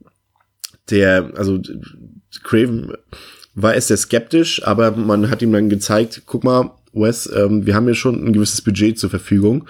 der, 0.91 1.33
also 1.37 1.61
Craven 2.43 2.95
war 3.55 3.77
es 3.77 3.89
sehr 3.89 3.97
skeptisch, 3.97 4.67
aber 4.67 4.93
man 4.93 5.31
hat 5.31 5.43
ihm 5.43 5.53
dann 5.53 5.69
gezeigt, 5.69 6.23
guck 6.27 6.45
mal, 6.45 6.73
Wes, 6.95 7.31
ähm, 7.35 7.67
wir 7.67 7.75
haben 7.75 7.89
ja 7.89 7.95
schon 7.95 8.25
ein 8.25 8.33
gewisses 8.33 8.63
Budget 8.63 8.99
zur 8.99 9.11
Verfügung 9.11 9.67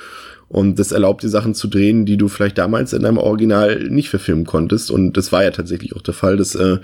und 0.48 0.78
das 0.78 0.92
erlaubt 0.92 1.22
dir 1.22 1.28
Sachen 1.28 1.54
zu 1.54 1.68
drehen, 1.68 2.04
die 2.06 2.16
du 2.16 2.28
vielleicht 2.28 2.58
damals 2.58 2.92
in 2.92 3.02
deinem 3.02 3.18
Original 3.18 3.88
nicht 3.88 4.08
verfilmen 4.08 4.44
konntest. 4.44 4.90
Und 4.90 5.16
das 5.16 5.32
war 5.32 5.42
ja 5.42 5.50
tatsächlich 5.50 5.96
auch 5.96 6.02
der 6.02 6.14
Fall, 6.14 6.36
dass 6.36 6.54
äh, 6.54 6.78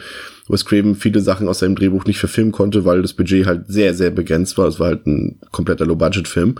Wes 0.48 0.64
Craven 0.64 0.96
viele 0.96 1.20
Sachen 1.20 1.46
aus 1.46 1.60
seinem 1.60 1.76
Drehbuch 1.76 2.04
nicht 2.04 2.18
verfilmen 2.18 2.52
konnte, 2.52 2.84
weil 2.84 3.02
das 3.02 3.12
Budget 3.12 3.46
halt 3.46 3.66
sehr, 3.68 3.94
sehr 3.94 4.10
begrenzt 4.10 4.58
war. 4.58 4.66
Es 4.66 4.80
war 4.80 4.88
halt 4.88 5.06
ein 5.06 5.38
kompletter 5.52 5.86
Low-Budget-Film. 5.86 6.56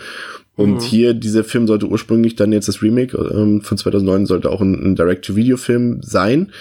Und 0.57 0.75
mhm. 0.75 0.81
hier, 0.81 1.15
dieser 1.15 1.43
Film 1.43 1.67
sollte 1.67 1.87
ursprünglich 1.87 2.37
dann 2.37 2.53
jetzt 2.53 2.69
das 2.69 2.83
Remake 2.83 3.17
ähm, 3.17 3.63
von 3.63 3.79
2009 3.79 4.27
sollte 4.27 4.51
auch 4.51 4.61
ein, 4.61 4.75
ein 4.75 4.95
Direct-to-Video-Film 4.95 6.03
sein. 6.03 6.53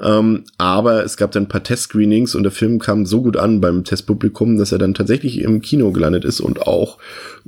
Ähm, 0.00 0.44
aber 0.58 1.04
es 1.04 1.16
gab 1.16 1.32
dann 1.32 1.44
ein 1.44 1.48
paar 1.48 1.62
Test-Screenings 1.62 2.34
und 2.34 2.42
der 2.42 2.52
Film 2.52 2.78
kam 2.78 3.06
so 3.06 3.22
gut 3.22 3.36
an 3.36 3.60
beim 3.60 3.84
Testpublikum, 3.84 4.58
dass 4.58 4.72
er 4.72 4.78
dann 4.78 4.94
tatsächlich 4.94 5.40
im 5.40 5.62
Kino 5.62 5.90
gelandet 5.92 6.24
ist 6.24 6.40
und 6.40 6.62
auch 6.62 6.98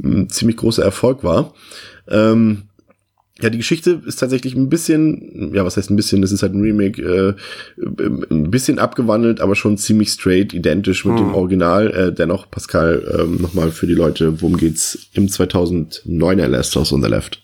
ein 0.03 0.29
ziemlich 0.31 0.57
großer 0.57 0.83
Erfolg 0.83 1.25
war. 1.25 1.53
Ähm, 2.09 2.63
ja, 3.41 3.51
die 3.51 3.59
Geschichte 3.59 4.03
ist 4.05 4.17
tatsächlich 4.17 4.57
ein 4.57 4.69
bisschen, 4.69 5.55
ja, 5.55 5.65
was 5.65 5.77
heißt 5.77 5.91
ein 5.91 5.97
bisschen, 5.97 6.23
das 6.23 6.33
ist 6.33 6.43
halt 6.43 6.55
ein 6.55 6.61
Remake, 6.61 7.01
äh, 7.01 7.35
ein 8.31 8.51
bisschen 8.51 8.81
abgewandelt, 8.81 9.41
aber 9.41 9.55
schon 9.55 9.79
ziemlich 9.79 10.09
straight, 10.09 10.53
identisch 10.53 11.05
mit 11.05 11.19
hm. 11.19 11.27
dem 11.27 11.35
Original. 11.35 11.91
Äh, 11.93 12.13
dennoch, 12.13 12.51
Pascal, 12.51 13.17
ähm, 13.17 13.41
nochmal 13.41 13.71
für 13.71 13.87
die 13.87 13.95
Leute, 13.95 14.41
worum 14.43 14.57
geht's 14.57 15.07
im 15.13 15.29
2009er 15.29 16.49
Last 16.49 16.75
House 16.75 16.93
on 16.93 17.03
the 17.03 17.09
Left? 17.09 17.41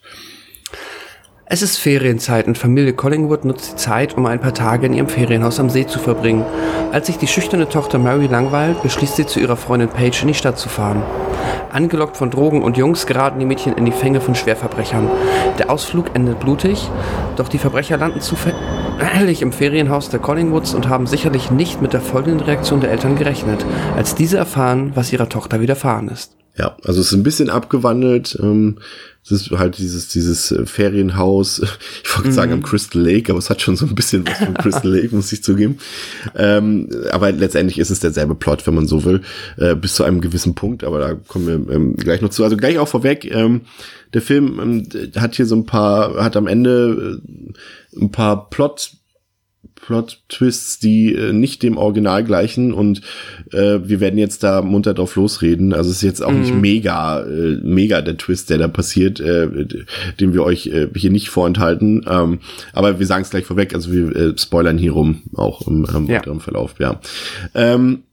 Es 1.46 1.61
ist 1.61 1.76
Ferienzeit 1.76 2.46
und 2.46 2.57
Familie 2.57 2.94
Collingwood 2.94 3.44
nutzt 3.44 3.72
die 3.72 3.76
Zeit, 3.76 4.16
um 4.16 4.24
ein 4.24 4.40
paar 4.40 4.54
Tage 4.54 4.87
in 4.87 4.94
ihrem 4.94 5.09
Ferienhaus 5.09 5.61
am 5.61 5.68
See 5.68 5.87
zu 5.87 5.98
verbringen. 5.98 6.42
Als 6.90 7.07
sich 7.07 7.18
die 7.18 7.26
schüchterne 7.26 7.68
Tochter 7.68 7.98
Mary 7.98 8.26
langweilt, 8.26 8.83
beschließt 8.83 9.16
sie 9.16 9.26
zu 9.26 9.40
ihrer 9.40 9.59
Freundin 9.59 9.90
Paige 9.90 10.20
in 10.22 10.28
die 10.28 10.35
Stadt 10.35 10.59
zu 10.59 10.70
fahren. 10.70 11.02
Angelockt 11.70 12.16
von 12.16 12.30
Drogen 12.30 12.62
und 12.62 12.78
Jungs 12.78 13.04
geraten 13.04 13.40
die 13.40 13.44
Mädchen 13.44 13.74
in 13.74 13.85
die 13.85 13.92
Fänge 13.92 14.22
von 14.22 14.35
Schwerverbrechern. 14.35 15.11
Der 15.59 15.68
Ausflug 15.68 16.14
endet 16.14 16.40
blutig, 16.40 16.88
doch 17.37 17.48
die 17.48 17.59
Verbrecher 17.59 17.98
landen 17.98 18.22
zufällig 18.22 19.42
im 19.42 19.52
Ferienhaus 19.52 20.09
der 20.09 20.20
Collingwoods 20.20 20.72
und 20.72 20.88
haben 20.88 21.07
sicherlich 21.07 21.50
nicht 21.50 21.83
mit 21.83 21.92
der 21.92 22.00
folgenden 22.00 22.40
Reaktion 22.40 22.80
der 22.80 22.90
Eltern 22.90 23.16
gerechnet, 23.16 23.66
als 23.96 24.14
diese 24.14 24.38
erfahren, 24.38 24.92
was 24.94 25.12
ihrer 25.12 25.28
Tochter 25.28 25.61
widerfahren 25.61 26.09
ist. 26.09 26.37
Ja, 26.56 26.76
also 26.84 27.00
es 27.00 27.08
ist 27.08 27.12
ein 27.14 27.24
bisschen 27.24 27.50
abgewandelt. 27.50 28.38
Ähm, 28.40 28.78
es 29.24 29.32
ist 29.32 29.50
halt 29.52 29.78
dieses, 29.78 30.08
dieses 30.08 30.52
äh, 30.52 30.66
Ferienhaus, 30.66 31.58
ich 32.04 32.14
wollte 32.14 32.28
mhm. 32.28 32.34
sagen 32.34 32.52
am 32.52 32.62
Crystal 32.62 33.02
Lake, 33.02 33.32
aber 33.32 33.38
es 33.38 33.48
hat 33.48 33.62
schon 33.62 33.74
so 33.74 33.86
ein 33.86 33.94
bisschen 33.94 34.26
was 34.26 34.38
von 34.38 34.54
Crystal 34.54 34.94
Lake, 34.94 35.14
muss 35.14 35.32
ich 35.32 35.42
zugeben. 35.42 35.78
Ähm, 36.36 36.88
aber 37.10 37.32
letztendlich 37.32 37.78
ist 37.78 37.90
es 37.90 38.00
derselbe 38.00 38.34
Plot, 38.34 38.66
wenn 38.66 38.74
man 38.74 38.86
so 38.86 39.04
will, 39.04 39.22
äh, 39.56 39.74
bis 39.74 39.94
zu 39.94 40.04
einem 40.04 40.20
gewissen 40.20 40.54
Punkt, 40.54 40.84
aber 40.84 40.98
da 40.98 41.14
kommen 41.14 41.46
wir 41.46 41.74
ähm, 41.74 41.96
gleich 41.96 42.20
noch 42.20 42.30
zu. 42.30 42.44
Also 42.44 42.56
gleich 42.56 42.78
auch 42.78 42.88
vorweg, 42.88 43.24
ähm, 43.24 43.62
der 44.12 44.22
Film 44.22 44.60
ähm, 44.60 45.10
hat 45.16 45.34
hier 45.34 45.46
so 45.46 45.56
ein 45.56 45.66
paar, 45.66 46.22
hat 46.22 46.36
am 46.36 46.46
Ende 46.46 47.20
äh, 47.96 48.00
ein 48.00 48.12
paar 48.12 48.50
Plot 48.50 48.92
Plot-Twists, 49.84 50.78
die 50.78 51.14
äh, 51.14 51.32
nicht 51.32 51.62
dem 51.62 51.76
Original 51.76 52.24
gleichen 52.24 52.72
und 52.72 53.02
äh, 53.52 53.80
wir 53.82 54.00
werden 54.00 54.18
jetzt 54.18 54.42
da 54.42 54.62
munter 54.62 54.94
drauf 54.94 55.16
losreden. 55.16 55.74
Also 55.74 55.90
es 55.90 55.96
ist 55.96 56.02
jetzt 56.02 56.22
auch 56.22 56.32
mhm. 56.32 56.40
nicht 56.40 56.54
mega, 56.54 57.20
äh, 57.20 57.58
mega 57.62 58.00
der 58.00 58.16
Twist, 58.16 58.48
der 58.50 58.58
da 58.58 58.68
passiert, 58.68 59.20
äh, 59.20 59.66
den 60.20 60.32
wir 60.32 60.42
euch 60.42 60.68
äh, 60.68 60.88
hier 60.94 61.10
nicht 61.10 61.28
vorenthalten. 61.28 62.04
Ähm, 62.08 62.40
aber 62.72 62.98
wir 62.98 63.06
sagen 63.06 63.22
es 63.22 63.30
gleich 63.30 63.44
vorweg, 63.44 63.74
also 63.74 63.92
wir 63.92 64.16
äh, 64.16 64.38
spoilern 64.38 64.78
hier 64.78 64.92
rum, 64.92 65.22
auch 65.34 65.66
im, 65.66 65.84
im 65.84 66.06
ja. 66.06 66.16
weiteren 66.16 66.40
Verlauf, 66.40 66.76
ja. 66.78 67.00
Ähm, 67.54 68.04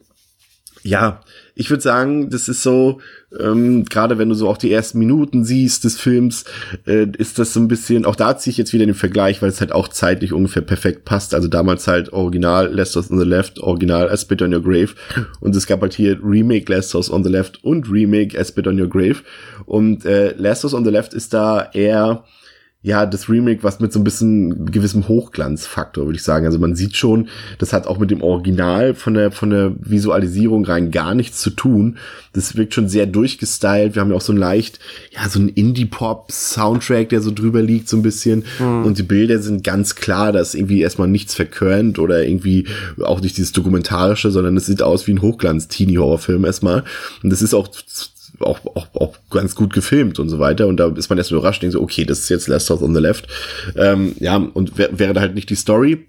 ja, 0.84 1.21
ich 1.56 1.70
würde 1.70 1.84
sagen, 1.84 2.30
das 2.30 2.48
ist 2.48 2.64
so, 2.64 3.00
ähm, 3.40 3.86
gerade 3.86 4.18
wenn 4.18 4.30
du 4.30 4.36
so 4.36 4.50
auch 4.50 4.58
die 4.58 4.72
ersten 4.72 5.00
Minuten 5.00 5.44
siehst 5.44 5.84
des 5.84 6.00
Films, 6.00 6.46
äh, 6.86 7.08
ist 7.18 7.40
das 7.40 7.54
so 7.54 7.60
ein 7.60 7.68
bisschen, 7.68 8.06
auch 8.06 8.16
da 8.16 8.38
ziehe 8.38 8.52
ich 8.52 8.58
jetzt 8.58 8.74
wieder 8.74 8.86
den 8.86 8.96
Vergleich, 8.96 9.42
weil 9.42 9.50
es 9.50 9.60
halt 9.60 9.72
auch 9.72 9.88
zeitlich 9.88 10.34
ungefähr 10.34 10.62
perfekt 10.62 11.06
passt. 11.06 11.34
Also 11.34 11.48
damals 11.48 11.88
halt 11.88 12.14
Original 12.14 12.74
Last 12.74 12.96
House 12.96 13.12
on 13.12 13.20
the 13.20 13.26
Left, 13.26 13.60
Original 13.60 14.10
A 14.10 14.18
Spit 14.18 14.42
on 14.42 14.54
Your 14.54 14.62
Grave 14.62 14.92
und 15.40 15.56
es 15.56 15.68
gab 15.68 15.82
halt 15.82 15.94
hier 15.94 16.20
Remake 16.24 16.72
Last 16.72 16.94
House 16.94 17.12
on 17.12 17.24
the 17.24 17.30
Left 17.30 17.64
und 17.64 17.90
Remake 17.92 18.40
A 18.40 18.44
Spit 18.44 18.68
on 18.68 18.80
Your 18.80 18.90
Grave 18.90 19.18
und 19.66 20.06
äh, 20.06 20.34
Last 20.38 20.64
House 20.64 20.74
on 20.74 20.86
the 20.86 20.92
Left 20.92 21.14
ist 21.14 21.34
da 21.34 21.70
eher 21.74 22.24
ja, 22.84 23.06
das 23.06 23.30
Remake, 23.30 23.63
was 23.63 23.80
mit 23.80 23.94
so 23.94 24.00
ein 24.00 24.04
bisschen 24.04 24.65
gewissem 24.65 25.08
Hochglanzfaktor, 25.08 26.06
würde 26.06 26.17
ich 26.17 26.24
sagen. 26.24 26.48
Also 26.48 26.58
man 26.58 26.76
sieht 26.76 26.98
schon, 26.98 27.30
das 27.60 27.74
hat 27.74 27.86
auch 27.86 28.00
mit 28.00 28.10
dem 28.10 28.24
Original 28.24 28.96
von 28.96 29.13
der, 29.13 29.32
von 29.32 29.52
der 29.52 29.74
Visualisierung 29.80 30.65
rein 30.65 30.89
gar 30.89 31.13
nichts 31.13 31.41
zu 31.41 31.52
tun. 31.52 31.98
Das 32.34 32.56
wirkt 32.56 32.74
schon 32.74 32.89
sehr 32.89 33.06
durchgestylt. 33.06 33.94
Wir 33.94 34.02
haben 34.02 34.10
ja 34.10 34.15
auch 34.15 34.22
so 34.22 34.34
ein 34.34 34.38
leicht, 34.38 34.80
ja, 35.12 35.30
so 35.30 35.39
ein 35.39 35.50
Indie-Pop-Soundtrack, 35.50 37.10
der 37.10 37.22
so 37.22 37.30
drüber 37.30 37.62
liegt, 37.62 37.88
so 37.88 37.98
ein 37.98 38.02
bisschen. 38.02 38.46
Mhm. 38.58 38.86
Und 38.86 38.98
die 38.98 39.04
Bilder 39.04 39.38
sind 39.39 39.63
ganz 39.63 39.94
klar, 39.94 40.32
dass 40.32 40.56
irgendwie 40.56 40.82
erstmal 40.82 41.08
nichts 41.08 41.36
verkörnt 41.36 42.00
oder 42.00 42.24
irgendwie 42.24 42.65
auch 43.04 43.22
nicht 43.22 43.38
dieses 43.38 43.52
Dokumentarische, 43.52 44.32
sondern 44.32 44.58
es 44.58 44.65
sieht 44.65 44.82
aus 44.82 45.06
wie 45.06 45.13
ein 45.13 45.22
Hochglanz-Teenie-Horrorfilm 45.22 46.46
erstmal. 46.46 46.84
Und 47.22 47.30
das 47.30 47.44
ist 47.44 47.54
auch 47.54 47.67
auch, 48.41 48.60
auch, 48.75 48.88
auch 48.95 49.17
ganz 49.30 49.56
gut 49.56 49.73
gefilmt 49.73 50.19
und 50.19 50.30
so 50.30 50.39
weiter. 50.39 50.67
Und 50.67 50.77
da 50.77 50.88
ist 50.88 51.10
man 51.10 51.17
erst 51.17 51.32
überrascht, 51.32 51.62
denkt 51.62 51.73
so, 51.73 51.82
okay, 51.82 52.06
das 52.06 52.19
ist 52.19 52.30
jetzt 52.30 52.47
Last 52.47 52.69
House 52.69 52.82
on 52.82 52.93
the 52.93 53.01
Left. 53.01 53.27
Ähm, 53.75 54.15
ja, 54.19 54.38
und 54.38 54.77
wär, 54.77 54.97
wäre 54.97 55.13
da 55.13 55.21
halt 55.21 55.36
nicht 55.36 55.49
die 55.49 55.56
Story, 55.56 56.08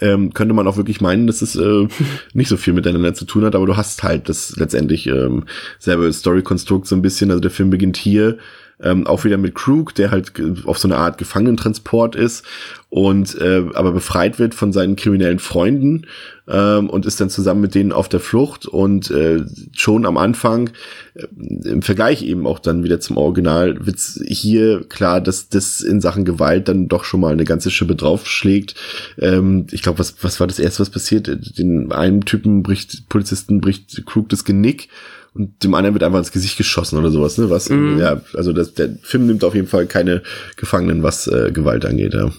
ähm, 0.00 0.34
könnte 0.34 0.54
man 0.54 0.66
auch 0.66 0.76
wirklich 0.76 1.00
meinen, 1.00 1.26
dass 1.26 1.42
es 1.42 1.56
äh, 1.56 1.88
nicht 2.32 2.48
so 2.48 2.56
viel 2.56 2.74
miteinander 2.74 3.14
zu 3.14 3.24
tun 3.24 3.44
hat, 3.44 3.54
aber 3.54 3.66
du 3.66 3.76
hast 3.76 4.02
halt 4.02 4.28
das 4.28 4.56
letztendlich 4.56 5.06
ähm, 5.06 5.44
selbe 5.78 6.12
Story-Konstrukt 6.12 6.86
so 6.86 6.94
ein 6.94 7.02
bisschen. 7.02 7.30
Also 7.30 7.40
der 7.40 7.50
Film 7.50 7.70
beginnt 7.70 7.96
hier 7.96 8.38
ähm, 8.80 9.06
auch 9.06 9.24
wieder 9.24 9.38
mit 9.38 9.54
Krug, 9.54 9.94
der 9.94 10.10
halt 10.10 10.32
auf 10.64 10.78
so 10.78 10.88
eine 10.88 10.96
Art 10.96 11.18
Gefangenentransport 11.18 12.14
ist 12.14 12.44
und 12.90 13.38
äh, 13.38 13.64
aber 13.74 13.92
befreit 13.92 14.38
wird 14.38 14.54
von 14.54 14.72
seinen 14.72 14.96
kriminellen 14.96 15.40
Freunden 15.40 16.06
ähm, 16.46 16.88
und 16.88 17.04
ist 17.04 17.20
dann 17.20 17.28
zusammen 17.28 17.60
mit 17.60 17.74
denen 17.74 17.92
auf 17.92 18.08
der 18.08 18.20
Flucht 18.20 18.66
und 18.66 19.10
äh, 19.10 19.44
schon 19.76 20.06
am 20.06 20.16
Anfang 20.16 20.70
äh, 21.14 21.26
im 21.68 21.82
Vergleich 21.82 22.22
eben 22.22 22.46
auch 22.46 22.58
dann 22.58 22.84
wieder 22.84 23.00
zum 23.00 23.18
Original 23.18 23.84
wird 23.84 23.98
hier 23.98 24.84
klar, 24.88 25.20
dass 25.20 25.48
das 25.48 25.80
in 25.80 26.00
Sachen 26.00 26.24
Gewalt 26.24 26.68
dann 26.68 26.88
doch 26.88 27.04
schon 27.04 27.20
mal 27.20 27.32
eine 27.32 27.44
ganze 27.44 27.70
Schippe 27.70 27.96
draufschlägt. 27.96 28.74
Ähm, 29.18 29.66
ich 29.70 29.82
glaube, 29.82 29.98
was 29.98 30.16
was 30.22 30.40
war 30.40 30.46
das 30.46 30.58
erste, 30.58 30.80
was 30.80 30.90
passiert? 30.90 31.58
Den 31.58 31.92
einen 31.92 32.22
Typen 32.22 32.62
bricht 32.62 33.08
Polizisten 33.08 33.60
bricht 33.60 34.06
Krug 34.06 34.28
das 34.30 34.44
Genick 34.44 34.88
und 35.34 35.62
dem 35.62 35.74
anderen 35.74 35.94
wird 35.94 36.02
einfach 36.02 36.18
ins 36.18 36.32
Gesicht 36.32 36.56
geschossen 36.56 36.98
oder 36.98 37.10
sowas, 37.10 37.38
ne? 37.38 37.50
Was, 37.50 37.68
mm. 37.68 37.98
ja, 37.98 38.20
also 38.34 38.52
das, 38.52 38.74
der 38.74 38.96
Film 39.02 39.26
nimmt 39.26 39.44
auf 39.44 39.54
jeden 39.54 39.68
Fall 39.68 39.86
keine 39.86 40.22
Gefangenen, 40.56 41.02
was 41.02 41.26
äh, 41.26 41.50
Gewalt 41.52 41.84
angeht, 41.84 42.14
ja. 42.14 42.30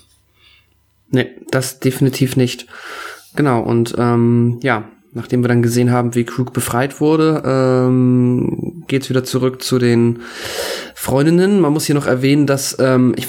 Nee, 1.12 1.28
das 1.50 1.80
definitiv 1.80 2.36
nicht. 2.36 2.68
Genau, 3.36 3.62
und 3.62 3.96
ähm, 3.98 4.60
ja, 4.62 4.90
nachdem 5.14 5.44
wir 5.44 5.48
dann 5.48 5.62
gesehen 5.62 5.92
haben, 5.92 6.16
wie 6.16 6.24
Krug 6.24 6.54
befreit 6.54 7.02
wurde, 7.02 7.42
ähm, 7.46 8.84
geht's 8.88 9.10
wieder 9.10 9.24
zurück 9.24 9.62
zu 9.62 9.80
den 9.80 10.20
Freundinnen. 11.02 11.62
Man 11.62 11.72
muss 11.72 11.86
hier 11.86 11.96
noch 11.96 12.08
erwähnen, 12.08 12.46
dass 12.46 12.76
ähm, 12.78 13.14
ich 13.16 13.28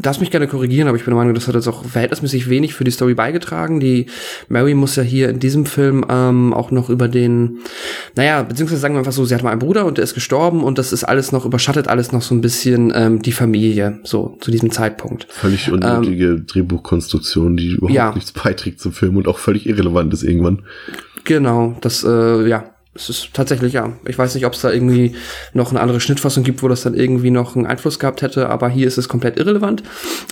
darfst 0.00 0.20
mich 0.20 0.30
gerne 0.30 0.46
korrigieren, 0.46 0.86
aber 0.86 0.96
ich 0.96 1.04
bin 1.04 1.10
der 1.10 1.18
Meinung, 1.18 1.34
das 1.34 1.48
hat 1.48 1.56
jetzt 1.56 1.66
auch 1.66 1.84
verhältnismäßig 1.84 2.48
wenig 2.48 2.72
für 2.72 2.84
die 2.84 2.92
Story 2.92 3.14
beigetragen. 3.14 3.80
Die 3.80 4.06
Mary 4.48 4.74
muss 4.74 4.94
ja 4.94 5.02
hier 5.02 5.28
in 5.28 5.40
diesem 5.40 5.66
Film 5.66 6.06
ähm, 6.08 6.54
auch 6.54 6.70
noch 6.70 6.88
über 6.88 7.08
den, 7.08 7.58
naja, 8.14 8.44
beziehungsweise 8.44 8.80
sagen 8.80 8.94
wir 8.94 9.00
einfach 9.00 9.10
so, 9.10 9.24
sie 9.24 9.34
hat 9.34 9.42
mal 9.42 9.50
einen 9.50 9.58
Bruder 9.58 9.86
und 9.86 9.98
der 9.98 10.04
ist 10.04 10.14
gestorben 10.14 10.62
und 10.62 10.78
das 10.78 10.92
ist 10.92 11.02
alles 11.02 11.32
noch, 11.32 11.44
überschattet 11.44 11.88
alles 11.88 12.12
noch 12.12 12.22
so 12.22 12.32
ein 12.32 12.42
bisschen 12.42 12.92
ähm, 12.94 13.20
die 13.20 13.32
Familie, 13.32 13.98
so 14.04 14.38
zu 14.40 14.52
diesem 14.52 14.70
Zeitpunkt. 14.70 15.26
Völlig 15.30 15.72
unnötige 15.72 16.26
ähm, 16.26 16.46
Drehbuchkonstruktion, 16.46 17.56
die 17.56 17.72
überhaupt 17.72 17.92
ja. 17.92 18.14
nichts 18.14 18.30
beiträgt 18.30 18.78
zum 18.78 18.92
Film 18.92 19.16
und 19.16 19.26
auch 19.26 19.38
völlig 19.38 19.68
irrelevant 19.68 20.14
ist 20.14 20.22
irgendwann. 20.22 20.62
Genau, 21.24 21.76
das, 21.80 22.04
äh, 22.04 22.48
ja, 22.48 22.66
es 22.98 23.08
ist 23.08 23.28
tatsächlich 23.32 23.72
ja. 23.72 23.92
Ich 24.06 24.18
weiß 24.18 24.34
nicht, 24.34 24.44
ob 24.44 24.54
es 24.54 24.60
da 24.60 24.70
irgendwie 24.70 25.14
noch 25.54 25.70
eine 25.70 25.80
andere 25.80 26.00
Schnittfassung 26.00 26.42
gibt, 26.42 26.62
wo 26.62 26.68
das 26.68 26.82
dann 26.82 26.94
irgendwie 26.94 27.30
noch 27.30 27.54
einen 27.54 27.66
Einfluss 27.66 27.98
gehabt 27.98 28.22
hätte, 28.22 28.48
aber 28.48 28.68
hier 28.68 28.86
ist 28.86 28.98
es 28.98 29.08
komplett 29.08 29.38
irrelevant. 29.38 29.82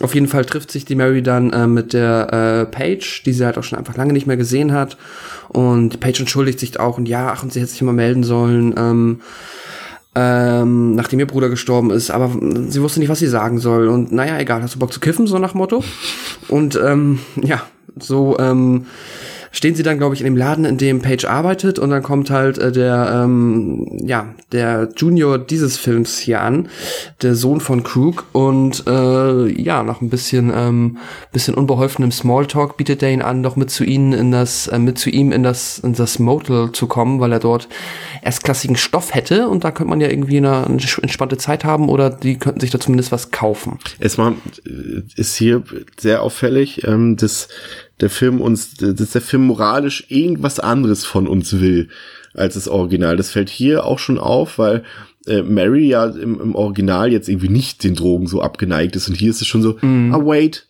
Auf 0.02 0.14
jeden 0.14 0.28
Fall 0.28 0.44
trifft 0.44 0.70
sich 0.70 0.84
die 0.84 0.96
Mary 0.96 1.22
dann 1.22 1.52
äh, 1.52 1.66
mit 1.66 1.92
der 1.92 2.32
äh, 2.32 2.66
Paige, 2.66 3.22
die 3.24 3.32
sie 3.32 3.44
halt 3.44 3.56
auch 3.56 3.64
schon 3.64 3.78
einfach 3.78 3.96
lange 3.96 4.12
nicht 4.12 4.26
mehr 4.26 4.36
gesehen 4.36 4.72
hat. 4.72 4.96
Und 5.48 6.00
Paige 6.00 6.20
entschuldigt 6.20 6.58
sich 6.58 6.78
auch 6.80 6.98
und 6.98 7.06
ja, 7.06 7.32
ach, 7.32 7.42
und 7.42 7.52
sie 7.52 7.60
hätte 7.60 7.70
sich 7.70 7.80
immer 7.80 7.92
melden 7.92 8.24
sollen. 8.24 8.74
Ähm, 8.76 9.20
ähm, 10.18 10.94
nachdem 10.94 11.20
ihr 11.20 11.26
Bruder 11.26 11.50
gestorben 11.50 11.90
ist, 11.90 12.10
aber 12.10 12.30
sie 12.68 12.80
wusste 12.80 13.00
nicht, 13.00 13.10
was 13.10 13.18
sie 13.18 13.26
sagen 13.26 13.58
soll. 13.58 13.88
Und 13.88 14.12
naja, 14.12 14.38
egal, 14.38 14.62
hast 14.62 14.74
du 14.74 14.78
Bock 14.78 14.92
zu 14.92 14.98
kiffen, 14.98 15.26
so 15.26 15.38
nach 15.38 15.52
Motto. 15.52 15.84
Und 16.48 16.74
ähm, 16.82 17.18
ja, 17.42 17.62
so 17.98 18.38
ähm, 18.38 18.86
stehen 19.52 19.74
sie 19.74 19.82
dann, 19.82 19.98
glaube 19.98 20.14
ich, 20.14 20.20
in 20.20 20.26
dem 20.26 20.36
Laden, 20.36 20.64
in 20.64 20.78
dem 20.78 21.02
Page 21.02 21.24
arbeitet 21.24 21.78
und 21.78 21.90
dann 21.90 22.02
kommt 22.02 22.30
halt 22.30 22.58
äh, 22.58 22.72
der, 22.72 23.22
ähm, 23.24 23.86
ja, 24.04 24.34
der 24.52 24.88
Junior 24.96 25.38
dieses 25.38 25.76
Films 25.76 26.18
hier 26.18 26.40
an, 26.40 26.68
der 27.22 27.34
Sohn 27.34 27.60
von 27.60 27.82
Krug 27.82 28.24
und 28.32 28.84
äh, 28.86 29.48
ja, 29.60 29.82
nach 29.82 30.00
ein 30.00 30.10
bisschen, 30.10 30.52
ähm, 30.54 30.98
bisschen 31.32 31.54
unbeholfenem 31.54 32.12
Smalltalk 32.12 32.76
bietet 32.76 33.02
er 33.02 33.10
ihn 33.10 33.22
an, 33.22 33.42
doch 33.42 33.56
mit 33.56 33.70
zu 33.70 33.84
ihnen 33.84 34.12
in 34.12 34.32
das, 34.32 34.68
äh, 34.68 34.78
mit 34.78 34.98
zu 34.98 35.10
ihm 35.10 35.32
in 35.32 35.42
das, 35.42 35.78
in 35.78 35.94
das 35.94 36.18
Motel 36.18 36.72
zu 36.72 36.86
kommen, 36.86 37.20
weil 37.20 37.32
er 37.32 37.40
dort 37.40 37.68
erstklassigen 38.22 38.76
Stoff 38.76 39.14
hätte 39.14 39.48
und 39.48 39.64
da 39.64 39.70
könnte 39.70 39.90
man 39.90 40.00
ja 40.00 40.08
irgendwie 40.08 40.38
eine, 40.38 40.66
eine 40.66 40.78
entspannte 41.02 41.36
Zeit 41.36 41.64
haben 41.64 41.88
oder 41.88 42.10
die 42.10 42.38
könnten 42.38 42.60
sich 42.60 42.70
da 42.70 42.80
zumindest 42.80 43.12
was 43.12 43.30
kaufen. 43.30 43.78
Erstmal 43.98 44.32
äh, 44.64 45.02
ist 45.16 45.36
hier 45.36 45.62
sehr 45.98 46.22
auffällig, 46.22 46.86
ähm, 46.86 47.16
dass 47.16 47.48
der 48.00 48.10
Film 48.10 48.40
uns, 48.40 48.74
dass 48.74 49.10
der 49.10 49.20
Film 49.20 49.46
moralisch 49.46 50.06
irgendwas 50.08 50.60
anderes 50.60 51.04
von 51.04 51.26
uns 51.26 51.60
will 51.60 51.88
als 52.34 52.54
das 52.54 52.68
Original. 52.68 53.16
Das 53.16 53.30
fällt 53.30 53.48
hier 53.48 53.84
auch 53.84 53.98
schon 53.98 54.18
auf, 54.18 54.58
weil 54.58 54.84
äh, 55.26 55.42
Mary 55.42 55.88
ja 55.88 56.06
im, 56.06 56.40
im 56.40 56.54
Original 56.54 57.10
jetzt 57.10 57.28
irgendwie 57.28 57.48
nicht 57.48 57.82
den 57.84 57.94
Drogen 57.94 58.26
so 58.26 58.42
abgeneigt 58.42 58.96
ist 58.96 59.08
und 59.08 59.14
hier 59.14 59.30
ist 59.30 59.40
es 59.40 59.46
schon 59.46 59.62
so, 59.62 59.78
mm. 59.80 60.14
ah 60.14 60.24
wait, 60.24 60.68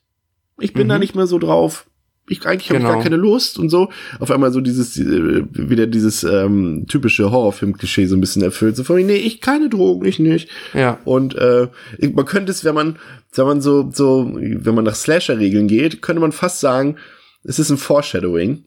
ich 0.59 0.73
bin 0.73 0.87
mm 0.87 0.91
da 0.91 0.99
nicht 0.99 1.15
mehr 1.15 1.27
so 1.27 1.39
drauf 1.39 1.86
ich 2.29 2.45
eigentlich 2.47 2.71
habe 2.71 2.79
genau. 2.79 2.91
ich 2.91 2.95
gar 2.95 3.03
keine 3.03 3.17
Lust 3.17 3.59
und 3.59 3.69
so. 3.69 3.91
Auf 4.19 4.31
einmal 4.31 4.53
so 4.53 4.61
dieses 4.61 4.99
äh, 4.99 5.45
wieder 5.53 5.87
dieses 5.87 6.25
ähm, 6.25 6.87
typische 6.89 7.31
Horrorfilm-Klischee 7.31 8.07
so 8.07 8.17
ein 8.17 8.21
bisschen 8.21 8.43
erfüllt. 8.43 8.77
So 8.77 8.85
von 8.85 8.97
mir, 8.97 9.05
nee, 9.05 9.17
ich 9.17 9.41
keine 9.41 9.69
Drogen, 9.69 10.07
ich 10.07 10.19
nicht. 10.19 10.49
Ja. 10.75 10.99
Und 11.05 11.37
äh, 11.37 11.69
man 12.13 12.25
könnte 12.25 12.51
es, 12.51 12.65
wenn 12.65 12.75
man, 12.75 12.97
wenn 13.35 13.47
man 13.47 13.61
so 13.61 13.91
so, 13.93 14.31
wenn 14.35 14.75
man 14.75 14.85
nach 14.85 14.95
Slasher-Regeln 14.95 15.69
geht, 15.69 16.03
könnte 16.03 16.21
man 16.21 16.33
fast 16.33 16.61
sagen, 16.61 16.97
es 17.45 17.59
ist 17.59 17.71
ein 17.71 17.79
Foreshadowing 17.79 18.65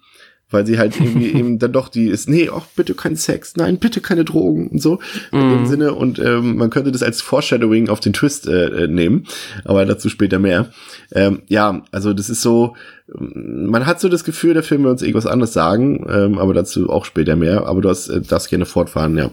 weil 0.51 0.65
sie 0.65 0.77
halt 0.77 0.99
irgendwie 0.99 1.31
eben 1.33 1.59
dann 1.59 1.71
doch 1.71 1.89
die 1.89 2.07
ist, 2.07 2.29
nee, 2.29 2.49
auch 2.49 2.65
bitte 2.75 2.93
kein 2.93 3.15
Sex, 3.15 3.55
nein, 3.55 3.77
bitte 3.77 4.01
keine 4.01 4.25
Drogen 4.25 4.67
und 4.67 4.81
so 4.81 4.99
in 5.31 5.39
mm. 5.39 5.49
dem 5.49 5.59
mhm. 5.61 5.65
Sinne 5.67 5.93
und 5.93 6.19
ähm, 6.19 6.57
man 6.57 6.69
könnte 6.69 6.91
das 6.91 7.03
als 7.03 7.21
Foreshadowing 7.21 7.89
auf 7.89 7.99
den 7.99 8.13
Twist 8.13 8.47
äh, 8.47 8.83
äh, 8.83 8.87
nehmen, 8.87 9.25
aber 9.65 9.85
dazu 9.85 10.09
später 10.09 10.39
mehr. 10.39 10.69
Ähm, 11.11 11.41
ja, 11.47 11.83
also 11.91 12.13
das 12.13 12.29
ist 12.29 12.41
so, 12.41 12.75
man 13.07 13.85
hat 13.85 13.99
so 13.99 14.09
das 14.09 14.23
Gefühl, 14.23 14.53
der 14.53 14.63
Film 14.63 14.83
will 14.83 14.91
uns 14.91 15.01
irgendwas 15.01 15.25
anderes 15.25 15.53
sagen, 15.53 16.05
ähm, 16.09 16.37
aber 16.37 16.53
dazu 16.53 16.89
auch 16.89 17.05
später 17.05 17.35
mehr, 17.35 17.65
aber 17.65 17.81
du 17.81 17.89
hast, 17.89 18.09
äh, 18.09 18.21
darfst 18.21 18.49
gerne 18.49 18.65
fortfahren, 18.65 19.17
ja. 19.17 19.31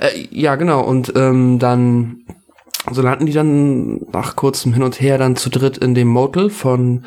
Äh, 0.00 0.26
ja, 0.30 0.56
genau, 0.56 0.82
und 0.82 1.12
ähm, 1.16 1.58
dann 1.58 2.24
so 2.90 3.02
landen 3.02 3.26
die 3.26 3.32
dann 3.32 4.00
nach 4.12 4.36
kurzem 4.36 4.72
Hin 4.72 4.82
und 4.82 5.00
Her 5.00 5.18
dann 5.18 5.36
zu 5.36 5.50
dritt 5.50 5.76
in 5.78 5.94
dem 5.94 6.08
Motel 6.08 6.48
von 6.48 7.04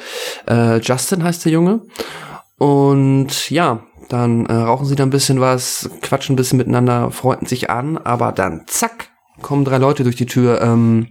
äh, 0.47 0.77
Justin 0.77 1.23
heißt 1.23 1.45
der 1.45 1.51
Junge 1.51 1.81
und 2.63 3.49
ja, 3.49 3.83
dann 4.07 4.45
äh, 4.45 4.53
rauchen 4.53 4.85
sie 4.85 4.95
da 4.95 5.03
ein 5.03 5.09
bisschen 5.09 5.41
was, 5.41 5.89
quatschen 6.01 6.33
ein 6.33 6.37
bisschen 6.37 6.57
miteinander, 6.57 7.11
freunden 7.11 7.45
sich 7.45 7.69
an, 7.69 7.97
aber 7.97 8.31
dann 8.31 8.63
zack, 8.67 9.09
kommen 9.41 9.65
drei 9.65 9.79
Leute 9.79 10.03
durch 10.03 10.15
die 10.15 10.27
Tür 10.27 10.61
ähm, 10.61 11.09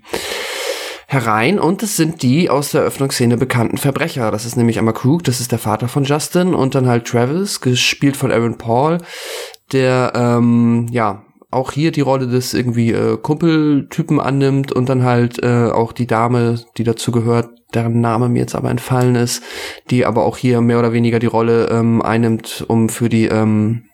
herein 1.09 1.59
und 1.59 1.83
es 1.83 1.95
sind 1.95 2.23
die 2.23 2.49
aus 2.49 2.71
der 2.71 2.81
Eröffnungsszene 2.81 3.37
bekannten 3.37 3.77
Verbrecher. 3.77 4.31
Das 4.31 4.47
ist 4.47 4.57
nämlich 4.57 4.79
einmal 4.79 4.95
Krug, 4.95 5.25
das 5.25 5.41
ist 5.41 5.53
der 5.53 5.59
Vater 5.59 5.89
von 5.89 6.05
Justin 6.05 6.55
und 6.55 6.75
dann 6.75 6.89
halt 6.89 7.07
Travis, 7.07 7.61
gespielt 7.61 8.17
von 8.17 8.33
Aaron 8.33 8.57
Paul, 8.57 8.97
der 9.73 10.13
ähm, 10.15 10.87
ja 10.91 11.23
auch 11.53 11.73
hier 11.73 11.93
die 11.93 12.01
Rolle 12.01 12.27
des 12.27 12.55
irgendwie 12.55 12.93
äh, 12.93 13.17
Kumpeltypen 13.17 14.19
annimmt 14.19 14.73
und 14.73 14.89
dann 14.89 15.05
halt 15.05 15.43
äh, 15.43 15.71
auch 15.71 15.93
die 15.93 16.07
Dame, 16.07 16.61
die 16.79 16.85
dazu 16.85 17.13
gehört, 17.13 17.51
deren 17.75 18.01
Name 18.01 18.29
mir 18.29 18.41
jetzt 18.41 18.55
aber 18.55 18.71
entfallen 18.71 19.15
ist, 19.15 19.43
die 19.91 20.07
aber 20.07 20.25
auch 20.25 20.37
hier 20.37 20.61
mehr 20.61 20.79
oder 20.79 20.93
weniger 20.93 21.19
die 21.19 21.27
Rolle 21.27 21.69
ähm, 21.71 22.03
einnimmt, 22.03 22.65
um 22.69 22.89
für 22.89 23.09
die, 23.09 23.27
ähm, 23.27 23.85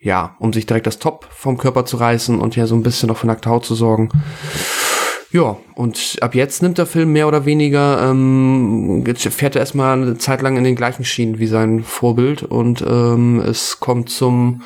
ja, 0.00 0.36
um 0.38 0.52
sich 0.52 0.66
direkt 0.66 0.86
das 0.86 0.98
Top 0.98 1.26
vom 1.30 1.58
Körper 1.58 1.84
zu 1.84 1.96
reißen 1.96 2.40
und 2.40 2.54
hier 2.54 2.66
so 2.66 2.74
ein 2.74 2.82
bisschen 2.82 3.08
noch 3.08 3.16
für 3.16 3.26
nackte 3.26 3.50
Haut 3.50 3.64
zu 3.64 3.74
sorgen. 3.74 4.10
Ja, 5.32 5.58
und 5.76 6.16
ab 6.22 6.34
jetzt 6.34 6.60
nimmt 6.60 6.78
der 6.78 6.86
Film 6.86 7.12
mehr 7.12 7.28
oder 7.28 7.44
weniger, 7.44 8.10
ähm, 8.10 9.04
fährt 9.16 9.54
er 9.54 9.60
erstmal 9.60 10.02
eine 10.02 10.18
Zeit 10.18 10.42
lang 10.42 10.56
in 10.56 10.64
den 10.64 10.74
gleichen 10.74 11.04
Schienen 11.04 11.38
wie 11.38 11.46
sein 11.46 11.84
Vorbild 11.84 12.42
und 12.42 12.82
ähm, 12.82 13.40
es 13.40 13.78
kommt 13.78 14.10
zum, 14.10 14.62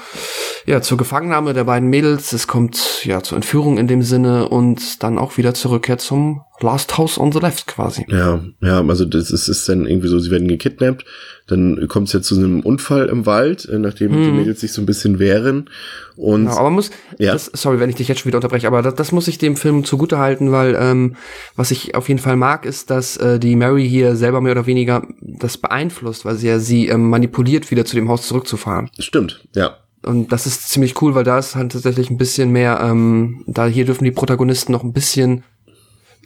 ja, 0.66 0.80
zur 0.80 0.96
Gefangennahme 0.96 1.52
der 1.52 1.64
beiden 1.64 1.88
Mädels, 1.90 2.32
es 2.32 2.46
kommt 2.46 3.04
ja 3.04 3.22
zur 3.22 3.36
Entführung 3.36 3.76
in 3.78 3.86
dem 3.86 4.02
Sinne 4.02 4.48
und 4.48 5.02
dann 5.02 5.18
auch 5.18 5.36
wieder 5.36 5.54
zurückkehrt 5.54 6.00
zum 6.00 6.42
Last 6.60 6.96
House 6.96 7.18
on 7.18 7.32
the 7.32 7.40
Left 7.40 7.66
quasi. 7.66 8.06
Ja, 8.08 8.42
ja, 8.60 8.80
also 8.86 9.04
das 9.04 9.30
ist, 9.30 9.48
ist 9.48 9.68
dann 9.68 9.86
irgendwie 9.86 10.08
so, 10.08 10.18
sie 10.18 10.30
werden 10.30 10.48
gekidnappt, 10.48 11.04
dann 11.46 11.86
kommt 11.88 12.06
es 12.06 12.14
ja 12.14 12.22
zu 12.22 12.36
einem 12.36 12.60
Unfall 12.60 13.08
im 13.08 13.26
Wald, 13.26 13.68
äh, 13.68 13.78
nachdem 13.78 14.12
hm. 14.12 14.22
die. 14.22 14.30
Mädels 14.30 14.60
sich 14.60 14.72
so 14.72 14.80
ein 14.80 14.86
bisschen 14.86 15.18
wehren 15.18 15.68
und. 16.16 16.46
Genau, 16.46 16.56
aber 16.56 16.70
muss, 16.70 16.90
ja. 17.18 17.32
Das, 17.32 17.50
sorry, 17.52 17.80
wenn 17.80 17.90
ich 17.90 17.96
dich 17.96 18.08
jetzt 18.08 18.20
schon 18.20 18.28
wieder 18.28 18.38
unterbreche, 18.38 18.66
aber 18.66 18.82
das, 18.82 18.94
das 18.94 19.12
muss 19.12 19.28
ich 19.28 19.38
dem 19.38 19.56
Film 19.56 19.84
zugute 19.84 20.18
halten, 20.18 20.52
weil 20.52 20.76
ähm, 20.78 21.16
was 21.56 21.70
ich 21.72 21.94
auf 21.94 22.08
jeden 22.08 22.20
Fall 22.20 22.36
mag, 22.36 22.64
ist, 22.64 22.88
dass 22.88 23.16
äh, 23.16 23.38
die 23.38 23.56
Mary 23.56 23.86
hier 23.86 24.16
selber 24.16 24.40
mehr 24.40 24.52
oder 24.52 24.66
weniger 24.66 25.06
das 25.20 25.58
beeinflusst, 25.58 26.24
weil 26.24 26.36
sie 26.36 26.48
ja 26.48 26.58
sie 26.58 26.88
ähm, 26.88 27.10
manipuliert, 27.10 27.70
wieder 27.70 27.84
zu 27.84 27.96
dem 27.96 28.08
Haus 28.08 28.26
zurückzufahren. 28.26 28.90
Stimmt, 28.98 29.44
ja. 29.54 29.76
Und 30.04 30.32
das 30.32 30.46
ist 30.46 30.68
ziemlich 30.68 31.00
cool, 31.02 31.14
weil 31.14 31.24
da 31.24 31.38
ist 31.38 31.54
halt 31.54 31.72
tatsächlich 31.72 32.10
ein 32.10 32.18
bisschen 32.18 32.50
mehr, 32.50 32.80
ähm, 32.82 33.42
da 33.46 33.66
hier 33.66 33.84
dürfen 33.84 34.04
die 34.04 34.10
Protagonisten 34.10 34.72
noch 34.72 34.84
ein 34.84 34.92
bisschen 34.92 35.44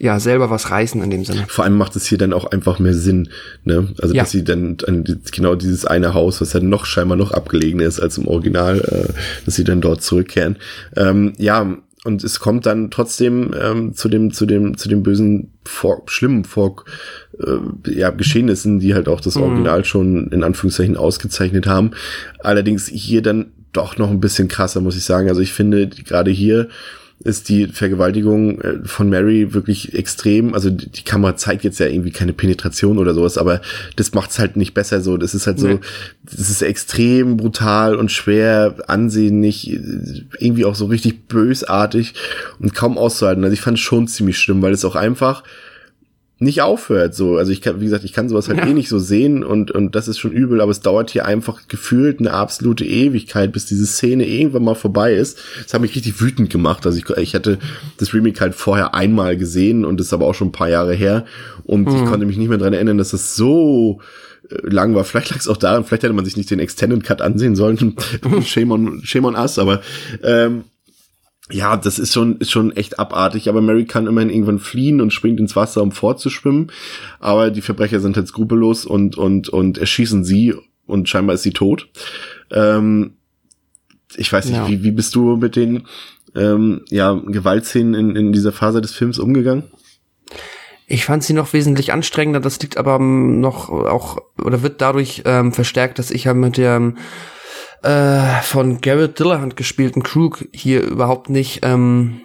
ja 0.00 0.20
selber 0.20 0.50
was 0.50 0.70
reißen 0.70 1.02
in 1.02 1.10
dem 1.10 1.24
Sinne. 1.24 1.44
Vor 1.48 1.64
allem 1.64 1.76
macht 1.76 1.96
es 1.96 2.06
hier 2.06 2.18
dann 2.18 2.32
auch 2.32 2.50
einfach 2.50 2.78
mehr 2.78 2.94
Sinn, 2.94 3.30
ne? 3.64 3.88
Also 4.00 4.14
ja. 4.14 4.22
dass 4.22 4.30
sie 4.30 4.44
dann 4.44 4.76
an 4.86 5.04
genau 5.32 5.54
dieses 5.54 5.84
eine 5.84 6.14
Haus, 6.14 6.40
was 6.40 6.50
dann 6.50 6.68
noch 6.68 6.84
scheinbar 6.84 7.16
noch 7.16 7.32
abgelegen 7.32 7.80
ist 7.80 8.00
als 8.00 8.18
im 8.18 8.28
Original, 8.28 8.80
äh, 8.80 9.12
dass 9.44 9.56
sie 9.56 9.64
dann 9.64 9.80
dort 9.80 10.02
zurückkehren. 10.02 10.56
Ähm, 10.96 11.32
ja, 11.38 11.78
und 12.04 12.22
es 12.22 12.38
kommt 12.38 12.64
dann 12.66 12.90
trotzdem 12.90 13.52
ähm, 13.60 13.92
zu 13.94 14.08
dem 14.08 14.32
zu 14.32 14.46
dem 14.46 14.78
zu 14.78 14.88
dem 14.88 15.02
bösen 15.02 15.52
vor, 15.64 16.02
schlimmen 16.06 16.44
vor 16.44 16.84
äh, 17.40 17.90
ja, 17.90 18.10
Geschehnissen, 18.10 18.78
die 18.78 18.94
halt 18.94 19.08
auch 19.08 19.20
das 19.20 19.34
mhm. 19.34 19.42
Original 19.42 19.84
schon 19.84 20.28
in 20.28 20.44
Anführungszeichen 20.44 20.96
ausgezeichnet 20.96 21.66
haben. 21.66 21.90
Allerdings 22.38 22.86
hier 22.86 23.20
dann 23.20 23.52
doch 23.72 23.98
noch 23.98 24.10
ein 24.10 24.20
bisschen 24.20 24.48
krasser, 24.48 24.80
muss 24.80 24.96
ich 24.96 25.04
sagen. 25.04 25.28
Also 25.28 25.40
ich 25.40 25.52
finde 25.52 25.88
gerade 25.88 26.30
hier 26.30 26.68
ist 27.24 27.48
die 27.48 27.66
Vergewaltigung 27.66 28.60
äh, 28.60 28.78
von 28.84 29.10
Mary 29.10 29.52
wirklich 29.52 29.94
extrem. 29.94 30.54
Also 30.54 30.70
die 30.70 31.02
Kamera 31.02 31.36
zeigt 31.36 31.64
jetzt 31.64 31.80
ja 31.80 31.86
irgendwie 31.86 32.12
keine 32.12 32.32
Penetration 32.32 32.98
oder 32.98 33.12
sowas, 33.12 33.38
aber 33.38 33.60
das 33.96 34.14
macht 34.14 34.30
es 34.30 34.38
halt 34.38 34.56
nicht 34.56 34.72
besser 34.72 35.00
so. 35.00 35.16
Das 35.16 35.34
ist 35.34 35.46
halt 35.46 35.58
so, 35.58 35.80
das 36.22 36.48
ist 36.48 36.62
extrem 36.62 37.36
brutal 37.36 37.96
und 37.96 38.12
schwer 38.12 38.76
ansehnlich, 38.86 39.78
irgendwie 40.38 40.64
auch 40.64 40.76
so 40.76 40.86
richtig 40.86 41.26
bösartig 41.26 42.14
und 42.60 42.74
kaum 42.74 42.96
auszuhalten. 42.96 43.42
Also 43.42 43.54
ich 43.54 43.62
fand 43.62 43.78
es 43.78 43.82
schon 43.82 44.06
ziemlich 44.06 44.38
schlimm, 44.38 44.62
weil 44.62 44.72
es 44.72 44.84
auch 44.84 44.96
einfach 44.96 45.42
nicht 46.40 46.62
aufhört. 46.62 47.14
So, 47.14 47.36
also 47.36 47.50
ich 47.50 47.60
kann, 47.60 47.80
wie 47.80 47.84
gesagt, 47.84 48.04
ich 48.04 48.12
kann 48.12 48.28
sowas 48.28 48.48
halt 48.48 48.58
ja. 48.58 48.66
eh 48.66 48.72
nicht 48.72 48.88
so 48.88 48.98
sehen 48.98 49.42
und 49.42 49.72
und 49.72 49.94
das 49.96 50.06
ist 50.06 50.18
schon 50.18 50.30
übel, 50.30 50.60
aber 50.60 50.70
es 50.70 50.80
dauert 50.80 51.10
hier 51.10 51.24
einfach 51.24 51.66
gefühlt 51.66 52.20
eine 52.20 52.32
absolute 52.32 52.84
Ewigkeit, 52.84 53.52
bis 53.52 53.66
diese 53.66 53.86
Szene 53.86 54.26
irgendwann 54.26 54.62
mal 54.62 54.76
vorbei 54.76 55.14
ist. 55.14 55.38
Das 55.64 55.74
hat 55.74 55.80
mich 55.80 55.96
richtig 55.96 56.20
wütend 56.20 56.50
gemacht. 56.50 56.86
Also 56.86 56.98
ich, 56.98 57.10
ich 57.18 57.34
hatte 57.34 57.58
das 57.98 58.14
Remake 58.14 58.40
halt 58.40 58.54
vorher 58.54 58.94
einmal 58.94 59.36
gesehen 59.36 59.84
und 59.84 59.98
das 59.98 60.08
ist 60.08 60.12
aber 60.12 60.26
auch 60.26 60.34
schon 60.34 60.48
ein 60.48 60.52
paar 60.52 60.68
Jahre 60.68 60.94
her 60.94 61.24
und 61.64 61.88
mhm. 61.88 61.96
ich 61.96 62.04
konnte 62.04 62.26
mich 62.26 62.36
nicht 62.36 62.48
mehr 62.48 62.58
dran 62.58 62.72
erinnern, 62.72 62.98
dass 62.98 63.10
das 63.10 63.34
so 63.34 64.00
äh, 64.48 64.54
lang 64.62 64.94
war. 64.94 65.02
Vielleicht 65.02 65.30
lag 65.30 65.38
es 65.38 65.48
auch 65.48 65.56
daran, 65.56 65.84
vielleicht 65.84 66.04
hätte 66.04 66.12
man 66.12 66.24
sich 66.24 66.36
nicht 66.36 66.50
den 66.52 66.60
Extended 66.60 67.02
Cut 67.02 67.20
ansehen 67.20 67.56
sollen. 67.56 67.96
shame 68.44 68.70
on, 68.70 69.00
shame 69.02 69.24
on 69.24 69.34
us, 69.34 69.58
aber 69.58 69.80
ähm, 70.22 70.64
ja, 71.50 71.76
das 71.76 71.98
ist 71.98 72.12
schon, 72.12 72.38
ist 72.38 72.50
schon 72.50 72.76
echt 72.76 72.98
abartig, 72.98 73.48
aber 73.48 73.60
Mary 73.60 73.86
kann 73.86 74.06
immerhin 74.06 74.30
irgendwann 74.30 74.58
fliehen 74.58 75.00
und 75.00 75.12
springt 75.12 75.40
ins 75.40 75.56
Wasser, 75.56 75.82
um 75.82 75.92
fortzuschwimmen. 75.92 76.70
Aber 77.20 77.50
die 77.50 77.62
Verbrecher 77.62 78.00
sind 78.00 78.16
halt 78.16 78.28
skrupellos 78.28 78.84
und, 78.84 79.16
und, 79.16 79.48
und 79.48 79.78
erschießen 79.78 80.24
sie 80.24 80.54
und 80.86 81.08
scheinbar 81.08 81.34
ist 81.34 81.42
sie 81.42 81.52
tot. 81.52 81.88
Ähm, 82.50 83.14
ich 84.16 84.32
weiß 84.32 84.46
nicht, 84.46 84.56
ja. 84.56 84.68
wie, 84.68 84.82
wie 84.82 84.90
bist 84.90 85.14
du 85.14 85.36
mit 85.36 85.56
den 85.56 85.86
ähm, 86.34 86.82
ja, 86.90 87.12
Gewaltszenen 87.14 87.94
in, 87.94 88.16
in 88.16 88.32
dieser 88.32 88.52
Phase 88.52 88.80
des 88.80 88.92
Films 88.92 89.18
umgegangen? 89.18 89.64
Ich 90.86 91.04
fand 91.04 91.22
sie 91.22 91.34
noch 91.34 91.52
wesentlich 91.52 91.92
anstrengender. 91.92 92.40
Das 92.40 92.60
liegt 92.60 92.78
aber 92.78 92.98
noch 92.98 93.68
auch 93.68 94.18
oder 94.42 94.62
wird 94.62 94.80
dadurch 94.80 95.22
ähm, 95.26 95.52
verstärkt, 95.52 95.98
dass 95.98 96.10
ich 96.10 96.24
ja 96.24 96.34
mit 96.34 96.56
der 96.56 96.94
äh, 97.82 98.40
von 98.42 98.80
Garrett 98.80 99.18
Dillahunt 99.18 99.56
gespielten 99.56 100.02
Krug 100.02 100.44
hier 100.52 100.82
überhaupt 100.82 101.30
nicht. 101.30 101.60
Ähm, 101.62 102.20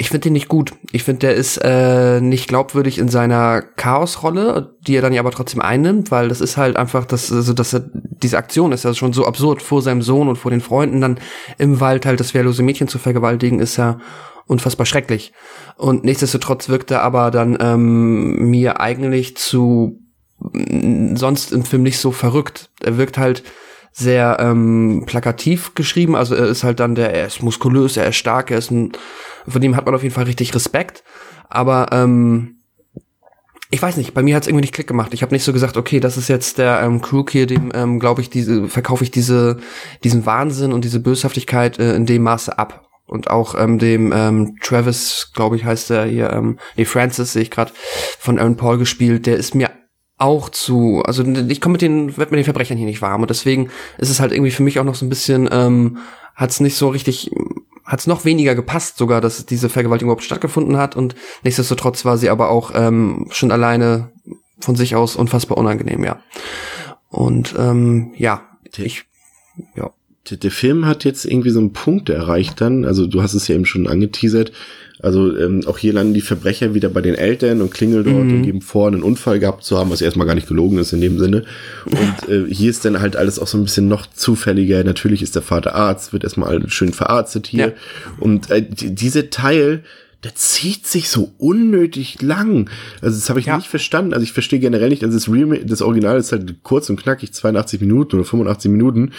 ich 0.00 0.08
finde 0.08 0.20
den 0.20 0.32
nicht 0.32 0.48
gut. 0.48 0.72
Ich 0.92 1.04
finde, 1.04 1.20
der 1.20 1.34
ist 1.34 1.58
äh, 1.58 2.22
nicht 2.22 2.48
glaubwürdig 2.48 2.98
in 2.98 3.10
seiner 3.10 3.60
Chaosrolle, 3.60 4.74
die 4.80 4.96
er 4.96 5.02
dann 5.02 5.12
ja 5.12 5.20
aber 5.20 5.30
trotzdem 5.30 5.60
einnimmt, 5.60 6.10
weil 6.10 6.28
das 6.28 6.40
ist 6.40 6.56
halt 6.56 6.78
einfach, 6.78 7.04
das, 7.04 7.30
also 7.30 7.52
dass 7.52 7.74
er 7.74 7.84
diese 7.92 8.38
Aktion 8.38 8.72
ist 8.72 8.84
ja 8.84 8.94
schon 8.94 9.12
so 9.12 9.26
absurd, 9.26 9.60
vor 9.60 9.82
seinem 9.82 10.00
Sohn 10.00 10.28
und 10.28 10.36
vor 10.36 10.50
den 10.50 10.62
Freunden 10.62 11.02
dann 11.02 11.20
im 11.58 11.80
Wald 11.80 12.06
halt 12.06 12.18
das 12.18 12.32
wehrlose 12.32 12.62
Mädchen 12.62 12.88
zu 12.88 12.98
vergewaltigen, 12.98 13.60
ist 13.60 13.76
ja 13.76 13.98
unfassbar 14.46 14.86
schrecklich. 14.86 15.34
Und 15.76 16.02
nichtsdestotrotz 16.04 16.70
wirkt 16.70 16.90
er 16.90 17.02
aber 17.02 17.30
dann 17.30 17.58
ähm, 17.60 18.50
mir 18.50 18.80
eigentlich 18.80 19.36
zu 19.36 20.00
sonst 21.14 21.52
im 21.52 21.64
Film 21.64 21.82
nicht 21.82 21.98
so 21.98 22.10
verrückt. 22.10 22.70
Er 22.82 22.96
wirkt 22.96 23.18
halt 23.18 23.42
sehr 23.92 24.38
ähm, 24.40 25.04
plakativ 25.06 25.74
geschrieben. 25.74 26.16
Also 26.16 26.34
er 26.34 26.46
ist 26.46 26.64
halt 26.64 26.80
dann 26.80 26.94
der, 26.94 27.14
er 27.14 27.26
ist 27.26 27.42
muskulös, 27.42 27.96
er 27.96 28.08
ist 28.08 28.16
stark, 28.16 28.50
er 28.50 28.58
ist 28.58 28.70
ein, 28.70 28.92
von 29.46 29.60
dem 29.60 29.76
hat 29.76 29.86
man 29.86 29.94
auf 29.94 30.02
jeden 30.02 30.14
Fall 30.14 30.24
richtig 30.24 30.54
Respekt. 30.54 31.02
Aber 31.48 31.88
ähm, 31.92 32.60
ich 33.70 33.80
weiß 33.80 33.96
nicht, 33.96 34.14
bei 34.14 34.22
mir 34.22 34.34
hat 34.34 34.42
es 34.42 34.48
irgendwie 34.48 34.62
nicht 34.62 34.74
Klick 34.74 34.88
gemacht. 34.88 35.14
Ich 35.14 35.22
habe 35.22 35.32
nicht 35.32 35.44
so 35.44 35.52
gesagt, 35.52 35.76
okay, 35.76 36.00
das 36.00 36.16
ist 36.16 36.28
jetzt 36.28 36.58
der 36.58 36.80
ähm, 36.82 37.00
Crook 37.00 37.30
hier, 37.30 37.46
dem 37.46 37.70
ähm, 37.74 38.00
glaube 38.00 38.20
ich, 38.20 38.30
diese 38.30 38.68
verkaufe 38.68 39.04
ich 39.04 39.10
diese 39.10 39.58
diesen 40.02 40.26
Wahnsinn 40.26 40.72
und 40.72 40.84
diese 40.84 41.00
Böshaftigkeit 41.00 41.78
äh, 41.78 41.94
in 41.94 42.06
dem 42.06 42.22
Maße 42.22 42.58
ab. 42.58 42.88
Und 43.06 43.28
auch 43.28 43.56
ähm, 43.58 43.78
dem 43.80 44.12
ähm, 44.14 44.56
Travis, 44.62 45.32
glaube 45.34 45.56
ich, 45.56 45.64
heißt 45.64 45.90
der 45.90 46.04
hier, 46.04 46.32
ähm, 46.32 46.60
nee, 46.76 46.84
Francis 46.84 47.32
sehe 47.32 47.42
ich 47.42 47.50
gerade 47.50 47.72
von 48.20 48.38
Aaron 48.38 48.56
Paul 48.56 48.78
gespielt, 48.78 49.26
der 49.26 49.36
ist 49.36 49.56
mir 49.56 49.70
auch 50.20 50.48
zu, 50.48 51.02
also 51.04 51.24
ich 51.24 51.60
komme 51.60 51.72
mit 51.72 51.82
den, 51.82 52.16
werd 52.16 52.30
mit 52.30 52.38
den 52.38 52.44
Verbrechern 52.44 52.76
hier 52.76 52.86
nicht 52.86 53.02
warm 53.02 53.22
und 53.22 53.30
deswegen 53.30 53.70
ist 53.98 54.10
es 54.10 54.20
halt 54.20 54.32
irgendwie 54.32 54.50
für 54.50 54.62
mich 54.62 54.78
auch 54.78 54.84
noch 54.84 54.94
so 54.94 55.06
ein 55.06 55.08
bisschen, 55.08 55.48
ähm, 55.50 55.98
hat 56.34 56.50
es 56.50 56.60
nicht 56.60 56.76
so 56.76 56.88
richtig, 56.88 57.30
hat 57.84 58.00
es 58.00 58.06
noch 58.06 58.24
weniger 58.24 58.54
gepasst 58.54 58.98
sogar, 58.98 59.20
dass 59.20 59.46
diese 59.46 59.68
Vergewaltigung 59.68 60.10
überhaupt 60.10 60.24
stattgefunden 60.24 60.76
hat 60.76 60.96
und 60.96 61.14
nichtsdestotrotz 61.42 62.04
war 62.04 62.18
sie 62.18 62.30
aber 62.30 62.50
auch 62.50 62.72
ähm, 62.74 63.26
schon 63.30 63.50
alleine 63.50 64.12
von 64.60 64.76
sich 64.76 64.94
aus 64.94 65.16
unfassbar 65.16 65.58
unangenehm, 65.58 66.04
ja. 66.04 66.20
Und 67.08 67.54
ähm, 67.58 68.12
ja, 68.16 68.42
ich, 68.76 69.06
ja. 69.74 69.90
Der, 70.28 70.50
Film 70.50 70.86
hat 70.86 71.04
jetzt 71.04 71.24
irgendwie 71.24 71.50
so 71.50 71.60
einen 71.60 71.72
Punkt 71.72 72.08
erreicht 72.08 72.60
dann, 72.60 72.84
also 72.84 73.06
du 73.06 73.22
hast 73.22 73.34
es 73.34 73.48
ja 73.48 73.54
eben 73.54 73.64
schon 73.64 73.86
angeteasert, 73.86 74.52
also 75.02 75.36
ähm, 75.36 75.62
auch 75.66 75.78
hier 75.78 75.92
landen 75.92 76.14
die 76.14 76.20
Verbrecher 76.20 76.74
wieder 76.74 76.90
bei 76.90 77.00
den 77.00 77.14
Eltern 77.14 77.62
und 77.62 77.72
klingeln 77.72 78.04
dort 78.04 78.24
mhm. 78.24 78.34
und 78.34 78.42
geben 78.42 78.60
vor, 78.60 78.86
einen 78.86 79.02
Unfall 79.02 79.40
gehabt 79.40 79.64
zu 79.64 79.78
haben, 79.78 79.90
was 79.90 80.02
erstmal 80.02 80.26
gar 80.26 80.34
nicht 80.34 80.48
gelogen 80.48 80.78
ist 80.78 80.92
in 80.92 81.00
dem 81.00 81.18
Sinne. 81.18 81.44
Und 81.86 82.28
äh, 82.28 82.52
hier 82.52 82.70
ist 82.70 82.84
dann 82.84 83.00
halt 83.00 83.16
alles 83.16 83.38
auch 83.38 83.46
so 83.46 83.56
ein 83.56 83.64
bisschen 83.64 83.88
noch 83.88 84.06
zufälliger. 84.06 84.84
Natürlich 84.84 85.22
ist 85.22 85.34
der 85.34 85.42
Vater 85.42 85.74
Arzt, 85.74 86.12
wird 86.12 86.24
erstmal 86.24 86.68
schön 86.68 86.92
verarztet 86.92 87.46
hier. 87.46 87.68
Ja. 87.68 87.72
Und 88.18 88.50
äh, 88.50 88.62
diese 88.68 89.30
Teil, 89.30 89.84
der 90.22 90.34
zieht 90.34 90.86
sich 90.86 91.08
so 91.08 91.32
unnötig 91.38 92.20
lang. 92.20 92.68
Also 93.00 93.18
das 93.18 93.30
habe 93.30 93.40
ich 93.40 93.46
ja. 93.46 93.56
nicht 93.56 93.68
verstanden. 93.68 94.12
Also 94.12 94.22
ich 94.22 94.34
verstehe 94.34 94.58
generell 94.58 94.90
nicht, 94.90 95.02
also 95.02 95.16
das 95.16 95.28
Remake, 95.28 95.64
das 95.64 95.80
Original 95.80 96.18
ist 96.18 96.32
halt 96.32 96.62
kurz 96.62 96.90
und 96.90 97.00
knackig, 97.00 97.32
82 97.32 97.80
Minuten 97.80 98.16
oder 98.16 98.26
85 98.26 98.70
Minuten. 98.70 99.12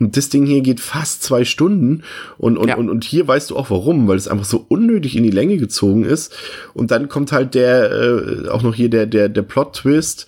Und 0.00 0.16
das 0.16 0.30
Ding 0.30 0.46
hier 0.46 0.60
geht 0.62 0.80
fast 0.80 1.22
zwei 1.22 1.44
Stunden. 1.44 2.02
Und, 2.38 2.56
und, 2.56 2.68
ja. 2.68 2.76
und, 2.76 2.90
und 2.90 3.04
hier 3.04 3.28
weißt 3.28 3.50
du 3.50 3.56
auch 3.56 3.70
warum, 3.70 4.08
weil 4.08 4.16
es 4.16 4.26
einfach 4.26 4.44
so 4.44 4.64
unnötig 4.68 5.16
in 5.16 5.22
die 5.22 5.30
Länge 5.30 5.58
gezogen 5.58 6.04
ist. 6.04 6.34
Und 6.74 6.90
dann 6.90 7.08
kommt 7.08 7.30
halt 7.30 7.54
der, 7.54 7.92
äh, 7.92 8.48
auch 8.48 8.62
noch 8.62 8.74
hier 8.74 8.90
der, 8.90 9.06
der, 9.06 9.28
der 9.28 9.42
Plot-Twist. 9.42 10.26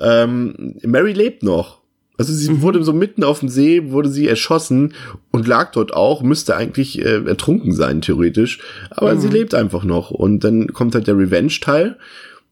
Ähm, 0.00 0.76
Mary 0.82 1.12
lebt 1.12 1.42
noch. 1.42 1.75
Also 2.18 2.32
sie 2.32 2.50
mhm. 2.50 2.62
wurde 2.62 2.82
so 2.82 2.92
mitten 2.92 3.24
auf 3.24 3.40
dem 3.40 3.48
See, 3.48 3.90
wurde 3.90 4.08
sie 4.08 4.26
erschossen 4.26 4.94
und 5.30 5.46
lag 5.46 5.72
dort 5.72 5.92
auch, 5.92 6.22
müsste 6.22 6.56
eigentlich 6.56 6.98
äh, 6.98 7.24
ertrunken 7.26 7.72
sein, 7.72 8.00
theoretisch. 8.00 8.60
Aber 8.90 9.14
mhm. 9.14 9.20
sie 9.20 9.28
lebt 9.28 9.54
einfach 9.54 9.84
noch. 9.84 10.10
Und 10.10 10.44
dann 10.44 10.72
kommt 10.72 10.94
halt 10.94 11.06
der 11.06 11.18
Revenge-Teil. 11.18 11.96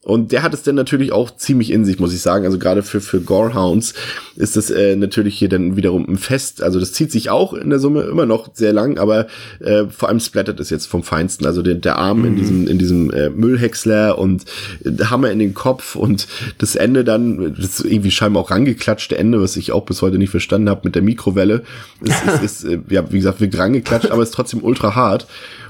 Und 0.05 0.33
der 0.33 0.43
hat 0.43 0.53
es 0.53 0.63
dann 0.63 0.75
natürlich 0.75 1.13
auch 1.13 1.35
ziemlich 1.35 1.71
in 1.71 1.87
sich, 1.87 1.99
muss 1.99 2.13
ich 2.13 2.21
sagen. 2.21 2.45
Also 2.45 2.59
gerade 2.59 2.83
für, 2.83 3.01
für 3.01 3.23
Gorehounds 3.23 3.95
ist 4.37 4.55
das 4.55 4.71
äh, 4.71 4.97
natürlich 4.97 5.39
hier 5.39 5.49
dann 5.49 5.77
wiederum 5.77 6.07
ein 6.07 6.19
Fest. 6.19 6.63
Also 6.63 6.79
das 6.79 6.93
zieht 6.93 7.11
sich 7.11 7.31
auch 7.31 7.55
in 7.55 7.71
der 7.71 7.79
Summe 7.79 8.03
immer 8.03 8.27
noch 8.27 8.51
sehr 8.53 8.75
lang, 8.75 8.99
aber 8.99 9.27
äh, 9.61 9.85
vor 9.87 10.11
allem 10.11 10.21
splattert 10.21 10.61
es 10.61 10.69
jetzt 10.69 10.87
vom 10.87 11.03
Feinsten. 11.03 11.47
Also 11.47 11.63
der, 11.63 11.77
der 11.77 11.97
Arm 11.97 12.19
mhm. 12.19 12.25
in 12.27 12.37
diesem, 12.37 12.67
in 12.69 12.79
diesem 12.79 13.11
äh, 13.13 13.31
Müllhäcksler 13.31 14.19
und 14.19 14.45
äh, 14.85 15.05
Hammer 15.05 15.31
in 15.31 15.39
den 15.39 15.55
Kopf 15.55 15.97
und 15.97 16.29
das 16.59 16.77
Ende 16.77 17.03
dann, 17.03 17.55
das 17.55 17.81
ist 17.81 17.85
irgendwie 17.87 18.11
scheinbar 18.11 18.43
auch 18.43 18.51
rangeklatschte 18.51 19.17
Ende, 19.17 19.41
was 19.41 19.57
ich 19.57 19.73
auch 19.73 19.87
bis 19.87 20.03
heute 20.03 20.19
nicht 20.19 20.31
verstanden 20.31 20.69
habe 20.69 20.83
mit 20.85 20.95
der 20.95 21.03
Mikrowelle. 21.03 21.63
Es 22.03 22.11
ist, 22.43 22.43
ist, 22.43 22.65
äh, 22.65 22.79
ja, 22.91 23.11
wie 23.11 23.17
gesagt, 23.17 23.41
wird 23.41 23.57
rangeklatscht, 23.57 24.11
aber 24.11 24.23
ist 24.23 24.35
trotzdem 24.35 24.63
ultra 24.63 24.95
hart. 24.95 25.27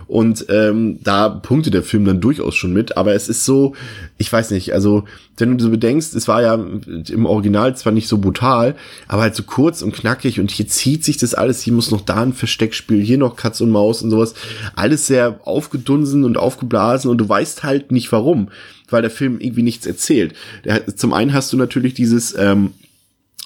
Und 0.07 0.47
ähm, 0.49 0.99
da 1.03 1.29
punkte 1.29 1.71
der 1.71 1.83
Film 1.83 2.05
dann 2.05 2.21
durchaus 2.21 2.55
schon 2.55 2.73
mit. 2.73 2.97
Aber 2.97 3.15
es 3.15 3.29
ist 3.29 3.45
so, 3.45 3.75
ich 4.19 4.33
weiß 4.33 4.51
nicht, 4.51 4.73
also 4.73 5.05
wenn 5.37 5.57
du 5.57 5.65
so 5.65 5.71
bedenkst, 5.71 6.15
es 6.15 6.29
war 6.29 6.43
ja 6.43 6.55
im 6.55 7.27
Original 7.27 7.77
zwar 7.77 7.93
nicht 7.93 8.09
so 8.09 8.19
brutal, 8.19 8.77
aber 9.09 9.23
halt 9.23 9.35
so 9.35 9.43
kurz 9.43 9.83
und 9.83 9.95
knackig 9.95 10.39
und 10.39 10.51
hier 10.51 10.69
zieht 10.69 11.05
sich 11.05 11.17
das 11.17 11.35
alles, 11.35 11.61
hier 11.61 11.73
muss 11.73 11.91
noch 11.91 12.03
da 12.03 12.23
ein 12.23 12.33
Versteckspiel, 12.33 13.03
hier 13.03 13.19
noch 13.19 13.37
Katz 13.37 13.61
und 13.61 13.71
Maus 13.71 14.03
und 14.03 14.11
sowas. 14.11 14.35
Alles 14.77 15.07
sehr 15.07 15.41
aufgedunsen 15.45 16.25
und 16.25 16.37
aufgeblasen 16.37 17.11
und 17.11 17.19
du 17.19 17.29
weißt 17.29 17.65
halt 17.65 17.91
nicht 17.91 18.13
warum, 18.13 18.51
weil 18.89 19.03
der 19.03 19.11
Film 19.11 19.41
irgendwie 19.41 19.63
nichts 19.63 19.87
erzählt. 19.87 20.35
Der, 20.65 20.97
zum 20.97 21.13
einen 21.13 21.33
hast 21.33 21.53
du 21.53 21.57
natürlich 21.57 21.95
dieses, 21.95 22.37
ähm, 22.39 22.73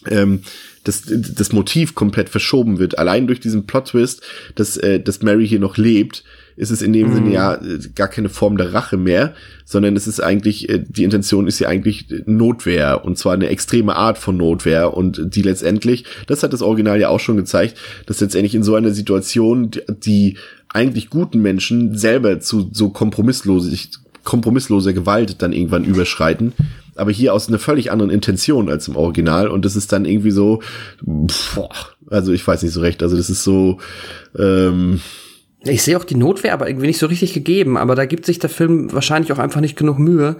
ähm, 0.06 0.42
das, 0.84 1.02
das 1.06 1.52
Motiv 1.52 1.94
komplett 1.94 2.28
verschoben 2.28 2.78
wird. 2.78 2.98
Allein 2.98 3.26
durch 3.26 3.40
diesen 3.40 3.66
Plot-Twist, 3.66 4.22
dass, 4.54 4.76
äh, 4.76 5.00
dass 5.00 5.22
Mary 5.22 5.46
hier 5.46 5.60
noch 5.60 5.76
lebt, 5.76 6.24
ist 6.58 6.70
es 6.70 6.82
in 6.82 6.92
dem 6.92 7.08
mhm. 7.08 7.14
Sinne 7.14 7.32
ja 7.32 7.54
äh, 7.54 7.78
gar 7.94 8.08
keine 8.08 8.28
Form 8.28 8.56
der 8.56 8.74
Rache 8.74 8.96
mehr, 8.96 9.34
sondern 9.64 9.96
es 9.96 10.06
ist 10.06 10.20
eigentlich, 10.20 10.68
äh, 10.68 10.84
die 10.86 11.04
Intention 11.04 11.46
ist 11.46 11.58
ja 11.60 11.68
eigentlich 11.68 12.06
Notwehr 12.26 13.04
und 13.04 13.16
zwar 13.16 13.32
eine 13.32 13.48
extreme 13.48 13.96
Art 13.96 14.18
von 14.18 14.36
Notwehr 14.36 14.94
und 14.94 15.34
die 15.34 15.42
letztendlich, 15.42 16.04
das 16.26 16.42
hat 16.42 16.52
das 16.52 16.62
Original 16.62 17.00
ja 17.00 17.08
auch 17.08 17.20
schon 17.20 17.36
gezeigt, 17.36 17.78
dass 18.06 18.20
letztendlich 18.20 18.54
in 18.54 18.64
so 18.64 18.74
einer 18.74 18.90
Situation 18.90 19.70
die 19.88 20.36
eigentlich 20.68 21.08
guten 21.08 21.40
Menschen 21.40 21.96
selber 21.96 22.40
zu 22.40 22.68
so 22.72 22.90
kompromisslos, 22.90 23.70
kompromissloser 24.24 24.92
Gewalt 24.92 25.40
dann 25.40 25.52
irgendwann 25.52 25.84
überschreiten 25.84 26.52
aber 26.98 27.12
hier 27.12 27.32
aus 27.32 27.48
einer 27.48 27.60
völlig 27.60 27.92
anderen 27.92 28.10
Intention 28.10 28.68
als 28.68 28.88
im 28.88 28.96
Original 28.96 29.46
und 29.46 29.64
das 29.64 29.76
ist 29.76 29.92
dann 29.92 30.04
irgendwie 30.04 30.32
so, 30.32 30.60
boah, 31.00 31.70
also 32.10 32.32
ich 32.32 32.44
weiß 32.44 32.64
nicht 32.64 32.72
so 32.72 32.80
recht, 32.80 33.04
also 33.04 33.16
das 33.16 33.30
ist 33.30 33.44
so, 33.44 33.78
ähm, 34.36 35.00
ich 35.64 35.82
sehe 35.82 35.96
auch 35.96 36.04
die 36.04 36.14
Notwehr, 36.14 36.52
aber 36.52 36.68
irgendwie 36.68 36.86
nicht 36.86 36.98
so 36.98 37.06
richtig 37.06 37.34
gegeben. 37.34 37.76
Aber 37.76 37.94
da 37.94 38.06
gibt 38.06 38.26
sich 38.26 38.38
der 38.38 38.50
Film 38.50 38.92
wahrscheinlich 38.92 39.32
auch 39.32 39.38
einfach 39.38 39.60
nicht 39.60 39.76
genug 39.76 39.98
Mühe, 39.98 40.36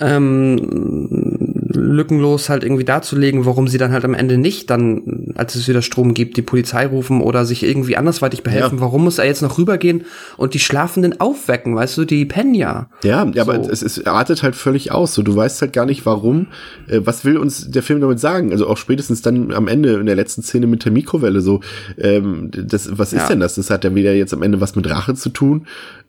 ähm, 0.00 1.55
lückenlos 1.68 2.48
halt 2.48 2.62
irgendwie 2.62 2.84
darzulegen, 2.84 3.44
warum 3.44 3.68
sie 3.68 3.78
dann 3.78 3.92
halt 3.92 4.04
am 4.04 4.14
Ende 4.14 4.38
nicht 4.38 4.70
dann, 4.70 5.32
als 5.34 5.54
es 5.54 5.68
wieder 5.68 5.82
Strom 5.82 6.14
gibt, 6.14 6.36
die 6.36 6.42
Polizei 6.42 6.86
rufen 6.86 7.20
oder 7.20 7.44
sich 7.44 7.62
irgendwie 7.62 7.96
andersweitig 7.96 8.42
behelfen. 8.42 8.78
Ja. 8.78 8.80
Warum 8.84 9.04
muss 9.04 9.18
er 9.18 9.26
jetzt 9.26 9.42
noch 9.42 9.58
rübergehen 9.58 10.04
und 10.36 10.54
die 10.54 10.58
Schlafenden 10.58 11.20
aufwecken, 11.20 11.74
weißt 11.74 11.98
du, 11.98 12.04
die 12.04 12.24
pennen 12.24 12.54
ja. 12.54 12.88
Ja, 13.02 13.26
so. 13.32 13.40
aber 13.40 13.58
es, 13.70 13.82
es 13.82 14.06
artet 14.06 14.42
halt 14.42 14.54
völlig 14.56 14.92
aus. 14.92 15.14
So, 15.14 15.22
du 15.22 15.34
weißt 15.34 15.60
halt 15.62 15.72
gar 15.72 15.86
nicht, 15.86 16.06
warum. 16.06 16.48
Äh, 16.88 17.00
was 17.04 17.24
will 17.24 17.36
uns 17.36 17.70
der 17.70 17.82
Film 17.82 18.00
damit 18.00 18.20
sagen? 18.20 18.52
Also 18.52 18.66
auch 18.66 18.76
spätestens 18.76 19.22
dann 19.22 19.52
am 19.52 19.68
Ende 19.68 19.94
in 19.94 20.06
der 20.06 20.16
letzten 20.16 20.42
Szene 20.42 20.66
mit 20.66 20.84
der 20.84 20.92
Mikrowelle 20.92 21.40
so, 21.40 21.60
ähm, 21.98 22.50
das, 22.52 22.98
was 22.98 23.12
ist 23.12 23.22
ja. 23.22 23.28
denn 23.28 23.40
das? 23.40 23.56
Das 23.56 23.70
hat 23.70 23.84
ja 23.84 23.94
weder 23.94 24.14
jetzt 24.14 24.34
am 24.34 24.42
Ende 24.42 24.60
was 24.60 24.76
mit 24.76 24.88
Rache 24.88 25.14
zu 25.14 25.30
tun, 25.30 25.66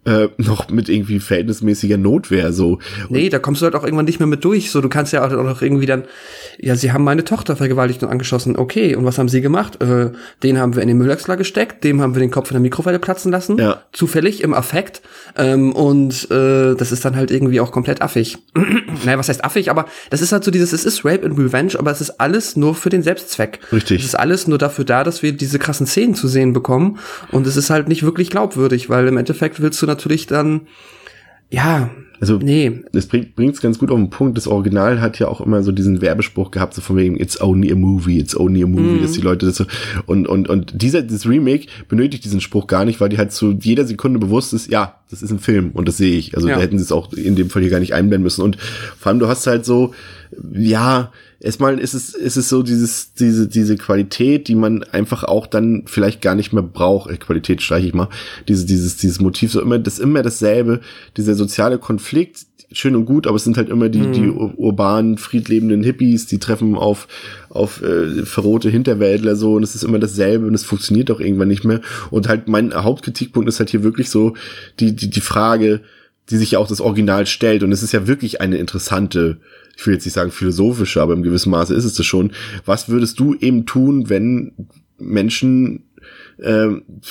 äh, 0.08 0.30
noch 0.38 0.70
mit 0.70 0.88
irgendwie 0.88 1.20
verhältnismäßiger 1.20 1.98
Notwehr 1.98 2.54
so. 2.54 2.80
Nee, 3.10 3.28
da 3.28 3.40
kommst 3.40 3.62
du 3.62 3.66
halt 3.66 3.76
auch 3.76 3.84
irgendwann 3.84 4.06
nicht 4.06 4.20
mehr 4.20 4.28
mit 4.28 4.46
durch. 4.46 4.72
So, 4.72 4.80
du 4.80 4.88
kannst 4.88 5.12
ja 5.12 5.26
auch 5.26 5.30
noch 5.30 5.62
irgendwie 5.62 5.86
dann, 5.86 6.06
ja, 6.58 6.76
sie 6.76 6.94
haben 6.94 7.04
meine 7.04 7.26
Tochter 7.26 7.58
vergewaltigt 7.58 8.02
und 8.04 8.10
angeschossen. 8.10 8.56
Okay, 8.56 8.96
und 8.96 9.04
was 9.04 9.18
haben 9.18 9.28
sie 9.28 9.42
gemacht? 9.42 9.82
Äh, 9.82 10.12
den 10.44 10.60
haben 10.60 10.76
wir 10.76 10.82
in 10.82 10.88
den 10.88 10.98
Müllwechsler 10.98 11.36
gesteckt, 11.36 11.84
dem 11.84 12.02
haben 12.02 12.16
wir 12.16 12.22
den 12.22 12.32
Kopf 12.32 12.50
in 12.52 12.56
der 12.56 12.62
Mikrowelle 12.62 13.00
platzen 13.00 13.34
lassen. 13.34 13.58
Ja. 13.58 13.82
Zufällig 13.92 14.42
im 14.44 14.54
Affekt. 14.54 15.02
Ähm, 15.36 15.74
und 15.74 16.32
äh, 16.32 16.76
das 16.76 16.94
ist 16.94 17.04
dann 17.04 17.18
halt 17.18 17.30
irgendwie 17.30 17.60
auch 17.60 17.74
komplett 17.74 18.02
affig. 18.02 18.38
naja, 19.06 19.18
was 19.18 19.28
heißt 19.28 19.44
affig? 19.44 19.70
Aber 19.70 19.88
das 20.10 20.22
ist 20.22 20.32
halt 20.32 20.46
so 20.46 20.52
dieses, 20.52 20.72
es 20.72 20.86
ist 20.86 21.04
Rape 21.04 21.26
and 21.26 21.38
Revenge, 21.38 21.74
aber 21.78 21.92
es 21.92 22.00
ist 22.00 22.22
alles 22.22 22.56
nur 22.56 22.76
für 22.76 22.90
den 22.90 23.04
Selbstzweck. 23.04 23.60
Richtig. 23.74 24.00
Es 24.00 24.06
ist 24.08 24.16
alles 24.16 24.48
nur 24.48 24.58
dafür 24.58 24.86
da, 24.86 25.04
dass 25.04 25.22
wir 25.22 25.34
diese 25.34 25.60
krassen 25.60 25.86
Szenen 25.86 26.16
zu 26.16 26.30
sehen 26.30 26.54
bekommen. 26.54 27.00
Und 27.30 27.46
es 27.46 27.58
ist 27.58 27.70
halt 27.70 27.90
nicht 27.90 28.04
wirklich 28.04 28.30
glaubwürdig, 28.30 28.90
weil 28.90 29.06
im 29.08 29.18
Endeffekt 29.18 29.62
willst 29.62 29.82
du 29.82 29.86
natürlich 29.86 29.97
dann, 30.28 30.62
ja, 31.50 31.90
also, 32.20 32.38
nee. 32.38 32.84
Das 32.94 33.06
bringt 33.08 33.38
es 33.38 33.62
ganz 33.62 33.78
gut 33.78 33.92
auf 33.92 33.98
den 33.98 34.10
Punkt. 34.10 34.38
Das 34.38 34.48
Original 34.48 35.02
hat 35.02 35.20
ja 35.20 35.28
auch 35.28 35.40
immer 35.40 35.62
so 35.62 35.72
diesen 35.72 36.02
Werbespruch 36.02 36.50
gehabt, 36.50 36.74
so 36.74 36.82
von 36.82 36.98
wegen, 36.98 37.20
it's 37.20 37.40
only 37.40 37.72
a 37.72 37.76
movie, 37.76 38.18
it's 38.18 38.36
only 38.36 38.64
a 38.64 38.68
movie, 38.68 39.00
mm. 39.00 39.02
dass 39.04 39.12
die 39.12 39.22
Leute 39.22 39.46
das 39.46 39.58
so, 39.58 39.66
und, 40.08 40.28
und, 40.28 40.50
und 40.50 40.82
dieser, 40.82 41.04
das 41.04 41.28
Remake 41.28 41.68
benötigt 41.88 42.26
diesen 42.26 42.42
Spruch 42.42 42.66
gar 42.66 42.86
nicht, 42.86 43.00
weil 43.00 43.10
die 43.10 43.20
halt 43.20 43.32
zu 43.32 43.52
jeder 43.52 43.86
Sekunde 43.86 44.20
bewusst 44.20 44.54
ist, 44.54 44.72
ja, 44.72 44.96
das 45.12 45.22
ist 45.22 45.30
ein 45.32 45.40
Film 45.40 45.72
und 45.74 45.88
das 45.88 45.98
sehe 45.98 46.18
ich. 46.18 46.36
Also, 46.36 46.48
ja. 46.48 46.56
da 46.56 46.62
hätten 46.62 46.80
sie 46.80 46.84
es 46.84 46.92
auch 46.92 47.14
in 47.14 47.36
dem 47.36 47.50
Fall 47.50 47.62
hier 47.62 47.72
gar 47.72 47.80
nicht 47.80 47.94
einblenden 47.94 48.24
müssen. 48.24 48.42
Und 48.42 48.58
vor 48.58 49.12
allem, 49.12 49.20
du 49.20 49.28
hast 49.28 49.46
halt 49.46 49.64
so, 49.64 49.94
ja, 50.54 51.12
erstmal 51.40 51.80
ist 51.80 51.94
es, 51.94 52.14
ist 52.14 52.38
es 52.38 52.50
so 52.50 52.64
dieses, 52.64 53.14
diese, 53.14 53.48
diese 53.48 53.76
Qualität, 53.76 54.48
die 54.48 54.56
man 54.56 54.84
einfach 54.84 55.24
auch 55.24 55.48
dann 55.48 55.84
vielleicht 55.86 56.22
gar 56.22 56.36
nicht 56.36 56.54
mehr 56.54 56.64
braucht. 56.64 57.10
Äh, 57.10 57.18
Qualität 57.18 57.62
streiche 57.62 57.88
ich 57.88 57.94
mal. 57.94 58.10
Diese, 58.48 58.66
dieses, 58.66 58.98
dieses 58.98 59.20
Motiv 59.20 59.52
so 59.52 59.62
immer, 59.62 59.80
das 59.80 60.00
immer 60.00 60.24
dasselbe, 60.24 60.82
dieser 61.16 61.36
soziale 61.36 61.78
Konflikt 61.78 62.46
schön 62.74 62.98
und 62.98 63.06
gut, 63.06 63.28
aber 63.28 63.38
es 63.38 63.46
sind 63.46 63.56
halt 63.56 63.70
immer 63.70 63.88
die, 63.88 64.12
die 64.12 64.30
ur- 64.30 64.54
urbanen, 64.58 65.18
friedlebenden 65.18 65.84
Hippies, 65.84 66.26
die 66.26 66.38
treffen 66.38 66.76
auf, 66.76 67.08
auf 67.50 67.82
äh, 67.82 68.26
verrohte 68.26 68.70
Hinterwäldler 68.70 69.38
so 69.38 69.54
und 69.54 69.64
es 69.64 69.74
ist 69.74 69.84
immer 69.84 70.00
dasselbe 70.00 70.48
und 70.48 70.54
es 70.54 70.66
funktioniert 70.66 71.10
auch 71.10 71.22
irgendwann 71.22 71.48
nicht 71.48 71.64
mehr. 71.64 71.80
Und 72.12 72.28
halt 72.28 72.50
mein 72.50 72.74
Hauptkritikpunkt 72.74 73.48
ist 73.48 73.60
halt 73.60 73.70
hier 73.70 73.84
wirklich 73.84 74.10
so 74.10 74.34
die, 74.82 74.94
die, 74.94 75.10
die 75.10 75.22
Frage, 75.22 75.80
die 76.30 76.36
sich 76.36 76.52
ja 76.52 76.60
auch 76.60 76.68
das 76.68 76.82
Original 76.82 77.26
stellt. 77.26 77.64
Und 77.64 77.72
es 77.72 77.84
ist 77.84 77.94
ja 77.94 78.06
wirklich 78.06 78.42
eine 78.42 78.58
interessante, 78.58 79.38
ich 79.78 79.86
will 79.86 79.94
jetzt 79.94 80.06
nicht 80.06 80.16
sagen 80.16 80.32
philosophische, 80.32 81.02
aber 81.02 81.14
im 81.14 81.24
gewissen 81.24 81.52
Maße 81.52 81.74
ist 81.76 81.86
es 81.86 81.94
das 81.94 82.06
schon. 82.06 82.32
Was 82.66 82.90
würdest 82.90 83.20
du 83.20 83.36
eben 83.36 83.66
tun, 83.66 84.10
wenn 84.10 84.52
Menschen, 84.98 85.86